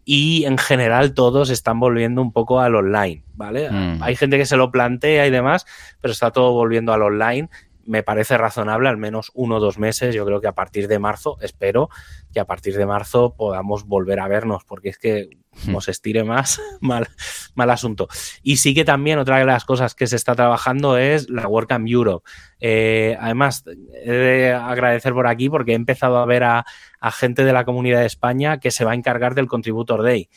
y 0.06 0.46
en 0.46 0.58
general 0.58 1.14
todos 1.14 1.50
están 1.50 1.80
volviendo 1.80 2.22
un 2.22 2.32
poco 2.32 2.60
al 2.60 2.76
online, 2.76 3.24
¿vale? 3.36 3.70
Mm. 3.70 4.04
Hay 4.04 4.16
gente 4.16 4.38
que 4.38 4.46
se 4.46 4.58
lo 4.58 4.72
plantea 4.72 5.28
y 5.28 5.32
demás, 5.32 5.66
pero 6.02 6.12
está 6.12 6.32
todo 6.32 6.52
volviendo 6.52 6.94
al 6.94 7.02
online. 7.02 7.50
Me 7.86 8.04
parece 8.04 8.38
razonable, 8.38 8.90
al 8.90 8.98
menos 8.98 9.32
uno 9.34 9.58
o 9.58 9.60
dos 9.60 9.78
meses. 9.78 10.16
Yo 10.16 10.26
creo 10.26 10.42
que 10.42 10.48
a 10.48 10.54
partir 10.54 10.88
de 10.88 11.00
marzo, 11.00 11.38
espero 11.42 11.90
que 12.34 12.40
a 12.40 12.46
partir 12.46 12.78
de 12.78 12.86
marzo 12.86 13.36
podamos 13.36 13.86
volver 13.86 14.20
a 14.20 14.28
vernos, 14.28 14.64
porque 14.64 14.90
es 14.90 14.98
que 14.98 15.30
hmm. 15.66 15.72
nos 15.72 15.88
estire 15.88 16.24
más, 16.24 16.62
mal, 16.82 17.08
mal 17.56 17.70
asunto. 17.70 18.08
Y 18.42 18.58
sí 18.58 18.74
que 18.74 18.86
también 18.86 19.20
otra 19.20 19.38
de 19.38 19.46
las 19.46 19.66
cosas 19.66 19.96
que 19.96 20.08
se 20.08 20.16
está 20.16 20.36
trabajando 20.36 20.98
es 20.98 21.30
la 21.30 21.48
WordCamp 21.48 21.88
Europe. 21.88 22.30
Eh, 22.60 23.18
además, 23.20 23.66
he 24.04 24.12
de 24.12 24.54
agradecer 24.54 25.14
por 25.14 25.28
aquí 25.28 25.50
porque 25.50 25.74
he 25.74 25.76
empezado 25.76 26.18
a 26.18 26.26
ver 26.26 26.44
a, 26.44 26.66
gente 27.12 27.44
de 27.44 27.52
la 27.52 27.66
comunidad 27.66 28.00
de 28.00 28.06
España 28.06 28.62
que 28.62 28.72
se 28.72 28.86
va 28.86 28.92
a 28.92 28.96
encargar 28.96 29.36
del 29.36 29.48
Contributor 29.48 30.04
Day. 30.04 30.30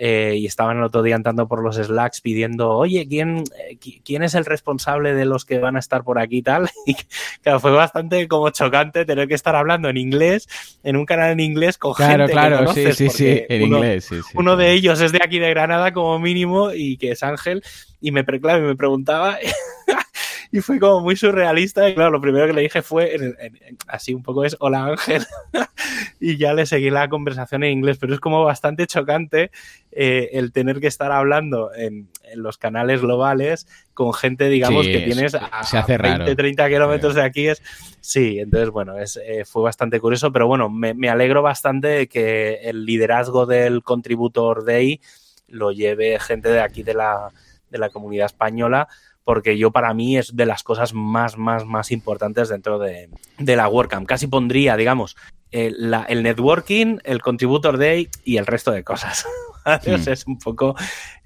Eh, 0.00 0.36
y 0.36 0.46
estaban 0.46 0.78
el 0.78 0.84
otro 0.84 1.02
día 1.02 1.16
andando 1.16 1.48
por 1.48 1.60
los 1.60 1.74
Slacks 1.74 2.20
pidiendo, 2.20 2.70
oye, 2.70 3.08
¿quién, 3.08 3.42
eh, 3.58 3.76
¿quién 4.04 4.22
es 4.22 4.36
el 4.36 4.44
responsable 4.44 5.12
de 5.12 5.24
los 5.24 5.44
que 5.44 5.58
van 5.58 5.74
a 5.74 5.80
estar 5.80 6.04
por 6.04 6.20
aquí 6.20 6.38
y 6.38 6.42
tal? 6.42 6.70
Y 6.86 6.96
claro, 7.42 7.58
fue 7.60 7.72
bastante 7.72 8.28
como 8.28 8.48
chocante 8.50 9.04
tener 9.04 9.26
que 9.26 9.34
estar 9.34 9.56
hablando 9.56 9.88
en 9.88 9.96
inglés, 9.96 10.48
en 10.84 10.96
un 10.96 11.04
canal 11.04 11.32
en 11.32 11.40
inglés 11.40 11.76
con 11.76 11.94
claro, 11.94 12.26
gente 12.26 12.32
claro, 12.32 12.58
que 12.58 12.64
conoces, 12.64 12.96
sí, 12.96 13.10
sí, 13.10 13.16
sí, 13.16 13.42
en 13.48 13.64
uno, 13.64 13.76
inglés, 13.78 14.04
sí, 14.04 14.16
sí, 14.22 14.30
uno 14.34 14.56
de 14.56 14.72
ellos 14.72 15.00
es 15.00 15.12
de 15.12 15.20
aquí 15.22 15.38
de 15.38 15.50
Granada 15.50 15.92
como 15.92 16.18
mínimo 16.18 16.72
y 16.72 16.96
que 16.96 17.10
es 17.10 17.22
Ángel 17.22 17.62
y 18.00 18.12
me, 18.12 18.24
claro, 18.24 18.64
y 18.64 18.68
me 18.68 18.76
preguntaba 18.76 19.36
y 20.52 20.60
fue 20.60 20.78
como 20.78 21.00
muy 21.00 21.16
surrealista 21.16 21.88
y 21.88 21.94
claro, 21.94 22.10
lo 22.10 22.20
primero 22.20 22.46
que 22.46 22.52
le 22.52 22.62
dije 22.62 22.82
fue 22.82 23.14
en- 23.14 23.36
en- 23.38 23.58
en- 23.62 23.76
así 23.86 24.14
un 24.14 24.22
poco 24.22 24.44
es 24.44 24.56
hola 24.60 24.86
Ángel 24.86 25.24
y 26.20 26.36
ya 26.36 26.54
le 26.54 26.66
seguí 26.66 26.90
la 26.90 27.08
conversación 27.08 27.64
en 27.64 27.72
inglés, 27.72 27.98
pero 27.98 28.14
es 28.14 28.20
como 28.20 28.44
bastante 28.44 28.86
chocante 28.86 29.50
eh, 29.92 30.30
el 30.32 30.52
tener 30.52 30.80
que 30.80 30.86
estar 30.86 31.12
hablando 31.12 31.72
en, 31.74 32.08
los 32.34 32.58
canales 32.58 33.00
globales 33.00 33.66
con 33.94 34.12
gente, 34.12 34.50
digamos, 34.50 34.84
Sí, 34.84 34.92
que 34.92 35.00
tienes 35.00 35.34
a, 35.34 35.62
se 35.64 35.78
hace 35.78 35.94
a 35.94 35.98
20, 35.98 36.18
raro. 36.24 36.36
30 36.36 36.68
kilómetros 36.68 37.14
de 37.14 37.22
aquí. 37.22 37.48
Es, 37.48 37.62
sí, 38.02 38.38
entonces, 38.38 38.68
bueno, 38.68 38.98
es, 38.98 39.18
eh, 39.24 39.46
fue 39.46 39.62
bastante 39.62 39.98
curioso, 39.98 40.30
pero 40.30 40.46
bueno, 40.46 40.68
me, 40.68 40.92
me 40.92 41.08
alegro 41.08 41.40
bastante 41.40 41.88
de 41.88 42.06
que 42.06 42.56
el 42.64 42.84
liderazgo 42.84 43.46
del 43.46 43.82
Contributor 43.82 44.62
Day 44.66 45.00
lo 45.48 45.72
lleve 45.72 46.18
gente 46.20 46.50
de 46.50 46.60
aquí 46.60 46.82
de 46.82 46.92
la, 46.92 47.30
de 47.70 47.78
la 47.78 47.88
comunidad 47.88 48.26
española, 48.26 48.88
porque 49.28 49.58
yo 49.58 49.70
para 49.72 49.92
mí 49.92 50.16
es 50.16 50.34
de 50.34 50.46
las 50.46 50.62
cosas 50.62 50.94
más, 50.94 51.36
más, 51.36 51.66
más 51.66 51.90
importantes 51.92 52.48
dentro 52.48 52.78
de, 52.78 53.10
de 53.36 53.56
la 53.56 53.68
WordCamp. 53.68 54.06
Casi 54.08 54.26
pondría, 54.26 54.74
digamos, 54.74 55.18
el, 55.50 55.90
la- 55.90 56.04
el 56.04 56.22
networking, 56.22 56.96
el 57.04 57.20
Contributor 57.20 57.76
Day 57.76 58.08
y 58.24 58.38
el 58.38 58.46
resto 58.46 58.70
de 58.70 58.84
cosas. 58.84 59.26
¿vale? 59.66 59.92
O 59.96 59.98
sea, 59.98 60.14
es 60.14 60.26
un 60.26 60.38
poco, 60.38 60.74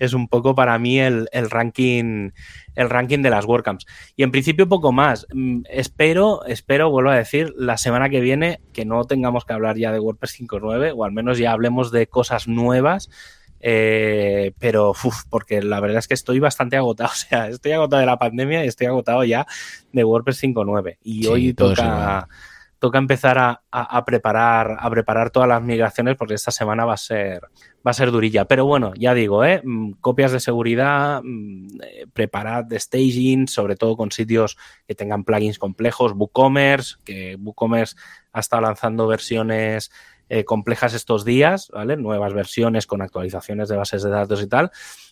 es 0.00 0.14
un 0.14 0.26
poco 0.26 0.53
para 0.57 0.76
mí 0.80 0.98
el, 0.98 1.28
el 1.30 1.48
ranking, 1.48 2.30
el 2.74 2.90
ranking 2.90 3.20
de 3.22 3.30
las 3.30 3.44
WordCamps. 3.44 3.86
Y 4.16 4.24
en 4.24 4.32
principio 4.32 4.68
poco 4.68 4.90
más. 4.90 5.28
Mm, 5.32 5.61
Espero, 5.70 6.44
espero, 6.46 6.90
vuelvo 6.90 7.11
a 7.11 7.16
decir, 7.16 7.55
la 7.57 7.76
semana 7.76 8.09
que 8.11 8.18
viene 8.20 8.59
que 8.72 8.84
no 8.84 9.05
tengamos 9.05 9.44
que 9.44 9.53
hablar 9.53 9.76
ya 9.78 9.92
de 9.92 10.00
WordPress 10.00 10.40
5.9 10.40 10.92
o 10.96 11.05
al 11.05 11.12
menos 11.12 11.38
ya 11.38 11.53
hablemos 11.53 11.92
de 11.92 12.09
cosas 12.09 12.48
nuevas. 12.48 13.11
Eh, 13.62 14.52
pero 14.58 14.90
uf, 14.90 15.22
porque 15.30 15.62
la 15.62 15.80
verdad 15.80 15.98
es 16.00 16.08
que 16.08 16.14
estoy 16.14 16.40
bastante 16.40 16.76
agotado, 16.76 17.10
o 17.12 17.14
sea, 17.14 17.48
estoy 17.48 17.72
agotado 17.72 18.00
de 18.00 18.06
la 18.06 18.18
pandemia 18.18 18.64
y 18.64 18.68
estoy 18.68 18.88
agotado 18.88 19.24
ya 19.24 19.46
de 19.92 20.04
WordPress 20.04 20.42
5.9 20.42 20.98
y 21.02 21.22
Sí, 21.22 21.26
hoy 21.28 21.54
toca, 21.54 22.28
toca 22.78 22.98
empezar 22.98 23.38
a, 23.38 23.62
a- 23.70 23.96
a 23.96 24.04
preparar 24.04 24.76
a 24.80 24.90
preparar 24.90 25.30
todas 25.30 25.48
las 25.48 25.62
migraciones 25.62 26.16
porque 26.16 26.34
esta 26.34 26.50
semana 26.50 26.84
va 26.84 26.94
a 26.94 26.96
ser 26.98 27.42
va 27.86 27.90
a 27.90 27.94
ser 27.94 28.10
durilla. 28.12 28.44
Pero 28.46 28.64
bueno, 28.64 28.92
ya 28.96 29.12
digo, 29.14 29.44
¿eh? 29.44 29.60
Mm, 29.64 29.92
copias 30.00 30.30
de 30.32 30.38
seguridad, 30.40 31.20
mm, 31.24 31.66
eh, 31.82 32.06
preparad 32.12 32.64
de 32.64 32.78
staging, 32.78 33.48
sobre 33.48 33.74
todo 33.76 33.96
con 33.96 34.10
sitios 34.12 34.56
que 34.86 34.94
tengan 34.94 35.24
plugins 35.24 35.58
complejos, 35.58 36.12
WooCommerce, 36.14 36.96
que 37.04 37.36
WooCommerce 37.40 37.96
ha 38.32 38.40
estado 38.40 38.62
lanzando 38.62 39.06
versiones 39.08 39.90
eh, 40.28 40.44
complejas 40.44 40.94
estos 40.94 41.24
días, 41.24 41.68
¿vale? 41.72 41.96
Nuevas 41.96 42.32
versiones 42.32 42.86
con 42.86 43.02
actualizaciones 43.02 43.68
de 43.68 43.76
bases 43.76 44.02
de 44.02 44.10
datos 44.10 44.42
y 44.42 44.46
tal. 44.46 44.70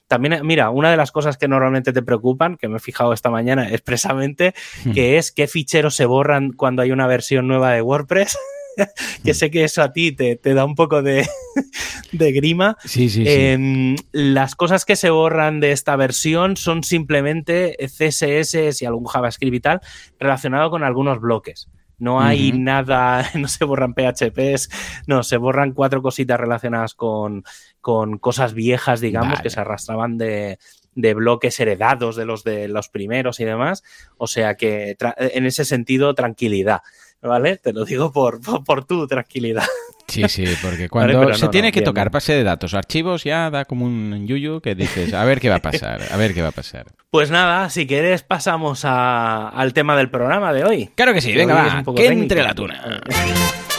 También, 0.09 0.33
eh, 0.33 0.43
mira, 0.43 0.71
una 0.71 0.91
de 0.91 0.97
las 0.97 1.13
cosas 1.13 1.37
que 1.37 1.47
normalmente 1.47 1.93
te 1.93 2.03
preocupan, 2.03 2.57
que 2.57 2.69
me 2.69 2.79
he 2.79 2.81
fijado 2.81 3.13
esta 3.13 3.31
mañana 3.31 3.69
expresamente, 3.73 4.55
que 4.93 5.19
es 5.19 5.31
qué 5.31 5.47
ficheros 5.47 5.95
se 5.95 6.07
borran 6.07 6.53
cuando 6.53 6.83
hay 6.83 6.91
una 6.91 7.07
versión 7.07 7.47
nueva 7.47 7.73
de 7.73 7.83
WordPress. 7.83 8.37
que 9.25 9.35
sé 9.35 9.51
que 9.51 9.65
eso 9.65 9.83
a 9.83 9.93
ti 9.93 10.13
te, 10.13 10.37
te 10.37 10.55
da 10.55 10.65
un 10.65 10.75
poco 10.75 11.03
de, 11.03 11.29
de 12.13 12.33
grima. 12.33 12.77
Sí, 12.85 13.09
sí, 13.09 13.25
sí. 13.25 13.31
Em, 13.31 13.97
las 14.13 14.55
cosas 14.55 14.85
que 14.85 14.97
se 14.97 15.11
borran 15.11 15.61
de 15.61 15.73
esta 15.73 15.97
versión 15.97 16.57
son 16.57 16.83
simplemente 16.83 17.77
CSS 17.79 18.83
y 18.83 18.87
algún 18.87 19.05
JavaScript 19.05 19.55
y 19.55 19.61
tal 19.61 19.81
relacionado 20.19 20.71
con 20.71 20.83
algunos 20.83 21.21
bloques. 21.21 21.69
No 22.01 22.21
hay 22.21 22.53
nada, 22.53 23.31
no 23.35 23.47
se 23.47 23.65
borran 23.65 23.95
PHPs, 23.95 24.71
no, 25.07 25.23
se 25.23 25.37
borran 25.37 25.73
cuatro 25.73 26.03
cositas 26.03 26.41
relacionadas 26.41 26.95
con, 26.95 27.45
con 27.81 28.19
cosas 28.19 28.55
viejas, 28.55 29.01
digamos, 29.01 29.35
Vale. 29.35 29.43
que 29.43 29.51
se 29.51 29.61
arrastraban 29.61 30.19
de, 30.19 30.59
de 30.95 31.15
bloques 31.15 31.59
heredados 31.61 32.17
de 32.17 32.25
los 32.25 32.43
de 32.45 32.69
los 32.69 32.89
primeros 32.89 33.41
y 33.41 33.45
demás. 33.45 33.85
O 34.17 34.27
sea 34.27 34.57
que 34.57 34.97
en 35.17 35.47
ese 35.47 35.65
sentido, 35.65 36.15
tranquilidad. 36.15 36.81
¿Vale? 37.23 37.59
Te 37.59 37.73
lo 37.73 37.85
digo 37.85 38.13
por, 38.13 38.41
por, 38.45 38.65
por 38.65 38.85
tu 38.85 39.07
tranquilidad. 39.07 39.65
Sí, 40.11 40.29
sí, 40.29 40.45
porque 40.63 40.89
cuando 40.91 41.33
se 41.35 41.45
no, 41.45 41.51
tiene 41.51 41.69
no, 41.69 41.73
que 41.73 41.81
bien, 41.81 41.85
tocar 41.85 42.07
bien. 42.09 42.13
base 42.13 42.33
de 42.35 42.43
datos, 42.45 42.75
archivos, 42.75 43.25
ya 43.25 43.51
da 43.51 43.65
como 43.65 43.85
un 43.87 44.27
yuyu 44.27 44.61
que 44.61 44.75
dices, 44.75 45.15
a 45.15 45.25
ver 45.25 45.41
qué 45.41 45.49
va 45.49 45.57
a 45.57 45.61
pasar, 45.63 46.01
a 46.11 46.17
ver 46.17 46.35
qué 46.35 46.43
va 46.43 46.49
a 46.49 46.53
pasar. 46.53 46.87
Pues 47.11 47.29
nada, 47.33 47.71
si 47.71 47.89
quieres 47.89 48.23
pasamos 48.23 48.85
a- 48.85 49.49
al 49.49 49.73
tema 49.73 49.97
del 49.97 50.11
programa 50.11 50.53
de 50.53 50.63
hoy. 50.65 50.91
Claro 50.95 51.13
que 51.13 51.21
sí, 51.21 51.33
venga, 51.35 51.55
va, 51.55 51.83
que 51.95 52.03
técnico. 52.03 52.23
entre 52.23 52.43
la 52.45 52.55
tuna. 52.55 53.01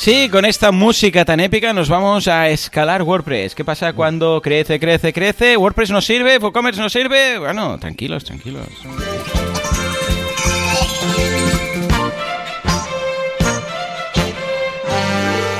Sí, 0.00 0.30
con 0.30 0.46
esta 0.46 0.72
música 0.72 1.26
tan 1.26 1.40
épica 1.40 1.74
nos 1.74 1.90
vamos 1.90 2.26
a 2.26 2.48
escalar 2.48 3.02
WordPress. 3.02 3.54
¿Qué 3.54 3.66
pasa 3.66 3.92
cuando 3.92 4.40
crece, 4.40 4.80
crece, 4.80 5.12
crece? 5.12 5.58
¿WordPress 5.58 5.90
no 5.90 6.00
sirve? 6.00 6.38
¿WooCommerce 6.38 6.80
no 6.80 6.88
sirve? 6.88 7.38
Bueno, 7.38 7.78
tranquilos, 7.78 8.24
tranquilos. 8.24 8.66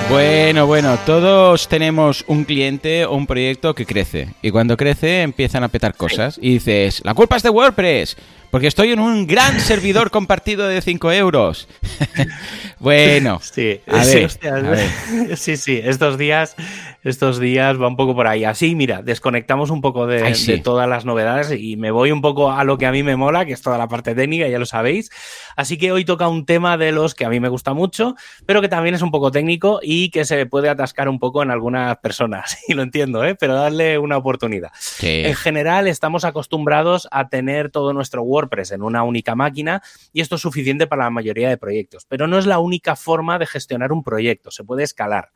Bueno, 0.09 0.66
bueno, 0.66 0.99
todos 1.05 1.68
tenemos 1.68 2.24
un 2.26 2.45
cliente 2.45 3.05
o 3.05 3.12
un 3.12 3.26
proyecto 3.26 3.74
que 3.74 3.84
crece. 3.84 4.30
Y 4.41 4.51
cuando 4.51 4.78
crece 4.78 5.20
empiezan 5.20 5.64
a 5.64 5.68
petar 5.68 5.95
cosas. 5.95 6.38
Y 6.41 6.55
dices, 6.55 7.03
la 7.05 7.12
culpa 7.12 7.36
es 7.36 7.43
de 7.43 7.51
WordPress, 7.51 8.16
porque 8.51 8.67
estoy 8.67 8.91
en 8.93 8.99
un 8.99 9.27
gran 9.27 9.61
servidor 9.61 10.11
compartido 10.11 10.67
de 10.67 10.81
5 10.81 11.13
euros. 11.13 11.69
bueno, 12.79 13.39
Sí, 13.43 13.81
a 13.87 14.05
sí, 14.05 14.15
ver, 14.15 14.25
hostia, 14.25 14.57
a 14.57 14.61
ver. 14.61 14.89
sí, 15.37 15.57
sí, 15.57 15.81
estos 15.83 16.19
días, 16.19 16.57
estos 17.05 17.39
días 17.39 17.81
va 17.81 17.87
un 17.87 17.97
poco 17.97 18.15
por 18.15 18.27
ahí. 18.27 18.45
Así, 18.45 18.75
mira, 18.75 19.03
desconectamos 19.03 19.71
un 19.71 19.81
poco 19.81 20.07
de, 20.07 20.23
Ay, 20.23 20.35
sí. 20.35 20.53
de 20.53 20.59
todas 20.59 20.89
las 20.89 21.05
novedades 21.05 21.53
y 21.57 21.77
me 21.77 21.91
voy 21.91 22.11
un 22.11 22.21
poco 22.21 22.51
a 22.51 22.65
lo 22.65 22.77
que 22.77 22.87
a 22.87 22.93
mí 22.93 23.03
me 23.03 23.17
mola, 23.17 23.47
que 23.47 23.53
es 23.53 23.63
toda 23.63 23.79
la 23.79 23.89
parte 23.89 24.15
técnica, 24.15 24.49
ya 24.49 24.59
lo 24.59 24.67
sabéis. 24.67 25.11
Así 25.57 25.79
que 25.79 25.93
hoy 25.93 26.05
toca 26.05 26.29
un 26.29 26.45
tema 26.45 26.77
de 26.77 26.93
los 26.93 27.15
que 27.15 27.25
a 27.25 27.29
mí 27.29 27.39
me 27.39 27.49
gusta 27.49 27.73
mucho, 27.73 28.17
pero 28.47 28.61
que 28.61 28.69
también 28.69 28.95
es 28.95 29.03
un 29.03 29.11
poco 29.11 29.31
técnico 29.31 29.81
y 29.83 30.11
que 30.11 30.25
se 30.25 30.47
puede 30.47 30.69
atascar 30.69 31.09
un 31.09 31.19
poco 31.19 31.43
en 31.43 31.51
algunas 31.51 31.97
personas. 31.99 32.59
Y 32.71 32.75
lo 32.75 32.83
entiendo, 32.83 33.25
¿eh? 33.25 33.35
pero 33.35 33.55
darle 33.55 33.99
una 33.99 34.17
oportunidad. 34.17 34.71
Sí. 34.79 35.23
En 35.25 35.35
general, 35.35 35.89
estamos 35.89 36.25
acostumbrados 36.25 37.09
a 37.11 37.29
tener 37.29 37.71
todo 37.71 37.93
nuestro 37.93 38.23
WordPress 38.23 38.39
en 38.70 38.82
una 38.82 39.03
única 39.03 39.34
máquina 39.34 39.82
y 40.12 40.20
esto 40.20 40.36
es 40.36 40.43
suficiente 40.43 40.86
para 40.86 41.05
la 41.05 41.11
mayoría 41.11 41.49
de 41.49 41.57
proyectos, 41.57 42.07
pero 42.07 42.26
no 42.26 42.38
es 42.38 42.47
la 42.47 42.59
única 42.59 42.97
forma 42.97 43.38
de 43.38 43.47
gestionar 43.47 43.93
un 43.93 44.03
proyecto, 44.03 44.51
se 44.51 44.64
puede 44.64 44.84
escalar. 44.84 45.32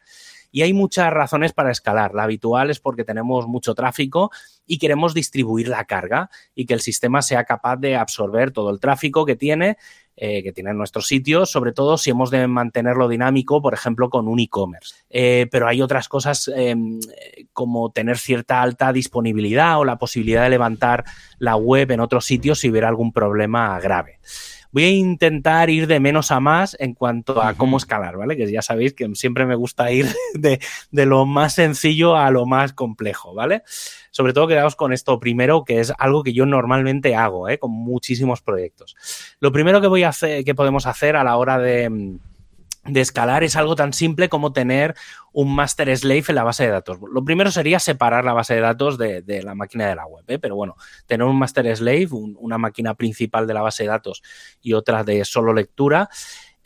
Y 0.50 0.62
hay 0.62 0.72
muchas 0.72 1.12
razones 1.12 1.52
para 1.52 1.72
escalar. 1.72 2.14
La 2.14 2.22
habitual 2.22 2.70
es 2.70 2.78
porque 2.78 3.02
tenemos 3.02 3.48
mucho 3.48 3.74
tráfico 3.74 4.30
y 4.64 4.78
queremos 4.78 5.12
distribuir 5.12 5.66
la 5.66 5.84
carga 5.84 6.30
y 6.54 6.64
que 6.64 6.74
el 6.74 6.80
sistema 6.80 7.22
sea 7.22 7.42
capaz 7.42 7.76
de 7.78 7.96
absorber 7.96 8.52
todo 8.52 8.70
el 8.70 8.78
tráfico 8.78 9.26
que 9.26 9.34
tiene, 9.34 9.78
eh, 10.16 10.44
que 10.44 10.52
tiene 10.52 10.72
nuestro 10.74 11.02
sitio, 11.02 11.44
sobre 11.44 11.72
todo 11.72 11.98
si 11.98 12.10
hemos 12.10 12.30
de 12.30 12.46
mantenerlo 12.46 13.08
dinámico, 13.08 13.60
por 13.60 13.74
ejemplo, 13.74 14.10
con 14.10 14.28
un 14.28 14.38
e-commerce. 14.38 14.94
Eh, 15.10 15.48
pero 15.50 15.66
hay 15.66 15.82
otras 15.82 16.08
cosas 16.08 16.50
eh, 16.54 16.76
como 17.52 17.90
tener 17.90 18.18
cierta 18.18 18.62
alta 18.62 18.92
disponibilidad 18.92 19.78
o 19.78 19.84
la 19.84 19.98
posibilidad 19.98 20.44
de 20.44 20.50
levantar 20.50 21.04
la 21.38 21.56
web 21.56 21.90
en 21.90 22.00
otros 22.00 22.24
sitios 22.24 22.60
si 22.60 22.70
hubiera 22.70 22.88
algún 22.88 23.12
problema 23.12 23.78
grave. 23.80 24.20
Voy 24.74 24.84
a 24.84 24.90
intentar 24.90 25.70
ir 25.70 25.86
de 25.86 26.00
menos 26.00 26.32
a 26.32 26.40
más 26.40 26.76
en 26.80 26.94
cuanto 26.94 27.40
a 27.40 27.54
cómo 27.54 27.76
escalar, 27.76 28.16
¿vale? 28.16 28.36
Que 28.36 28.50
ya 28.50 28.60
sabéis 28.60 28.92
que 28.92 29.08
siempre 29.14 29.46
me 29.46 29.54
gusta 29.54 29.92
ir 29.92 30.08
de, 30.34 30.58
de 30.90 31.06
lo 31.06 31.26
más 31.26 31.54
sencillo 31.54 32.16
a 32.16 32.28
lo 32.32 32.44
más 32.44 32.72
complejo, 32.72 33.34
¿vale? 33.34 33.62
Sobre 34.10 34.32
todo 34.32 34.48
quedaos 34.48 34.74
con 34.74 34.92
esto 34.92 35.20
primero, 35.20 35.64
que 35.64 35.78
es 35.78 35.92
algo 35.96 36.24
que 36.24 36.32
yo 36.32 36.44
normalmente 36.44 37.14
hago, 37.14 37.48
¿eh? 37.48 37.60
Con 37.60 37.70
muchísimos 37.70 38.42
proyectos. 38.42 38.96
Lo 39.38 39.52
primero 39.52 39.80
que 39.80 39.86
voy 39.86 40.02
a 40.02 40.08
hacer, 40.08 40.44
que 40.44 40.56
podemos 40.56 40.86
hacer 40.86 41.14
a 41.14 41.22
la 41.22 41.36
hora 41.36 41.58
de, 41.58 42.18
de 42.86 43.00
escalar 43.00 43.44
es 43.44 43.56
algo 43.56 43.76
tan 43.76 43.92
simple 43.92 44.28
como 44.28 44.52
tener 44.52 44.94
un 45.32 45.54
master 45.54 45.96
slave 45.96 46.24
en 46.28 46.34
la 46.34 46.44
base 46.44 46.64
de 46.64 46.70
datos. 46.70 46.98
Lo 47.12 47.24
primero 47.24 47.50
sería 47.50 47.78
separar 47.78 48.24
la 48.24 48.32
base 48.32 48.54
de 48.54 48.60
datos 48.60 48.98
de, 48.98 49.42
la 49.42 49.54
máquina 49.54 49.88
de 49.88 49.96
la 49.96 50.06
web, 50.06 50.24
¿eh? 50.28 50.38
pero 50.38 50.54
bueno, 50.56 50.76
tener 51.06 51.26
un 51.26 51.38
master 51.38 51.76
slave, 51.76 52.08
un, 52.10 52.36
una 52.38 52.58
máquina 52.58 52.94
principal 52.94 53.46
de 53.46 53.54
la 53.54 53.62
base 53.62 53.84
de 53.84 53.88
datos 53.88 54.22
y 54.62 54.74
otra 54.74 55.04
de 55.04 55.24
solo 55.24 55.52
lectura. 55.52 56.08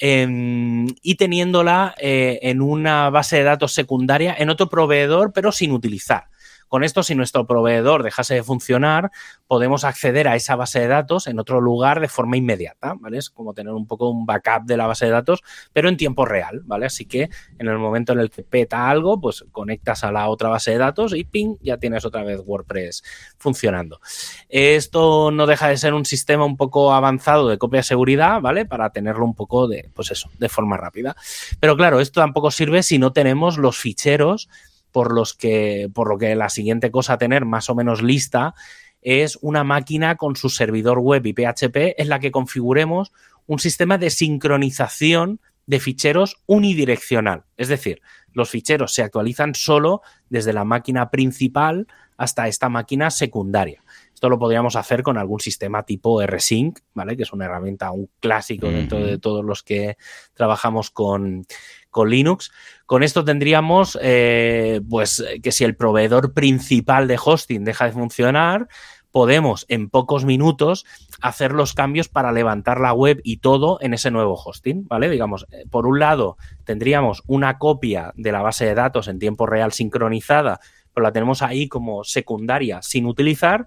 Eh, 0.00 0.86
y 1.02 1.16
teniéndola 1.16 1.94
eh, 1.98 2.38
en 2.42 2.62
una 2.62 3.10
base 3.10 3.38
de 3.38 3.42
datos 3.42 3.74
secundaria 3.74 4.34
en 4.38 4.48
otro 4.48 4.68
proveedor, 4.68 5.32
pero 5.32 5.50
sin 5.50 5.72
utilizar. 5.72 6.28
Con 6.68 6.84
esto, 6.84 7.02
si 7.02 7.14
nuestro 7.14 7.46
proveedor 7.46 8.02
dejase 8.02 8.34
de 8.34 8.42
funcionar, 8.42 9.10
podemos 9.46 9.84
acceder 9.84 10.28
a 10.28 10.36
esa 10.36 10.56
base 10.56 10.80
de 10.80 10.88
datos 10.88 11.26
en 11.26 11.38
otro 11.38 11.60
lugar 11.60 12.00
de 12.00 12.08
forma 12.08 12.36
inmediata, 12.36 12.94
¿vale? 13.00 13.18
Es 13.18 13.30
como 13.30 13.54
tener 13.54 13.72
un 13.72 13.86
poco 13.86 14.10
un 14.10 14.26
backup 14.26 14.64
de 14.64 14.76
la 14.76 14.86
base 14.86 15.06
de 15.06 15.12
datos, 15.12 15.42
pero 15.72 15.88
en 15.88 15.96
tiempo 15.96 16.24
real, 16.24 16.62
¿vale? 16.64 16.86
Así 16.86 17.06
que 17.06 17.30
en 17.58 17.68
el 17.68 17.78
momento 17.78 18.12
en 18.12 18.20
el 18.20 18.30
que 18.30 18.42
peta 18.42 18.88
algo, 18.88 19.20
pues 19.20 19.44
conectas 19.52 20.04
a 20.04 20.12
la 20.12 20.28
otra 20.28 20.48
base 20.48 20.72
de 20.72 20.78
datos 20.78 21.14
y 21.14 21.24
ping, 21.24 21.56
ya 21.60 21.78
tienes 21.78 22.04
otra 22.04 22.22
vez 22.22 22.40
WordPress 22.44 23.02
funcionando. 23.38 24.00
Esto 24.48 25.30
no 25.30 25.46
deja 25.46 25.68
de 25.68 25.76
ser 25.76 25.94
un 25.94 26.04
sistema 26.04 26.44
un 26.44 26.56
poco 26.56 26.92
avanzado 26.92 27.48
de 27.48 27.58
copia 27.58 27.78
de 27.78 27.84
seguridad, 27.84 28.40
¿vale? 28.40 28.66
Para 28.66 28.90
tenerlo 28.90 29.24
un 29.24 29.34
poco 29.34 29.68
de, 29.68 29.90
pues 29.94 30.10
eso, 30.10 30.30
de 30.38 30.48
forma 30.48 30.76
rápida. 30.76 31.16
Pero 31.60 31.76
claro, 31.76 32.00
esto 32.00 32.20
tampoco 32.20 32.50
sirve 32.50 32.82
si 32.82 32.98
no 32.98 33.12
tenemos 33.12 33.58
los 33.58 33.78
ficheros 33.78 34.48
por 34.92 35.12
los 35.14 35.34
que, 35.34 35.90
por 35.92 36.08
lo 36.08 36.18
que 36.18 36.34
la 36.34 36.48
siguiente 36.48 36.90
cosa 36.90 37.14
a 37.14 37.18
tener 37.18 37.44
más 37.44 37.70
o 37.70 37.74
menos 37.74 38.02
lista 38.02 38.54
es 39.00 39.38
una 39.42 39.64
máquina 39.64 40.16
con 40.16 40.36
su 40.36 40.48
servidor 40.48 40.98
web 40.98 41.24
y 41.26 41.32
PHP 41.32 41.94
en 41.98 42.08
la 42.08 42.18
que 42.18 42.30
configuremos 42.30 43.12
un 43.46 43.58
sistema 43.58 43.98
de 43.98 44.10
sincronización 44.10 45.40
de 45.66 45.80
ficheros 45.80 46.42
unidireccional. 46.46 47.44
Es 47.56 47.68
decir, 47.68 48.00
los 48.32 48.50
ficheros 48.50 48.94
se 48.94 49.02
actualizan 49.02 49.54
solo 49.54 50.02
desde 50.28 50.52
la 50.52 50.64
máquina 50.64 51.10
principal 51.10 51.86
hasta 52.16 52.48
esta 52.48 52.68
máquina 52.68 53.10
secundaria. 53.10 53.82
Esto 54.12 54.28
lo 54.28 54.38
podríamos 54.38 54.74
hacer 54.76 55.02
con 55.02 55.16
algún 55.16 55.40
sistema 55.40 55.84
tipo 55.84 56.20
rsync, 56.26 56.80
¿vale? 56.92 57.16
Que 57.16 57.22
es 57.22 57.32
una 57.32 57.44
herramienta, 57.44 57.92
un 57.92 58.10
clásico 58.18 58.68
dentro 58.68 58.98
de 58.98 59.18
todos 59.18 59.44
los 59.44 59.62
que 59.62 59.96
trabajamos 60.34 60.90
con, 60.90 61.46
con 61.90 62.10
Linux. 62.10 62.50
Con 62.86 63.02
esto 63.02 63.24
tendríamos, 63.24 63.98
eh, 64.02 64.80
pues, 64.88 65.24
que 65.42 65.52
si 65.52 65.64
el 65.64 65.76
proveedor 65.76 66.32
principal 66.32 67.08
de 67.08 67.18
hosting 67.22 67.64
deja 67.64 67.86
de 67.86 67.92
funcionar, 67.92 68.68
podemos 69.10 69.64
en 69.68 69.88
pocos 69.88 70.24
minutos 70.24 70.84
hacer 71.20 71.52
los 71.52 71.74
cambios 71.74 72.08
para 72.08 72.32
levantar 72.32 72.80
la 72.80 72.92
web 72.92 73.20
y 73.24 73.38
todo 73.38 73.78
en 73.80 73.94
ese 73.94 74.10
nuevo 74.10 74.34
hosting, 74.34 74.86
¿vale? 74.86 75.08
Digamos, 75.08 75.46
eh, 75.50 75.64
por 75.70 75.86
un 75.86 75.98
lado 75.98 76.36
tendríamos 76.64 77.22
una 77.26 77.58
copia 77.58 78.12
de 78.16 78.32
la 78.32 78.42
base 78.42 78.66
de 78.66 78.74
datos 78.74 79.08
en 79.08 79.18
tiempo 79.18 79.46
real 79.46 79.72
sincronizada, 79.72 80.60
pero 80.92 81.02
la 81.02 81.12
tenemos 81.12 81.42
ahí 81.42 81.68
como 81.68 82.04
secundaria 82.04 82.82
sin 82.82 83.06
utilizar 83.06 83.66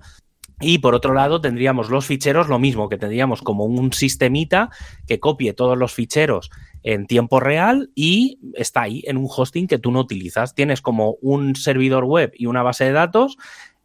y 0.62 0.78
por 0.78 0.96
otro 0.96 1.14
lado, 1.14 1.42
tendríamos 1.42 1.90
los 1.90 2.06
ficheros, 2.06 2.48
lo 2.48 2.60
mismo 2.60 2.88
que 2.90 2.98
tendríamos 2.98 3.42
como 3.42 3.66
un 3.66 3.92
sistemita 3.94 4.70
que 5.08 5.20
copie 5.20 5.54
todos 5.54 5.78
los 5.78 5.94
ficheros 5.94 6.50
en 6.84 7.08
tiempo 7.08 7.40
real 7.40 7.92
y 7.96 8.40
está 8.54 8.82
ahí 8.84 9.04
en 9.06 9.18
un 9.18 9.28
hosting 9.30 9.68
que 9.68 9.80
tú 9.80 9.92
no 9.92 10.00
utilizas. 10.00 10.56
Tienes 10.56 10.82
como 10.82 11.18
un 11.22 11.56
servidor 11.56 12.06
web 12.06 12.32
y 12.36 12.46
una 12.46 12.64
base 12.64 12.86
de 12.86 12.92
datos 12.92 13.38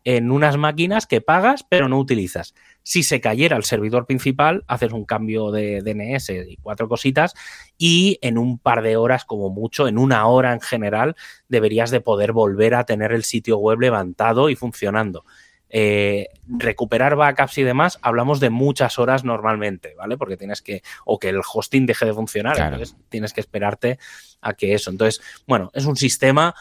en 0.05 0.31
unas 0.31 0.57
máquinas 0.57 1.05
que 1.07 1.21
pagas 1.21 1.65
pero 1.69 1.89
no 1.89 1.99
utilizas. 1.99 2.55
Si 2.85 3.03
se 3.03 3.21
cayera 3.21 3.57
el 3.57 3.65
servidor 3.65 4.07
principal, 4.07 4.65
haces 4.69 4.93
un 4.93 5.05
cambio 5.05 5.51
de 5.51 5.83
DNS 5.83 6.31
y 6.31 6.57
cuatro 6.59 6.89
cositas 6.89 7.35
y 7.77 8.19
en 8.23 8.39
un 8.39 8.59
par 8.59 8.83
de 8.83 8.97
horas 8.97 9.25
como 9.25 9.51
mucho, 9.51 9.89
en 9.89 9.99
una 9.99 10.25
hora 10.29 10.53
en 10.53 10.61
general, 10.61 11.17
deberías 11.49 11.91
de 11.91 12.01
poder 12.01 12.33
volver 12.33 12.77
a 12.77 12.85
tener 12.85 13.11
el 13.11 13.25
sitio 13.25 13.59
web 13.59 13.81
levantado 13.81 14.49
y 14.49 14.55
funcionando. 14.55 15.25
Eh, 15.69 16.29
recuperar 16.47 17.17
backups 17.17 17.59
y 17.59 17.65
demás, 17.65 17.99
hablamos 18.01 18.39
de 18.39 18.51
muchas 18.51 18.99
horas 18.99 19.25
normalmente, 19.25 19.95
¿vale? 19.97 20.17
Porque 20.17 20.37
tienes 20.37 20.63
que, 20.63 20.83
o 21.05 21.19
que 21.19 21.31
el 21.31 21.41
hosting 21.41 21.87
deje 21.87 22.07
de 22.07 22.15
funcionar, 22.15 22.59
entonces 22.59 22.97
tienes 23.09 23.33
que 23.33 23.41
esperarte 23.41 23.99
a 24.41 24.55
que 24.55 24.75
eso. 24.75 24.91
Entonces, 24.91 25.21
bueno, 25.47 25.71
es 25.75 25.85
un 25.85 25.97
sistema 25.97 26.55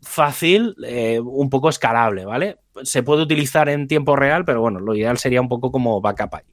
fácil, 0.00 0.76
eh, 0.84 1.20
un 1.20 1.50
poco 1.50 1.68
escalable, 1.68 2.24
¿vale? 2.24 2.58
Se 2.82 3.02
puede 3.02 3.22
utilizar 3.22 3.68
en 3.68 3.88
tiempo 3.88 4.16
real, 4.16 4.44
pero 4.44 4.60
bueno, 4.60 4.80
lo 4.80 4.94
ideal 4.94 5.18
sería 5.18 5.40
un 5.40 5.48
poco 5.48 5.72
como 5.72 6.00
backup 6.00 6.34
ahí. 6.36 6.44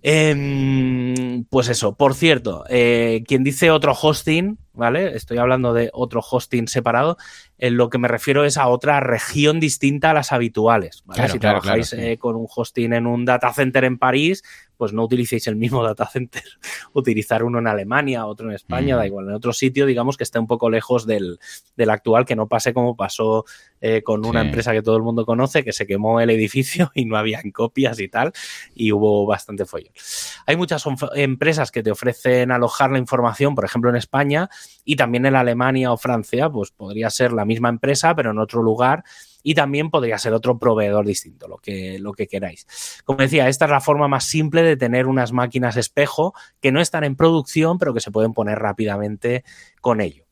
Em, 0.00 1.44
pues 1.50 1.68
eso, 1.68 1.96
por 1.96 2.14
cierto, 2.14 2.64
eh, 2.68 3.24
quien 3.26 3.42
dice 3.42 3.70
otro 3.70 3.92
hosting, 4.00 4.58
¿vale? 4.72 5.16
Estoy 5.16 5.38
hablando 5.38 5.72
de 5.72 5.90
otro 5.92 6.20
hosting 6.20 6.68
separado, 6.68 7.16
en 7.58 7.76
lo 7.76 7.90
que 7.90 7.98
me 7.98 8.08
refiero 8.08 8.44
es 8.44 8.56
a 8.56 8.68
otra 8.68 9.00
región 9.00 9.60
distinta 9.60 10.10
a 10.10 10.14
las 10.14 10.32
habituales. 10.32 11.04
si 11.30 11.38
trabajáis 11.38 11.92
eh, 11.92 12.16
con 12.18 12.36
un 12.36 12.46
hosting 12.48 12.92
en 12.92 13.06
un 13.06 13.24
data 13.24 13.52
center 13.52 13.84
en 13.84 13.98
París, 13.98 14.44
pues 14.78 14.92
no 14.92 15.04
utilicéis 15.04 15.46
el 15.48 15.56
mismo 15.56 15.82
data 15.84 16.06
center. 16.06 16.44
Utilizar 16.94 17.42
uno 17.42 17.58
en 17.58 17.66
Alemania, 17.66 18.24
otro 18.26 18.48
en 18.48 18.54
España, 18.54 18.96
da 18.96 19.06
igual. 19.06 19.28
En 19.28 19.34
otro 19.34 19.52
sitio, 19.52 19.84
digamos 19.84 20.16
que 20.16 20.24
esté 20.24 20.38
un 20.38 20.46
poco 20.46 20.70
lejos 20.70 21.04
del, 21.04 21.38
actual, 21.88 22.24
que 22.24 22.36
no 22.36 22.46
pase 22.46 22.72
como 22.72 22.96
pasó 22.96 23.44
eh, 23.80 24.02
con 24.02 24.24
una 24.24 24.40
empresa 24.40 24.72
que 24.72 24.82
todo 24.82 24.96
el 24.96 25.02
mundo 25.02 25.26
conoce, 25.26 25.64
que 25.64 25.72
se 25.72 25.86
quemó 25.86 26.20
el 26.20 26.30
edificio 26.30 26.90
y 26.94 27.04
no 27.04 27.16
habían 27.16 27.50
copias 27.50 27.98
y 27.98 28.08
tal, 28.08 28.32
y 28.74 28.92
hubo 28.92 29.26
bastante 29.26 29.66
follón. 29.66 29.92
Hay 30.46 30.56
muchas 30.56 30.84
empresas 31.14 31.72
que 31.72 31.82
te 31.82 31.90
ofrecen 31.90 32.52
alojar 32.52 32.92
la 32.92 32.98
información, 32.98 33.56
por 33.56 33.64
ejemplo 33.64 33.90
en 33.90 33.96
España, 33.96 34.48
y 34.84 34.94
también 34.96 35.26
en 35.26 35.34
Alemania 35.34 35.92
o 35.92 35.96
Francia, 35.96 36.48
pues 36.48 36.70
podría 36.70 37.10
ser 37.10 37.32
la 37.32 37.44
misma 37.48 37.68
empresa, 37.68 38.14
pero 38.14 38.30
en 38.30 38.38
otro 38.38 38.62
lugar 38.62 39.02
y 39.42 39.54
también 39.54 39.90
podría 39.90 40.18
ser 40.18 40.34
otro 40.34 40.58
proveedor 40.58 41.06
distinto, 41.06 41.48
lo 41.48 41.58
que, 41.58 41.98
lo 41.98 42.12
que 42.12 42.26
queráis. 42.26 42.66
Como 43.04 43.18
decía, 43.20 43.48
esta 43.48 43.64
es 43.64 43.70
la 43.70 43.80
forma 43.80 44.06
más 44.06 44.24
simple 44.24 44.62
de 44.62 44.76
tener 44.76 45.06
unas 45.06 45.32
máquinas 45.32 45.76
espejo 45.76 46.34
que 46.60 46.70
no 46.70 46.80
están 46.80 47.04
en 47.04 47.16
producción, 47.16 47.78
pero 47.78 47.94
que 47.94 48.00
se 48.00 48.10
pueden 48.10 48.34
poner 48.34 48.58
rápidamente 48.58 49.44
con 49.80 50.00
ello. 50.00 50.24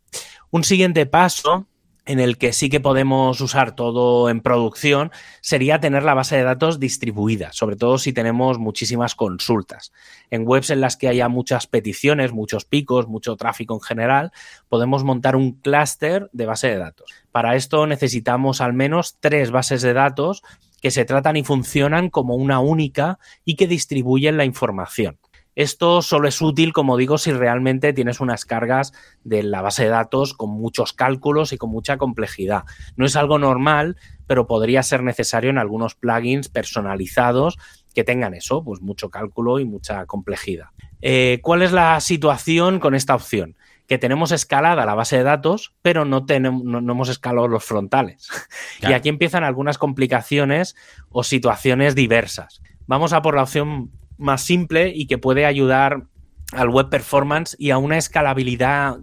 Un 0.51 0.65
siguiente 0.65 1.07
paso 1.07 1.67
en 2.07 2.21
el 2.21 2.39
que 2.39 2.53
sí 2.53 2.71
que 2.71 2.81
podemos 2.81 3.41
usar 3.41 3.75
todo 3.75 4.31
en 4.31 4.41
producción 4.41 5.11
sería 5.41 5.81
tener 5.81 6.05
la 6.05 6.15
base 6.15 6.37
de 6.37 6.45
datos 6.45 6.79
distribuida, 6.79 7.53
sobre 7.53 7.77
todo 7.77 7.99
si 7.99 8.13
tenemos 8.13 8.59
muchísimas 8.59 9.15
consultas. 9.15 9.93
En 10.31 10.47
webs 10.47 10.71
en 10.71 10.81
las 10.81 10.97
que 10.97 11.09
haya 11.09 11.29
muchas 11.29 11.67
peticiones, 11.67 12.33
muchos 12.33 12.65
picos, 12.65 13.09
mucho 13.09 13.37
tráfico 13.37 13.75
en 13.75 13.81
general, 13.81 14.33
podemos 14.69 15.05
montar 15.05 15.37
un 15.37 15.53
clúster 15.61 16.31
de 16.33 16.47
base 16.47 16.69
de 16.69 16.79
datos. 16.79 17.13
Para 17.33 17.57
esto 17.57 17.87
necesitamos 17.87 18.61
al 18.61 18.73
menos 18.73 19.17
tres 19.21 19.51
bases 19.51 19.83
de 19.83 19.93
datos 19.93 20.43
que 20.81 20.93
se 20.93 21.05
tratan 21.05 21.37
y 21.37 21.43
funcionan 21.43 22.11
como 22.11 22.37
una 22.37 22.61
única 22.61 23.19
y 23.45 23.57
que 23.57 23.67
distribuyen 23.67 24.37
la 24.37 24.45
información. 24.45 25.19
Esto 25.57 26.03
solo 26.03 26.29
es 26.29 26.43
útil, 26.43 26.75
como 26.75 26.99
digo, 26.99 27.17
si 27.17 27.33
realmente 27.33 27.95
tienes 27.95 28.21
unas 28.21 28.45
cargas 28.45 28.93
de 29.25 29.43
la 29.43 29.63
base 29.63 29.85
de 29.85 29.89
datos 29.89 30.35
con 30.35 30.51
muchos 30.51 30.93
cálculos 30.93 31.55
y 31.55 31.57
con 31.57 31.71
mucha 31.71 31.97
complejidad. 31.97 32.65
No 32.95 33.07
es 33.07 33.17
algo 33.17 33.39
normal, 33.39 33.97
pero 34.27 34.47
podría 34.47 34.83
ser 34.83 35.03
necesario 35.03 35.49
en 35.49 35.57
algunos 35.57 35.95
plugins 35.95 36.51
personalizados 36.51 37.59
que 37.95 38.05
tengan 38.05 38.35
eso, 38.35 38.63
pues 38.63 38.83
mucho 38.83 39.09
cálculo 39.09 39.59
y 39.59 39.65
mucha 39.65 40.05
complejidad. 40.05 40.67
Eh, 41.01 41.41
¿Cuál 41.43 41.63
es 41.63 41.73
la 41.73 41.99
situación 42.01 42.79
con 42.79 42.95
esta 42.95 43.15
opción? 43.15 43.57
que 43.87 43.99
tenemos 43.99 44.33
escalada 44.33 44.85
la 44.85 44.97
base 44.97 45.17
de 45.17 45.23
datos, 45.23 45.73
pero 45.81 46.05
no, 46.05 46.27
tenemos, 46.27 46.65
no, 46.65 46.79
hemos 46.79 47.09
escalado 47.09 47.47
los 47.47 47.65
frontales. 47.65 48.29
Y 48.83 48.93
aquí 48.93 49.09
empiezan 49.09 49.43
algunas 49.43 49.79
complicaciones 49.79 50.77
o 51.09 51.23
situaciones 51.23 51.95
diversas. 51.95 52.61
Vamos 52.87 53.13
a 53.13 53.23
por 53.23 53.37
la 53.37 53.45
opción 53.45 53.91
más 54.19 54.43
simple 54.43 54.93
y 54.95 55.07
que 55.07 55.19
puede 55.19 55.47
ayudar 55.47 56.05
al 56.53 56.69
web 56.71 56.89
performance 56.89 57.57
y 57.59 57.71
a 57.71 57.79
una 57.79 57.99
escalabilidad, 57.99 58.99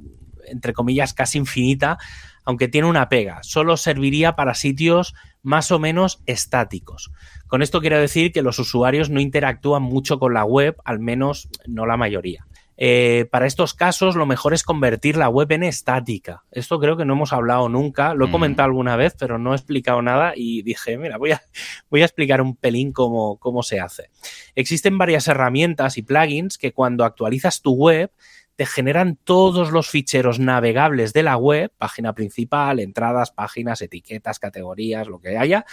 entre 0.46 0.74
comillas, 0.74 1.14
casi 1.14 1.38
infinita, 1.38 1.98
aunque 2.46 2.68
tiene 2.68 2.88
una 2.88 3.10
pega. 3.10 3.40
Solo 3.44 3.78
serviría 3.78 4.36
para 4.36 4.54
sitios 4.54 5.14
más 5.42 5.72
o 5.72 5.80
menos 5.80 6.22
estáticos. 6.26 7.12
Con 7.48 7.62
esto 7.62 7.82
quiero 7.82 8.00
decir 8.00 8.32
que 8.32 8.42
los 8.42 8.60
usuarios 8.60 9.10
no 9.10 9.20
interactúan 9.20 9.84
mucho 9.84 10.20
con 10.20 10.34
la 10.34 10.46
web, 10.46 10.78
al 10.86 11.00
menos 11.00 11.50
no 11.68 11.86
la 11.86 11.98
mayoría. 11.98 12.46
Eh, 12.86 13.30
para 13.32 13.48
estos 13.48 13.74
casos, 13.74 14.18
lo 14.18 14.26
mejor 14.26 14.54
es 14.54 14.62
convertir 14.62 15.16
la 15.16 15.30
web 15.30 15.50
en 15.54 15.64
estática. 15.64 16.44
Esto 16.52 16.82
creo 16.82 16.98
que 16.98 17.06
no 17.06 17.14
hemos 17.14 17.32
hablado 17.32 17.70
nunca. 17.70 18.14
Lo 18.14 18.26
he 18.26 18.28
mm. 18.28 18.32
comentado 18.34 18.66
alguna 18.66 18.98
vez, 18.98 19.16
pero 19.18 19.40
no 19.40 19.54
he 19.54 19.56
explicado 19.56 20.02
nada 20.02 20.34
y 20.36 20.64
dije, 20.64 20.98
mira, 20.98 21.18
voy 21.18 21.32
a, 21.32 21.42
voy 21.90 22.02
a 22.02 22.06
explicar 22.06 22.42
un 22.42 22.58
pelín 22.58 22.92
cómo, 22.92 23.38
cómo 23.38 23.64
se 23.64 23.80
hace. 23.80 24.10
Existen 24.54 24.98
varias 24.98 25.30
herramientas 25.30 25.98
y 25.98 26.02
plugins 26.02 26.58
que 26.58 26.74
cuando 26.74 27.06
actualizas 27.06 27.62
tu 27.62 27.72
web 27.72 28.12
te 28.58 28.66
generan 28.66 29.16
todos 29.16 29.72
los 29.72 29.88
ficheros 29.88 30.40
navegables 30.40 31.14
de 31.14 31.24
la 31.24 31.38
web, 31.38 31.72
página 31.78 32.12
principal, 32.12 32.82
entradas, 32.82 33.32
páginas, 33.32 33.82
etiquetas, 33.82 34.40
categorías, 34.40 35.08
lo 35.08 35.22
que 35.22 35.38
haya, 35.38 35.66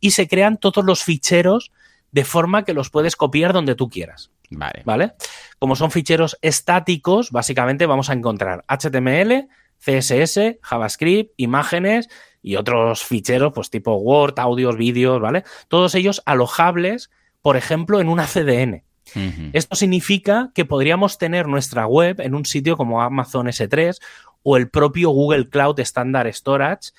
y 0.00 0.10
se 0.10 0.26
crean 0.26 0.56
todos 0.56 0.84
los 0.84 1.04
ficheros 1.04 1.70
de 2.10 2.24
forma 2.24 2.64
que 2.64 2.72
los 2.72 2.90
puedes 2.90 3.14
copiar 3.14 3.52
donde 3.52 3.76
tú 3.76 3.88
quieras. 3.88 4.32
Vale. 4.50 4.82
¿Vale? 4.84 5.12
Como 5.58 5.76
son 5.76 5.90
ficheros 5.90 6.38
estáticos, 6.42 7.30
básicamente 7.30 7.86
vamos 7.86 8.10
a 8.10 8.12
encontrar 8.12 8.64
HTML, 8.68 9.48
CSS, 9.78 10.58
JavaScript, 10.62 11.32
imágenes 11.36 12.08
y 12.42 12.56
otros 12.56 13.04
ficheros, 13.04 13.52
pues 13.52 13.70
tipo 13.70 13.96
Word, 13.96 14.38
audios, 14.38 14.76
vídeos, 14.76 15.20
¿vale? 15.20 15.44
Todos 15.68 15.94
ellos 15.94 16.22
alojables, 16.26 17.10
por 17.42 17.56
ejemplo, 17.56 18.00
en 18.00 18.08
una 18.08 18.26
CDN. 18.26 18.84
Esto 19.52 19.76
significa 19.76 20.50
que 20.52 20.64
podríamos 20.64 21.16
tener 21.16 21.46
nuestra 21.46 21.86
web 21.86 22.20
en 22.20 22.34
un 22.34 22.44
sitio 22.44 22.76
como 22.76 23.02
Amazon 23.02 23.46
S3 23.46 23.98
o 24.42 24.56
el 24.56 24.68
propio 24.68 25.10
Google 25.10 25.48
Cloud 25.48 25.78
Standard 25.78 26.32
Storage 26.34 26.90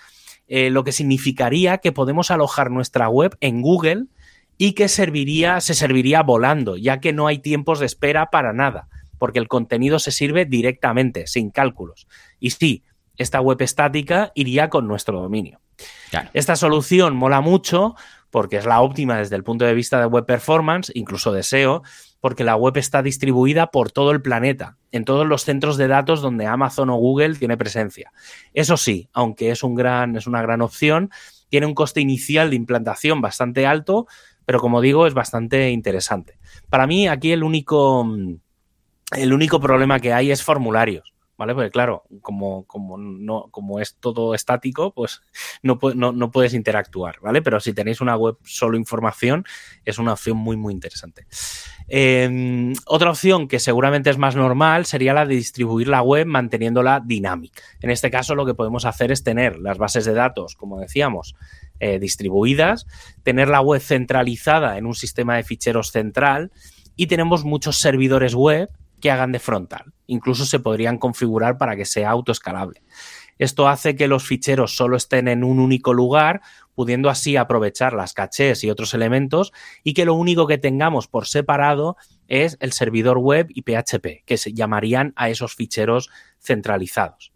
eh, 0.48 0.70
lo 0.70 0.86
que 0.86 0.94
significaría 0.94 1.80
que 1.80 1.92
podemos 1.92 2.32
alojar 2.32 2.72
nuestra 2.72 3.10
web 3.10 3.38
en 3.42 3.62
Google 3.62 4.06
y 4.58 4.74
que 4.74 4.88
serviría, 4.88 5.62
se 5.62 5.74
serviría 5.74 6.24
volando, 6.24 6.78
ya 6.78 7.00
que 7.00 7.14
no 7.14 7.28
hay 7.28 7.40
tiempos 7.40 7.80
de 7.80 7.86
espera 7.86 8.30
para 8.32 8.54
nada, 8.54 8.88
porque 9.18 9.40
el 9.40 9.48
contenido 9.48 10.00
se 10.00 10.12
sirve 10.12 10.46
directamente, 10.46 11.28
sin 11.28 11.52
cálculos. 11.52 12.08
Y 12.40 12.52
sí, 12.52 12.84
esta 13.18 13.42
web 13.42 13.62
estática 13.62 14.32
iría 14.36 14.70
con 14.70 14.88
nuestro 14.88 15.22
dominio. 15.22 15.60
Esta 16.34 16.56
solución 16.56 17.16
mola 17.16 17.42
mucho 17.42 17.96
porque 18.30 18.58
es 18.58 18.66
la 18.66 18.82
óptima 18.82 19.18
desde 19.18 19.36
el 19.36 19.44
punto 19.44 19.66
de 19.66 19.74
vista 19.74 20.00
de 20.00 20.06
web 20.06 20.26
performance, 20.26 20.92
incluso 20.96 21.32
de 21.32 21.44
SEO, 21.44 21.84
porque 22.20 22.44
la 22.44 22.56
web 22.56 22.78
está 22.78 23.02
distribuida 23.02 23.68
por 23.72 23.92
todo 23.92 24.12
el 24.12 24.22
planeta, 24.22 24.78
en 24.92 25.06
todos 25.06 25.26
los 25.26 25.44
centros 25.44 25.78
de 25.78 25.88
datos 25.88 26.22
donde 26.22 26.46
Amazon 26.46 26.90
o 26.90 26.96
Google 26.96 27.36
tiene 27.36 27.58
presencia. 27.58 28.12
Eso 28.54 28.76
sí, 28.76 29.10
aunque 29.14 29.52
es, 29.52 29.64
un 29.64 29.76
gran, 29.76 30.16
es 30.16 30.28
una 30.28 30.42
gran 30.42 30.62
opción, 30.62 31.10
tiene 31.50 31.68
un 31.68 31.74
coste 31.74 32.02
inicial 32.02 32.50
de 32.50 32.58
implantación 32.58 33.22
bastante 33.22 33.66
alto, 33.66 34.08
pero 34.48 34.62
como 34.62 34.80
digo, 34.80 35.08
es 35.08 35.14
bastante 35.14 35.72
interesante. 35.72 36.40
Para 36.70 36.88
mí, 36.88 37.10
aquí 37.10 37.34
el 37.34 37.44
único, 37.44 38.08
el 39.12 39.34
único 39.34 39.60
problema 39.60 40.00
que 40.00 40.14
hay 40.14 40.32
es 40.32 40.42
formularios. 40.42 41.14
¿vale? 41.38 41.54
Porque 41.54 41.70
claro, 41.70 42.04
como, 42.22 42.66
como, 42.66 42.98
no, 42.98 43.50
como 43.52 43.82
es 43.82 43.98
todo 43.98 44.34
estático, 44.34 44.94
pues 44.94 45.22
no, 45.62 45.78
no, 45.94 46.32
puedes 46.32 46.54
interactuar, 46.54 47.20
¿vale? 47.22 47.42
Pero 47.42 47.60
si 47.60 47.74
tenéis 47.74 48.00
una 48.00 48.16
web 48.16 48.38
solo 48.44 48.78
información, 48.78 49.46
es 49.86 50.00
una 50.00 50.14
opción 50.14 50.38
muy, 50.38 50.58
muy 50.58 50.74
interesante. 50.74 51.28
Em, 51.90 52.74
otra 52.86 53.12
opción 53.12 53.48
que 53.48 53.60
seguramente 53.60 54.10
es 54.10 54.18
más 54.18 54.36
normal 54.36 54.86
sería 54.86 55.14
la 55.14 55.26
de 55.26 55.36
distribuir 55.36 55.88
la 55.88 56.02
web 56.02 56.26
manteniéndola 56.26 57.02
dinámica. 57.06 57.62
En 57.82 57.92
este 57.92 58.10
caso, 58.10 58.34
lo 58.34 58.46
que 58.46 58.54
podemos 58.54 58.86
hacer 58.86 59.12
es 59.12 59.24
tener 59.24 59.60
las 59.60 59.78
bases 59.78 60.06
de 60.06 60.14
datos, 60.14 60.56
como 60.56 60.80
decíamos, 60.80 61.36
eh, 61.80 62.00
distribuidas, 62.00 62.86
tener 63.24 63.48
la 63.48 63.62
web 63.62 63.82
centralizada 63.82 64.78
en 64.78 64.86
un 64.86 64.96
sistema 64.96 65.36
de 65.36 65.44
ficheros 65.44 65.92
central 65.92 66.52
y 66.96 67.08
tenemos 67.08 67.44
muchos 67.44 67.78
servidores 67.78 68.34
web 68.34 68.70
que 69.00 69.12
hagan 69.12 69.32
de 69.32 69.40
frontal. 69.40 69.94
Incluso 70.08 70.46
se 70.46 70.60
podrían 70.60 70.98
configurar 70.98 71.58
para 71.58 71.76
que 71.76 71.86
sea 71.86 72.10
autoescalable. 72.10 72.82
Esto 73.38 73.68
hace 73.68 73.96
que 73.96 74.08
los 74.08 74.26
ficheros 74.26 74.76
solo 74.76 74.98
estén 74.98 75.28
en 75.28 75.44
un 75.44 75.60
único 75.60 75.94
lugar, 75.94 76.42
pudiendo 76.74 77.10
así 77.10 77.36
aprovechar 77.38 77.94
las 77.94 78.14
cachés 78.14 78.64
y 78.64 78.70
otros 78.70 78.94
elementos, 78.94 79.54
y 79.84 79.94
que 79.94 80.06
lo 80.06 80.16
único 80.16 80.48
que 80.48 80.58
tengamos 80.58 81.08
por 81.08 81.28
separado 81.28 81.98
es 82.28 82.58
el 82.60 82.74
servidor 82.74 83.20
web 83.20 83.48
y 83.50 83.62
PHP, 83.62 84.24
que 84.26 84.38
se 84.38 84.54
llamarían 84.54 85.14
a 85.16 85.30
esos 85.30 85.56
ficheros 85.56 86.10
centralizados. 86.40 87.32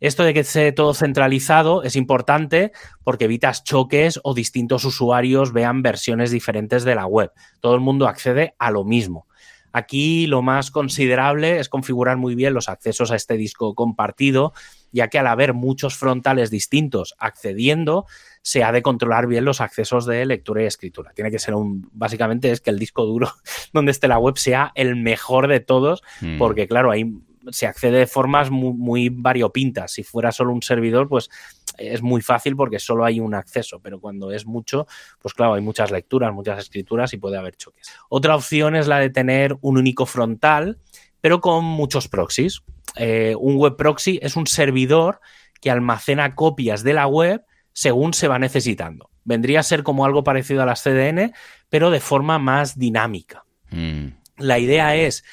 Esto 0.00 0.24
de 0.24 0.32
que 0.32 0.40
esté 0.40 0.72
todo 0.72 0.94
centralizado 0.94 1.82
es 1.82 1.94
importante 1.94 2.72
porque 3.04 3.26
evitas 3.26 3.64
choques 3.64 4.18
o 4.22 4.32
distintos 4.32 4.84
usuarios 4.86 5.52
vean 5.52 5.82
versiones 5.82 6.30
diferentes 6.30 6.84
de 6.84 6.94
la 6.94 7.06
web. 7.06 7.32
Todo 7.60 7.74
el 7.74 7.80
mundo 7.80 8.08
accede 8.08 8.54
a 8.58 8.70
lo 8.70 8.84
mismo. 8.84 9.26
Aquí 9.72 10.26
lo 10.26 10.42
más 10.42 10.70
considerable 10.70 11.60
es 11.60 11.68
configurar 11.68 12.16
muy 12.16 12.34
bien 12.34 12.54
los 12.54 12.68
accesos 12.68 13.10
a 13.12 13.16
este 13.16 13.36
disco 13.36 13.74
compartido, 13.74 14.52
ya 14.90 15.08
que 15.08 15.18
al 15.18 15.28
haber 15.28 15.54
muchos 15.54 15.96
frontales 15.96 16.50
distintos 16.50 17.14
accediendo, 17.18 18.06
se 18.42 18.64
ha 18.64 18.72
de 18.72 18.82
controlar 18.82 19.26
bien 19.26 19.44
los 19.44 19.60
accesos 19.60 20.06
de 20.06 20.24
lectura 20.26 20.62
y 20.62 20.66
escritura. 20.66 21.12
Tiene 21.14 21.30
que 21.30 21.38
ser 21.38 21.54
un, 21.54 21.88
básicamente 21.92 22.50
es 22.50 22.60
que 22.60 22.70
el 22.70 22.78
disco 22.78 23.04
duro 23.04 23.30
donde 23.72 23.92
esté 23.92 24.08
la 24.08 24.18
web 24.18 24.38
sea 24.38 24.72
el 24.74 24.96
mejor 24.96 25.46
de 25.46 25.60
todos, 25.60 26.02
mm. 26.20 26.38
porque 26.38 26.66
claro, 26.66 26.90
hay 26.90 27.04
se 27.50 27.66
accede 27.66 27.98
de 27.98 28.06
formas 28.06 28.50
muy, 28.50 29.08
variopintas. 29.08 29.92
Si 29.92 30.02
fuera 30.02 30.32
solo 30.32 30.52
un 30.52 30.62
servidor, 30.62 31.08
pues 31.08 31.30
es 31.78 32.02
muy 32.02 32.20
fácil 32.20 32.56
porque 32.56 32.78
solo 32.78 33.04
hay 33.04 33.20
un 33.20 33.34
acceso, 33.34 33.80
pero 33.80 34.00
cuando 34.00 34.30
es 34.30 34.46
mucho, 34.46 34.86
pues 35.20 35.34
claro, 35.34 35.54
hay 35.54 35.62
muchas 35.62 35.90
lecturas, 35.90 36.32
muchas 36.32 36.58
escrituras 36.58 37.12
y 37.12 37.18
puede 37.18 37.38
haber 37.38 37.56
choques. 37.56 37.90
Otra 38.08 38.36
opción 38.36 38.76
es 38.76 38.86
la 38.86 38.98
de 38.98 39.10
tener 39.10 39.56
un 39.60 39.78
único 39.78 40.06
frontal, 40.06 40.78
pero 41.20 41.40
con 41.40 41.64
muchos 41.64 42.08
proxies. 42.08 42.62
Eh, 42.96 43.34
un 43.38 43.56
web 43.56 43.76
proxy 43.76 44.18
es 44.22 44.36
un 44.36 44.46
servidor 44.46 45.20
que 45.60 45.70
almacena 45.70 46.34
copias 46.34 46.82
de 46.82 46.94
la 46.94 47.06
web 47.06 47.44
según 47.72 48.14
se 48.14 48.28
va 48.28 48.38
necesitando. 48.38 49.10
Vendría 49.24 49.60
a 49.60 49.64
ser 49.64 49.82
como 49.82 50.04
algo 50.04 50.24
parecido 50.24 50.62
a 50.62 50.66
las 50.66 50.82
CDN, 50.82 51.32
pero 51.68 51.90
de 51.90 52.00
forma 52.00 52.38
más 52.38 52.78
dinámica. 52.78 53.44
Mm. 53.70 54.08
La 54.38 54.58
idea 54.58 54.96
es 54.96 55.24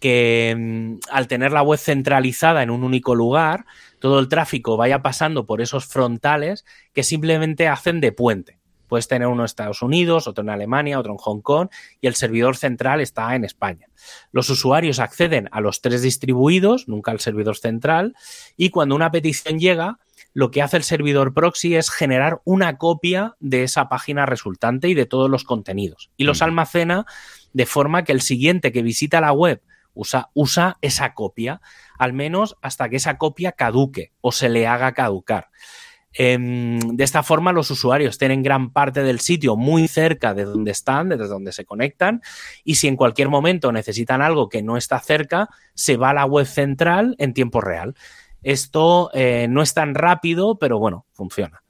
que 0.00 0.54
mm, 0.56 0.98
al 1.10 1.28
tener 1.28 1.52
la 1.52 1.62
web 1.62 1.78
centralizada 1.78 2.62
en 2.62 2.70
un 2.70 2.84
único 2.84 3.14
lugar, 3.14 3.66
todo 3.98 4.18
el 4.18 4.28
tráfico 4.28 4.76
vaya 4.76 5.02
pasando 5.02 5.46
por 5.46 5.60
esos 5.60 5.86
frontales 5.86 6.64
que 6.92 7.02
simplemente 7.02 7.68
hacen 7.68 8.00
de 8.00 8.12
puente. 8.12 8.58
Puedes 8.88 9.08
tener 9.08 9.26
uno 9.26 9.42
en 9.42 9.46
Estados 9.46 9.82
Unidos, 9.82 10.28
otro 10.28 10.42
en 10.42 10.50
Alemania, 10.50 10.98
otro 10.98 11.12
en 11.12 11.18
Hong 11.18 11.40
Kong 11.40 11.68
y 12.00 12.06
el 12.06 12.14
servidor 12.14 12.56
central 12.56 13.00
está 13.00 13.34
en 13.34 13.44
España. 13.44 13.88
Los 14.30 14.48
usuarios 14.48 15.00
acceden 15.00 15.48
a 15.50 15.60
los 15.60 15.80
tres 15.80 16.02
distribuidos, 16.02 16.86
nunca 16.86 17.10
al 17.10 17.20
servidor 17.20 17.56
central, 17.56 18.14
y 18.56 18.70
cuando 18.70 18.94
una 18.94 19.10
petición 19.10 19.58
llega, 19.58 19.98
lo 20.34 20.50
que 20.50 20.62
hace 20.62 20.76
el 20.76 20.84
servidor 20.84 21.34
proxy 21.34 21.74
es 21.74 21.90
generar 21.90 22.42
una 22.44 22.78
copia 22.78 23.36
de 23.40 23.62
esa 23.62 23.88
página 23.88 24.26
resultante 24.26 24.88
y 24.88 24.94
de 24.94 25.06
todos 25.06 25.30
los 25.30 25.44
contenidos 25.44 26.10
y 26.16 26.24
los 26.24 26.42
almacena 26.42 27.06
de 27.54 27.64
forma 27.64 28.04
que 28.04 28.12
el 28.12 28.20
siguiente 28.20 28.70
que 28.70 28.82
visita 28.82 29.20
la 29.20 29.32
web 29.32 29.62
Usa, 29.96 30.30
usa 30.34 30.76
esa 30.82 31.14
copia, 31.14 31.60
al 31.98 32.12
menos 32.12 32.56
hasta 32.62 32.88
que 32.88 32.96
esa 32.96 33.18
copia 33.18 33.52
caduque 33.52 34.12
o 34.20 34.30
se 34.30 34.48
le 34.48 34.66
haga 34.68 34.92
caducar. 34.92 35.48
Em, 36.18 36.78
de 36.78 37.04
esta 37.04 37.22
forma, 37.22 37.52
los 37.52 37.70
usuarios 37.70 38.16
tienen 38.16 38.42
gran 38.42 38.72
parte 38.72 39.02
del 39.02 39.20
sitio 39.20 39.56
muy 39.56 39.86
cerca 39.88 40.32
de 40.32 40.44
donde 40.44 40.70
están, 40.70 41.10
desde 41.10 41.28
donde 41.28 41.52
se 41.52 41.66
conectan, 41.66 42.22
y 42.64 42.76
si 42.76 42.88
en 42.88 42.96
cualquier 42.96 43.28
momento 43.28 43.70
necesitan 43.70 44.22
algo 44.22 44.48
que 44.48 44.62
no 44.62 44.76
está 44.76 44.98
cerca, 45.00 45.48
se 45.74 45.96
va 45.96 46.10
a 46.10 46.14
la 46.14 46.24
web 46.24 46.46
central 46.46 47.16
en 47.18 47.34
tiempo 47.34 47.60
real. 47.60 47.94
Esto 48.42 49.10
eh, 49.12 49.46
no 49.50 49.60
es 49.60 49.74
tan 49.74 49.94
rápido, 49.94 50.58
pero 50.58 50.78
bueno, 50.78 51.04
funciona. 51.12 51.62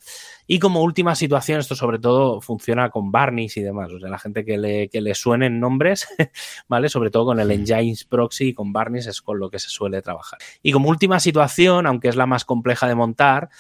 Y 0.47 0.59
como 0.59 0.83
última 0.83 1.15
situación, 1.15 1.61
esto 1.61 1.75
sobre 1.75 1.99
todo 1.99 2.41
funciona 2.41 2.91
con 2.91 3.11
Barnies 3.11 3.57
y 3.57 3.63
demás, 3.63 3.93
o 3.93 3.99
sea, 3.99 4.09
la 4.09 4.19
gente 4.19 4.45
que 4.45 4.59
le, 4.59 4.89
que 4.89 5.01
le 5.01 5.15
suenen 5.15 5.59
nombres, 5.59 6.07
¿vale? 6.69 6.89
Sobre 6.89 7.11
todo 7.11 7.27
con 7.27 7.41
el 7.41 7.51
Engines 7.51 8.05
Proxy 8.05 8.49
y 8.49 8.55
con 8.55 8.73
Barnies 8.73 9.07
es 9.07 9.23
con 9.23 9.39
lo 9.39 9.51
que 9.51 9.59
se 9.59 9.69
suele 9.69 10.03
trabajar. 10.03 10.39
Y 10.63 10.73
como 10.73 10.89
última 10.89 11.21
situación, 11.21 11.87
aunque 11.87 12.09
es 12.09 12.17
la 12.17 12.27
más 12.27 12.45
compleja 12.45 12.87
de 12.87 12.95
montar, 12.95 13.51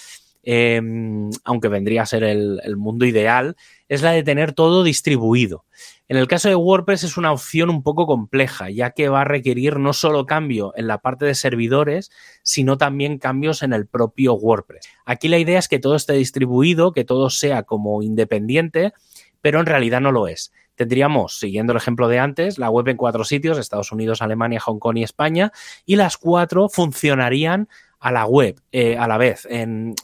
em, 0.46 1.28
aunque 1.44 1.68
vendría 1.68 2.02
a 2.02 2.06
ser 2.06 2.24
el, 2.24 2.60
el 2.64 2.76
mundo 2.76 3.04
ideal, 3.04 3.56
es 3.88 4.02
la 4.02 4.12
de 4.12 4.22
tener 4.22 4.52
todo 4.52 4.84
distribuido. 4.84 5.64
En 6.08 6.16
el 6.16 6.28
caso 6.28 6.48
de 6.48 6.54
WordPress 6.54 7.02
es 7.02 7.16
una 7.16 7.32
opción 7.32 7.68
un 7.68 7.82
poco 7.82 8.06
compleja, 8.06 8.70
ya 8.70 8.92
que 8.92 9.08
va 9.08 9.22
a 9.22 9.24
requerir 9.24 9.80
no 9.80 9.92
solo 9.92 10.24
cambio 10.24 10.72
en 10.76 10.86
la 10.86 10.98
parte 10.98 11.24
de 11.24 11.34
servidores, 11.34 12.12
sino 12.44 12.78
también 12.78 13.18
cambios 13.18 13.64
en 13.64 13.72
el 13.72 13.86
propio 13.86 14.34
WordPress. 14.34 14.88
Aquí 15.04 15.26
la 15.26 15.38
idea 15.38 15.58
es 15.58 15.66
que 15.66 15.80
todo 15.80 15.96
esté 15.96 16.12
distribuido, 16.12 16.92
que 16.92 17.04
todo 17.04 17.28
sea 17.28 17.64
como 17.64 18.02
independiente, 18.02 18.92
pero 19.40 19.58
en 19.58 19.66
realidad 19.66 20.00
no 20.00 20.12
lo 20.12 20.28
es. 20.28 20.52
Tendríamos, 20.76 21.38
siguiendo 21.38 21.72
el 21.72 21.78
ejemplo 21.78 22.06
de 22.06 22.20
antes, 22.20 22.58
la 22.58 22.70
web 22.70 22.86
en 22.88 22.96
cuatro 22.96 23.24
sitios, 23.24 23.58
Estados 23.58 23.90
Unidos, 23.90 24.22
Alemania, 24.22 24.60
Hong 24.60 24.78
Kong 24.78 24.98
y 24.98 25.02
España, 25.02 25.50
y 25.86 25.96
las 25.96 26.18
cuatro 26.18 26.68
funcionarían 26.68 27.68
a 27.98 28.12
la 28.12 28.26
web 28.26 28.60
eh, 28.72 28.96
a 28.96 29.08
la 29.08 29.16
vez, 29.16 29.46
en, 29.50 29.94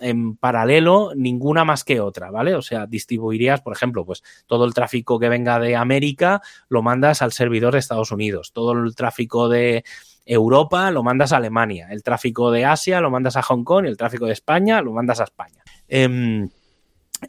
paralelo, 0.40 1.12
ninguna 1.14 1.64
más 1.64 1.84
que 1.84 2.00
otra, 2.00 2.30
¿vale? 2.30 2.54
O 2.54 2.62
sea, 2.62 2.86
distribuirías, 2.86 3.60
por 3.60 3.74
ejemplo, 3.74 4.04
pues 4.04 4.22
todo 4.46 4.64
el 4.64 4.74
tráfico 4.74 5.18
que 5.18 5.28
venga 5.28 5.58
de 5.58 5.76
América 5.76 6.40
lo 6.68 6.82
mandas 6.82 7.22
al 7.22 7.32
servidor 7.32 7.74
de 7.74 7.80
Estados 7.80 8.12
Unidos, 8.12 8.52
todo 8.52 8.72
el 8.72 8.94
tráfico 8.94 9.48
de 9.48 9.84
Europa 10.24 10.90
lo 10.90 11.02
mandas 11.02 11.32
a 11.32 11.36
Alemania, 11.36 11.88
el 11.90 12.02
tráfico 12.02 12.50
de 12.50 12.64
Asia 12.64 13.00
lo 13.00 13.10
mandas 13.10 13.36
a 13.36 13.42
Hong 13.42 13.64
Kong 13.64 13.86
el 13.86 13.96
tráfico 13.96 14.26
de 14.26 14.32
España 14.32 14.80
lo 14.80 14.92
mandas 14.92 15.20
a 15.20 15.24
España. 15.24 15.62
Em, 15.88 16.48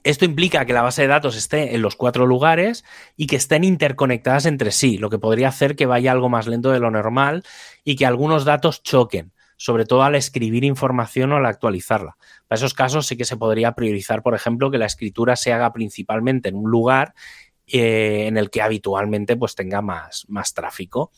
esto 0.04 0.26
implica 0.26 0.66
que 0.66 0.74
la 0.74 0.82
base 0.82 1.04
de 1.04 1.08
datos 1.08 1.36
esté 1.36 1.76
en 1.76 1.82
los 1.82 1.96
cuatro 1.96 2.26
lugares 2.26 2.84
y 3.16 3.28
que 3.28 3.36
estén 3.36 3.64
interconectadas 3.64 4.46
entre 4.46 4.72
sí, 4.72 4.98
lo 4.98 5.10
que 5.10 5.20
podría 5.20 5.50
hacer 5.50 5.76
que 5.76 5.86
vaya 5.86 6.12
algo 6.12 6.30
más 6.30 6.48
lento 6.48 6.72
de 6.72 6.80
lo 6.80 6.90
normal 6.90 7.44
y 7.84 7.96
que 7.96 8.06
algunos 8.06 8.46
datos 8.46 8.82
choquen 8.82 9.33
sobre 9.58 9.86
todo 9.86 10.04
al 10.04 10.16
escribir 10.16 10.64
información 10.64 11.32
o 11.32 11.38
al 11.38 11.46
actualizarla. 11.46 12.18
Para 12.48 12.58
esos 12.58 12.74
casos 12.74 13.08
sí 13.08 13.18
que 13.18 13.26
se 13.26 13.38
podría 13.38 13.74
priorizar, 13.74 14.24
por 14.24 14.36
ejemplo, 14.36 14.72
que 14.72 14.78
la 14.78 14.86
escritura 14.86 15.36
se 15.36 15.54
haga 15.54 15.74
principalmente 15.74 16.50
en 16.50 16.56
un 16.56 16.70
lugar 16.70 17.14
eh, 17.68 18.26
en 18.28 18.38
el 18.38 18.50
que 18.50 18.62
habitualmente 18.62 19.38
pues, 19.38 19.56
tenga 19.56 19.82
más, 19.82 20.26
más 20.28 20.54
tráfico. 20.54 21.12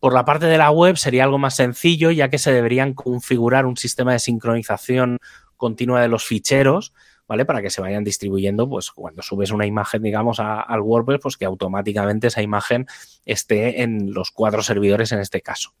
Por 0.00 0.12
la 0.12 0.24
parte 0.24 0.46
de 0.46 0.58
la 0.58 0.70
web 0.70 0.96
sería 0.96 1.24
algo 1.24 1.38
más 1.38 1.56
sencillo, 1.56 2.10
ya 2.10 2.28
que 2.28 2.38
se 2.38 2.52
deberían 2.52 2.94
configurar 2.94 3.64
un 3.66 3.76
sistema 3.76 4.12
de 4.12 4.18
sincronización 4.18 5.18
continua 5.56 6.00
de 6.02 6.08
los 6.08 6.24
ficheros, 6.24 6.92
¿vale? 7.26 7.44
Para 7.44 7.62
que 7.62 7.70
se 7.70 7.80
vayan 7.80 8.04
distribuyendo, 8.04 8.68
pues 8.68 8.90
cuando 8.90 9.22
subes 9.22 9.50
una 9.50 9.66
imagen, 9.66 10.02
digamos, 10.02 10.40
al 10.40 10.80
WordPress, 10.80 11.20
pues 11.22 11.36
que 11.36 11.44
automáticamente 11.44 12.26
esa 12.26 12.42
imagen 12.42 12.86
esté 13.24 13.82
en 13.82 14.12
los 14.12 14.30
cuatro 14.30 14.62
servidores 14.62 15.12
en 15.12 15.20
este 15.20 15.40
caso. 15.40 15.74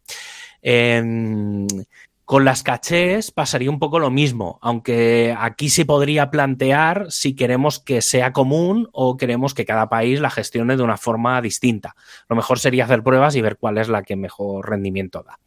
Em, 0.66 1.66
Con 2.24 2.46
las 2.46 2.62
cachés 2.62 3.30
pasaría 3.30 3.68
un 3.68 3.78
poco 3.78 3.98
lo 3.98 4.10
mismo, 4.10 4.58
aunque 4.62 5.36
aquí 5.38 5.68
se 5.68 5.84
podría 5.84 6.30
plantear 6.30 7.08
si 7.10 7.36
queremos 7.36 7.80
que 7.80 8.00
sea 8.00 8.32
común 8.32 8.88
o 8.92 9.18
queremos 9.18 9.52
que 9.52 9.66
cada 9.66 9.90
país 9.90 10.20
la 10.20 10.30
gestione 10.30 10.78
de 10.78 10.82
una 10.82 10.96
forma 10.96 11.42
distinta. 11.42 11.94
Lo 12.30 12.34
mejor 12.34 12.58
sería 12.58 12.84
hacer 12.84 13.02
pruebas 13.02 13.36
y 13.36 13.42
ver 13.42 13.58
cuál 13.58 13.76
es 13.76 13.90
la 13.90 14.02
que 14.02 14.16
mejor 14.16 14.70
rendimiento 14.70 15.22
da. 15.22 15.38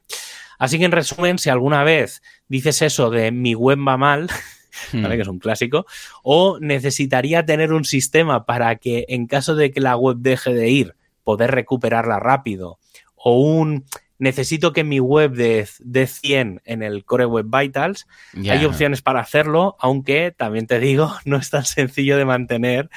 Así 0.59 0.77
que 0.77 0.85
en 0.85 0.91
resumen, 0.91 1.39
si 1.39 1.49
alguna 1.49 1.83
vez 1.83 2.21
dices 2.47 2.83
eso 2.83 3.09
de 3.09 3.31
mi 3.31 3.55
web 3.55 3.79
va 3.79 3.97
mal, 3.97 4.27
¿vale? 4.93 5.07
Hmm. 5.07 5.17
que 5.17 5.21
es 5.23 5.27
un 5.27 5.39
clásico, 5.39 5.87
o 6.21 6.59
necesitaría 6.59 7.43
tener 7.43 7.73
un 7.73 7.85
sistema 7.85 8.45
para 8.45 8.75
que 8.75 9.05
en 9.09 9.25
caso 9.25 9.55
de 9.55 9.71
que 9.71 9.81
la 9.81 9.97
web 9.97 10.17
deje 10.19 10.53
de 10.53 10.69
ir, 10.69 10.95
poder 11.23 11.49
recuperarla 11.49 12.19
rápido, 12.19 12.77
o 13.15 13.41
un 13.41 13.85
necesito 14.19 14.73
que 14.73 14.83
mi 14.83 14.99
web 14.99 15.31
de, 15.33 16.07
100 16.07 16.61
en 16.65 16.83
el 16.83 17.05
Core 17.05 17.25
Web 17.25 17.47
Vitals. 17.49 18.07
Hay 18.49 18.65
opciones 18.65 19.01
para 19.01 19.19
hacerlo, 19.19 19.75
aunque 19.79 20.31
también 20.31 20.67
te 20.67 20.79
digo, 20.79 21.13
no 21.25 21.37
es 21.37 21.49
tan 21.49 21.65
sencillo 21.65 22.17
de 22.17 22.25
mantener 22.25 22.89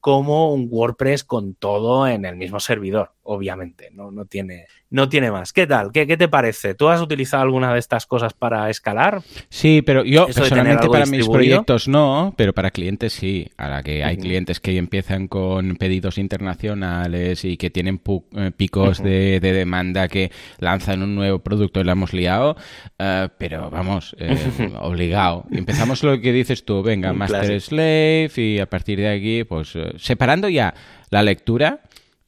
como 0.00 0.52
un 0.52 0.68
WordPress 0.70 1.24
con 1.24 1.54
todo 1.54 2.06
en 2.06 2.26
el 2.26 2.36
mismo 2.36 2.60
servidor, 2.60 3.12
obviamente, 3.24 3.90
no, 3.92 4.10
no, 4.10 4.26
tiene, 4.26 4.66
no 4.90 5.08
tiene 5.08 5.30
más. 5.30 5.52
¿Qué 5.52 5.66
tal? 5.66 5.90
¿Qué, 5.92 6.06
te 6.06 6.28
parece? 6.28 6.74
¿Tú 6.74 6.88
has 6.88 7.00
utilizado 7.00 7.42
alguna 7.42 7.72
de 7.72 7.78
estas 7.78 8.06
cosas 8.06 8.32
para 8.34 8.70
escalar? 8.70 9.22
Sí, 9.48 9.82
pero 9.82 10.04
yo 10.04 10.26
personalmente 10.26 10.88
para 10.88 11.06
mis 11.06 11.28
proyectos 11.28 11.88
no, 11.88 12.34
pero 12.36 12.52
para 12.52 12.70
clientes 12.70 13.12
sí. 13.12 13.50
A 13.56 13.68
la 13.68 13.82
que 13.82 14.04
hay 14.04 14.16
clientes 14.16 14.60
que 14.60 14.76
empiezan 14.76 15.26
con 15.26 15.76
pedidos 15.76 16.18
internacionales 16.18 17.44
y 17.44 17.56
que 17.56 17.70
tienen 17.70 18.00
eh, 18.36 18.50
picos 18.56 19.02
de, 19.02 19.40
demanda 19.40 20.08
que 20.08 20.30
lanzan 20.58 21.02
un 21.02 21.14
nuevo 21.14 21.38
producto 21.38 21.80
y 21.80 21.84
la 21.84 21.92
hemos 21.92 22.12
liado, 22.12 22.56
eh, 22.98 23.28
pero 23.38 23.70
vamos, 23.70 24.14
eh, 24.18 24.36
obligado. 24.80 25.44
Empezamos 25.50 26.02
lo 26.02 26.20
que 26.20 26.32
dices 26.32 26.64
tú, 26.64 26.82
venga, 26.82 27.12
Master 27.12 27.60
Slave 27.60 28.30
y 28.36 28.58
a 28.58 28.66
partir 28.66 28.98
de 28.98 29.08
aquí, 29.08 29.44
pues 29.44 29.72
separando 29.96 30.48
ya 30.48 30.74
la 31.10 31.22
lectura 31.22 31.80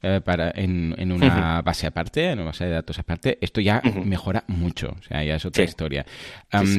eh, 0.03 0.21
para, 0.23 0.51
en, 0.53 1.11
una 1.11 1.63
base 1.63 1.87
aparte, 1.87 2.29
en 2.29 2.39
una 2.39 2.49
base 2.49 2.65
de 2.65 2.71
datos 2.71 2.99
aparte, 2.99 3.39
esto 3.41 3.61
ya 3.61 3.81
mejora 4.05 4.43
mucho. 4.47 4.95
O 4.99 5.01
sea, 5.01 5.23
ya 5.23 5.35
es 5.35 5.45
otra 5.45 5.63
historia. 5.63 6.05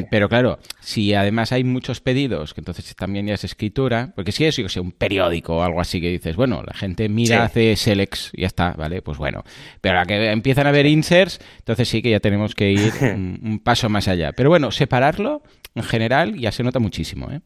Pero 0.08 0.28
claro, 0.28 0.60
si 0.80 1.14
además 1.14 1.50
hay 1.50 1.64
muchos 1.64 2.00
pedidos, 2.00 2.54
que 2.54 2.60
entonces 2.60 2.94
también 2.94 3.26
ya 3.26 3.34
es 3.34 3.42
escritura, 3.42 4.12
porque 4.14 4.30
si 4.30 4.44
es 4.44 4.58
un 4.76 4.92
periódico 4.92 5.56
o 5.56 5.62
algo 5.62 5.80
así 5.80 6.00
que 6.00 6.10
dices, 6.10 6.36
bueno, 6.36 6.62
la 6.64 6.74
gente 6.74 7.08
mira, 7.08 7.44
hace 7.44 7.74
selects 7.74 8.30
y 8.34 8.42
ya 8.42 8.46
está, 8.46 8.72
¿vale? 8.72 9.02
Pues 9.02 9.18
bueno. 9.18 9.42
Pero 9.80 9.96
a 9.96 10.00
la 10.02 10.06
que 10.06 10.30
empiezan 10.30 10.68
a 10.68 10.70
ver 10.70 10.86
inserts, 10.86 11.40
entonces 11.58 11.88
sí 11.88 12.02
que 12.02 12.10
ya 12.10 12.20
tenemos 12.20 12.54
que 12.54 12.70
ir 12.70 12.92
un, 13.02 13.60
paso 13.64 13.88
más 13.88 14.06
allá. 14.06 14.32
Pero 14.32 14.48
bueno, 14.48 14.70
separarlo 14.70 15.42
en 15.74 15.82
general 15.82 16.36
ya 16.36 16.52
se 16.52 16.62
nota 16.62 16.78
muchísimo, 16.78 17.30
¿eh? 17.32 17.40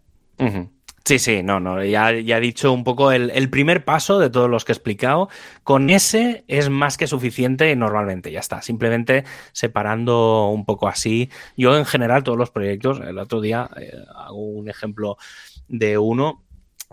Sí, 1.04 1.18
sí, 1.18 1.42
no, 1.42 1.58
no, 1.58 1.84
ya, 1.84 2.12
ya 2.12 2.38
he 2.38 2.40
dicho 2.40 2.72
un 2.72 2.84
poco 2.84 3.10
el, 3.10 3.50
primer 3.50 3.84
paso 3.84 4.20
de 4.20 4.30
todos 4.30 4.48
los 4.48 4.64
que 4.64 4.70
he 4.70 4.74
explicado. 4.74 5.28
Con 5.64 5.90
ese 5.90 6.44
es 6.46 6.70
más 6.70 6.96
que 6.96 7.08
suficiente 7.08 7.74
normalmente, 7.74 8.30
ya 8.30 8.38
está. 8.38 8.62
Simplemente 8.62 9.24
separando 9.52 10.48
un 10.48 10.64
poco 10.64 10.86
así. 10.86 11.28
Yo 11.56 11.76
en 11.76 11.86
general 11.86 12.22
todos 12.22 12.38
los 12.38 12.50
proyectos, 12.50 13.00
el 13.00 13.18
otro 13.18 13.40
día 13.40 13.68
eh, 13.76 13.92
hago 14.14 14.36
un 14.36 14.68
ejemplo 14.68 15.16
de 15.66 15.98
uno 15.98 16.44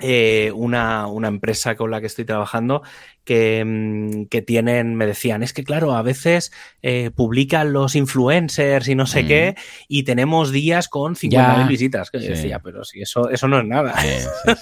eh, 0.02 0.52
una, 0.56 1.08
una, 1.08 1.28
empresa 1.28 1.76
con 1.76 1.92
la 1.92 2.02
que 2.02 2.08
estoy 2.08 2.26
trabajando 2.26 2.82
que, 3.24 3.64
mm, 3.64 4.26
que, 4.26 4.42
tienen, 4.42 4.96
me 4.96 5.06
decían, 5.06 5.44
es 5.44 5.54
que 5.54 5.64
claro, 5.64 5.94
a 5.94 6.02
veces 6.02 6.52
eh, 6.82 7.12
publican 7.16 7.74
los 7.74 7.96
influencers 7.96 8.88
y 8.88 8.96
no 8.96 9.06
sé 9.06 9.28
qué, 9.28 9.56
y 9.88 10.04
tenemos 10.04 10.52
días 10.52 10.88
con 10.88 11.16
50.000 11.16 11.68
visitas. 11.68 12.10
Que 12.10 12.20
decía, 12.20 12.60
pero 12.60 12.84
si 12.84 13.02
eso, 13.02 13.30
eso 13.30 13.48
no 13.48 13.60
es 13.60 13.66
nada. 13.66 13.94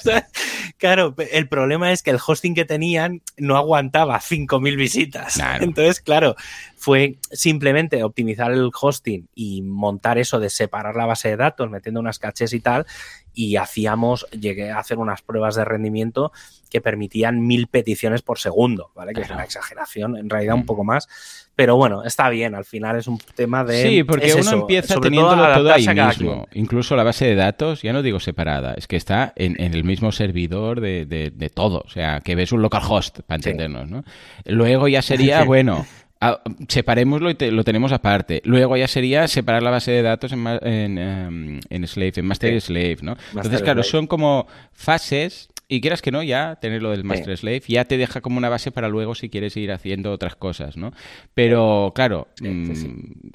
claro, 0.77 1.15
el 1.31 1.47
problema 1.47 1.91
es 1.91 2.03
que 2.03 2.11
el 2.11 2.19
hosting 2.25 2.55
que 2.55 2.65
tenían 2.65 3.21
no 3.37 3.55
aguantaba 3.55 4.19
5.000 4.19 4.75
visitas. 4.75 5.39
Entonces, 5.61 6.01
claro, 6.01 6.35
fue 6.77 7.17
simplemente 7.31 8.03
optimizar 8.03 8.51
el 8.51 8.69
hosting 8.79 9.27
y 9.33 9.63
montar 9.63 10.19
eso 10.19 10.39
de 10.39 10.49
separar 10.51 10.95
la 10.95 11.07
base 11.07 11.29
de 11.29 11.35
datos, 11.35 11.69
metiendo 11.71 11.99
unas 11.99 12.19
caches 12.19 12.53
y 12.53 12.59
tal, 12.59 12.85
y 13.33 13.55
hacíamos, 13.55 14.27
llegué 14.31 14.71
a 14.71 14.79
hacer 14.79 14.99
unas 14.99 15.23
pruebas 15.23 15.55
de 15.55 15.65
rendimiento 15.65 16.31
que 16.69 16.79
permitían 16.79 17.45
mil 17.45 17.67
peticiones 17.67 18.21
por 18.21 18.39
segundo, 18.39 18.91
¿vale? 18.95 19.13
Que 19.13 19.21
es 19.21 19.29
una 19.29 19.43
exageración, 19.43 20.17
en 20.17 20.29
realidad 20.29 20.55
un 20.55 20.61
mm. 20.61 20.65
poco 20.65 20.83
más. 20.83 21.07
Pero 21.55 21.75
bueno, 21.77 22.03
está 22.03 22.29
bien, 22.29 22.53
al 22.53 22.65
final 22.65 22.97
es 22.97 23.07
un 23.07 23.17
tema 23.17 23.63
de... 23.63 23.81
Sí, 23.81 24.03
porque 24.03 24.35
uno 24.35 24.51
empieza 24.51 24.99
teniéndolo 24.99 25.53
todo, 25.55 25.73
ahí 25.73 25.87
mismo. 25.87 26.47
Incluso 26.53 26.95
la 26.95 27.03
base 27.03 27.25
de 27.25 27.35
datos, 27.35 27.81
ya 27.81 27.93
no 27.93 28.03
digo 28.03 28.19
separada, 28.19 28.75
es 28.75 28.87
que 28.87 28.95
está 28.95 29.33
en, 29.35 29.59
el 29.59 29.83
mismo 29.83 30.11
servidor 30.11 30.79
de, 30.81 31.05
de, 31.05 31.49
todo. 31.49 31.83
O 31.85 31.89
sea, 31.89 32.21
que 32.21 32.35
ves 32.35 32.51
un 32.51 32.61
localhost, 32.61 33.21
para 33.21 33.37
entendernos, 33.37 33.89
¿no? 33.89 34.03
Luego 34.45 34.87
ya 34.87 35.01
sería, 35.03 35.43
bueno, 35.43 35.87
Ah, 36.19 36.41
separémoslo 36.67 37.29
y 37.29 37.35
lo 37.51 37.63
tenemos 37.63 37.91
aparte. 37.91 38.41
Luego 38.43 38.75
ya 38.75 38.87
sería 38.87 39.27
separar 39.27 39.61
la 39.63 39.69
base 39.69 39.91
de 39.91 40.01
datos 40.01 40.31
en, 40.31 40.47
en, 40.47 40.97
em, 40.97 41.59
en 41.69 41.87
Slave, 41.87 42.13
en 42.15 42.25
Master 42.25 42.53
y 42.53 42.61
Slave, 42.61 42.97
¿no? 43.01 43.17
Entonces, 43.33 43.61
claro, 43.61 43.83
son 43.83 44.07
como 44.07 44.47
fases 44.71 45.49
y 45.69 45.81
quieras 45.81 46.01
que 46.01 46.11
no, 46.11 46.23
ya 46.23 46.55
tener 46.55 46.81
lo 46.81 46.91
del 46.91 47.03
Master 47.03 47.37
Slave 47.37 47.61
ya 47.67 47.85
te 47.85 47.97
deja 47.97 48.21
como 48.21 48.37
una 48.37 48.49
base 48.49 48.71
para 48.71 48.87
luego 48.87 49.15
si 49.15 49.29
quieres 49.29 49.57
ir 49.57 49.71
haciendo 49.71 50.11
otras 50.11 50.35
cosas, 50.35 50.77
¿no? 50.77 50.93
Pero 51.33 51.91
claro, 51.93 52.29
mm, 52.41 52.71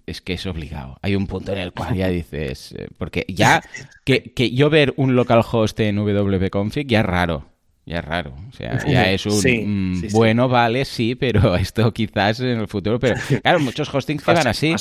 es 0.06 0.22
que 0.22 0.32
es 0.32 0.46
obligado. 0.46 0.98
Hay 1.02 1.14
un 1.14 1.26
punto 1.26 1.52
en 1.52 1.58
el 1.58 1.72
cual 1.72 1.94
ya 1.94 2.08
dices, 2.08 2.72
eh, 2.72 2.88
porque 2.96 3.26
ya 3.28 3.62
que, 4.04 4.32
que 4.32 4.50
yo 4.50 4.70
ver 4.70 4.94
un 4.96 5.14
localhost 5.14 5.78
en 5.80 5.98
wp-config 5.98 6.86
ya 6.86 7.00
es 7.00 7.06
raro. 7.06 7.51
Ya 7.84 7.98
es 7.98 8.04
raro. 8.04 8.34
O 8.48 8.52
sea, 8.52 8.78
ya 8.86 9.10
es 9.10 9.26
un 9.26 9.94
mm, 9.94 10.12
bueno, 10.12 10.48
vale, 10.48 10.84
sí, 10.84 11.14
pero 11.14 11.56
esto 11.56 11.92
quizás 11.92 12.40
en 12.40 12.60
el 12.60 12.68
futuro. 12.68 12.98
Pero 12.98 13.16
claro, 13.42 13.60
muchos 13.60 13.92
hostings 13.92 14.22
que 14.22 14.32
van 14.32 14.46
así. 14.46 14.74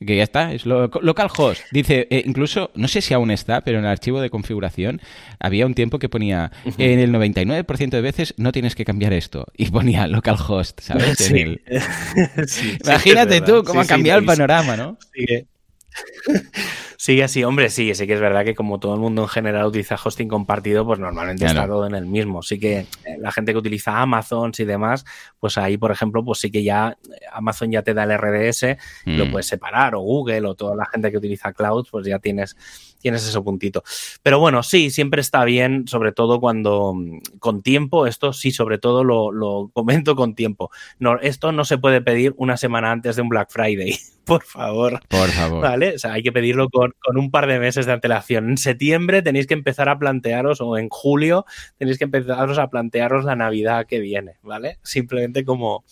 Que 0.00 0.16
ya 0.16 0.22
está, 0.22 0.52
es 0.52 0.64
lo, 0.64 0.88
localhost. 1.02 1.60
Dice, 1.72 2.06
eh, 2.10 2.22
incluso, 2.24 2.70
no 2.76 2.86
sé 2.86 3.00
si 3.00 3.14
aún 3.14 3.32
está, 3.32 3.62
pero 3.62 3.80
en 3.80 3.84
el 3.84 3.90
archivo 3.90 4.20
de 4.20 4.30
configuración 4.30 5.00
había 5.40 5.66
un 5.66 5.74
tiempo 5.74 5.98
que 5.98 6.08
ponía, 6.08 6.52
en 6.78 7.00
el 7.00 7.10
99% 7.12 7.90
de 7.90 8.00
veces 8.00 8.32
no 8.36 8.52
tienes 8.52 8.76
que 8.76 8.84
cambiar 8.84 9.12
esto. 9.12 9.48
Y 9.56 9.68
ponía 9.72 10.06
localhost, 10.06 10.82
¿sabes? 10.82 11.32
Imagínate 12.84 13.40
tú 13.40 13.64
cómo 13.64 13.80
ha 13.80 13.86
cambiado 13.86 14.20
el 14.20 14.24
panorama, 14.24 14.76
¿no? 14.76 14.98
Sigue 17.00 17.22
así, 17.22 17.44
hombre, 17.44 17.70
sí, 17.70 17.94
sí 17.94 18.08
que 18.08 18.14
es 18.14 18.20
verdad 18.20 18.44
que 18.44 18.56
como 18.56 18.80
todo 18.80 18.94
el 18.94 19.00
mundo 19.00 19.22
en 19.22 19.28
general 19.28 19.66
utiliza 19.66 19.94
hosting 19.94 20.26
compartido, 20.26 20.84
pues 20.84 20.98
normalmente 20.98 21.46
está 21.46 21.64
todo 21.64 21.86
en 21.86 21.94
el 21.94 22.06
mismo. 22.06 22.42
Sí 22.42 22.58
que 22.58 22.80
eh, 22.80 22.86
la 23.20 23.30
gente 23.30 23.52
que 23.52 23.58
utiliza 23.58 24.02
Amazon 24.02 24.50
y 24.58 24.64
demás, 24.64 25.04
pues 25.38 25.56
ahí, 25.58 25.78
por 25.78 25.92
ejemplo, 25.92 26.24
pues 26.24 26.40
sí 26.40 26.50
que 26.50 26.64
ya 26.64 26.98
eh, 27.08 27.20
Amazon 27.32 27.70
ya 27.70 27.82
te 27.84 27.94
da 27.94 28.02
el 28.02 28.18
RDS, 28.18 28.76
lo 29.04 29.26
mm. 29.26 29.30
puedes 29.30 29.46
separar, 29.46 29.94
o 29.94 30.00
Google, 30.00 30.44
o 30.48 30.56
toda 30.56 30.74
la 30.74 30.86
gente 30.86 31.12
que 31.12 31.18
utiliza 31.18 31.52
cloud, 31.52 31.86
pues 31.88 32.04
ya 32.04 32.18
tienes 32.18 32.56
tienes 33.00 33.26
ese 33.26 33.40
puntito. 33.40 33.82
Pero 34.22 34.38
bueno, 34.38 34.62
sí, 34.62 34.90
siempre 34.90 35.20
está 35.20 35.44
bien, 35.44 35.86
sobre 35.88 36.12
todo 36.12 36.40
cuando 36.40 36.94
mm, 36.94 37.20
con 37.38 37.62
tiempo, 37.62 38.06
esto 38.06 38.32
sí, 38.32 38.50
sobre 38.50 38.78
todo 38.78 39.04
lo, 39.04 39.70
comento 39.72 40.16
con 40.16 40.34
tiempo. 40.34 40.70
No, 40.98 41.18
esto 41.20 41.52
no 41.52 41.64
se 41.64 41.78
puede 41.78 42.00
pedir 42.00 42.34
una 42.36 42.56
semana 42.56 42.90
antes 42.90 43.16
de 43.16 43.22
un 43.22 43.28
Black 43.28 43.50
Friday, 43.50 43.96
por 44.24 44.44
favor. 44.44 45.00
Por 45.08 45.28
favor. 45.28 45.62
¿Vale? 45.62 45.94
O 45.94 45.98
sea, 45.98 46.12
hay 46.12 46.22
que 46.22 46.32
pedirlo 46.32 46.68
con, 46.68 46.92
un 47.14 47.30
par 47.30 47.46
de 47.46 47.58
meses 47.58 47.86
de 47.86 47.92
antelación. 47.92 48.50
En 48.50 48.58
septiembre 48.58 49.22
tenéis 49.22 49.46
que 49.46 49.54
empezar 49.54 49.88
a 49.88 49.98
plantearos, 49.98 50.60
o 50.60 50.76
en 50.76 50.88
julio 50.88 51.46
tenéis 51.78 51.98
que 51.98 52.04
empezaros 52.04 52.58
a 52.58 52.68
plantearos 52.68 53.24
la 53.24 53.36
Navidad 53.36 53.86
que 53.86 54.00
viene, 54.00 54.36
¿vale? 54.42 54.78
Simplemente 54.82 55.44
como 55.44 55.84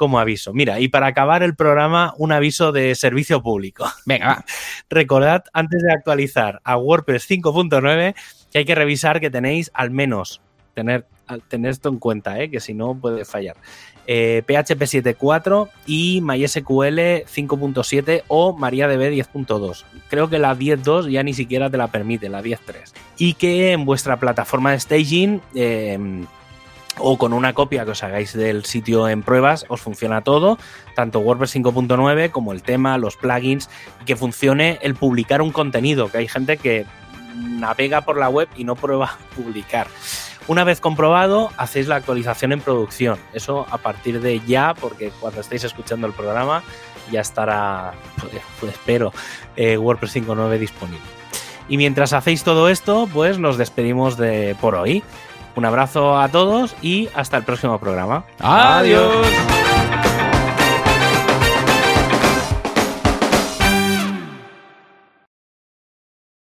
como 0.00 0.18
aviso. 0.18 0.54
Mira, 0.54 0.80
y 0.80 0.88
para 0.88 1.08
acabar 1.08 1.42
el 1.42 1.54
programa, 1.54 2.14
un 2.16 2.32
aviso 2.32 2.72
de 2.72 2.94
servicio 2.94 3.42
público. 3.42 3.84
Venga, 4.06 4.46
Recordad, 4.88 5.44
antes 5.52 5.82
de 5.82 5.92
actualizar 5.92 6.62
a 6.64 6.78
WordPress 6.78 7.28
5.9, 7.28 8.14
que 8.50 8.58
hay 8.58 8.64
que 8.64 8.74
revisar 8.74 9.20
que 9.20 9.28
tenéis 9.28 9.70
al 9.74 9.90
menos, 9.90 10.40
tener, 10.72 11.04
tener 11.48 11.70
esto 11.70 11.90
en 11.90 11.98
cuenta, 11.98 12.40
¿eh? 12.40 12.50
que 12.50 12.60
si 12.60 12.72
no 12.72 12.94
puede 12.94 13.26
fallar. 13.26 13.56
Eh, 14.06 14.42
PHP 14.46 14.80
7.4 14.80 15.68
y 15.84 16.22
MySQL 16.22 17.26
5.7 17.28 18.22
o 18.28 18.56
MariaDB 18.56 19.12
10.2. 19.12 19.84
Creo 20.08 20.30
que 20.30 20.38
la 20.38 20.56
10.2 20.56 21.10
ya 21.10 21.22
ni 21.22 21.34
siquiera 21.34 21.68
te 21.68 21.76
la 21.76 21.88
permite, 21.88 22.30
la 22.30 22.42
10.3. 22.42 22.94
Y 23.18 23.34
que 23.34 23.72
en 23.72 23.84
vuestra 23.84 24.18
plataforma 24.18 24.70
de 24.70 24.80
staging 24.80 25.42
eh, 25.54 26.24
o 26.98 27.18
con 27.18 27.32
una 27.32 27.52
copia 27.52 27.84
que 27.84 27.92
os 27.92 28.02
hagáis 28.02 28.32
del 28.32 28.64
sitio 28.64 29.08
en 29.08 29.22
pruebas, 29.22 29.64
os 29.68 29.80
funciona 29.80 30.22
todo, 30.22 30.58
tanto 30.94 31.20
WordPress 31.20 31.56
5.9 31.56 32.30
como 32.30 32.52
el 32.52 32.62
tema, 32.62 32.98
los 32.98 33.16
plugins, 33.16 33.70
que 34.06 34.16
funcione 34.16 34.78
el 34.82 34.94
publicar 34.94 35.42
un 35.42 35.52
contenido, 35.52 36.10
que 36.10 36.18
hay 36.18 36.28
gente 36.28 36.56
que 36.56 36.86
navega 37.36 38.02
por 38.02 38.16
la 38.16 38.28
web 38.28 38.48
y 38.56 38.64
no 38.64 38.76
prueba 38.76 39.18
publicar. 39.36 39.86
Una 40.48 40.64
vez 40.64 40.80
comprobado, 40.80 41.50
hacéis 41.56 41.86
la 41.86 41.96
actualización 41.96 42.52
en 42.52 42.60
producción. 42.60 43.18
Eso 43.32 43.66
a 43.70 43.78
partir 43.78 44.20
de 44.20 44.40
ya, 44.40 44.74
porque 44.74 45.12
cuando 45.20 45.40
estéis 45.40 45.64
escuchando 45.64 46.06
el 46.06 46.12
programa 46.12 46.62
ya 47.12 47.20
estará, 47.20 47.92
pues, 48.18 48.32
pues 48.58 48.72
espero, 48.72 49.12
eh, 49.56 49.76
WordPress 49.76 50.16
5.9 50.16 50.58
disponible. 50.58 51.04
Y 51.68 51.76
mientras 51.76 52.12
hacéis 52.12 52.42
todo 52.42 52.68
esto, 52.68 53.08
pues 53.12 53.38
nos 53.38 53.56
despedimos 53.56 54.16
de 54.16 54.56
por 54.60 54.74
hoy. 54.74 55.04
Un 55.56 55.64
abrazo 55.64 56.18
a 56.18 56.28
todos 56.28 56.74
y 56.82 57.08
hasta 57.14 57.36
el 57.36 57.44
próximo 57.44 57.78
programa. 57.78 58.24
Adiós. 58.38 59.26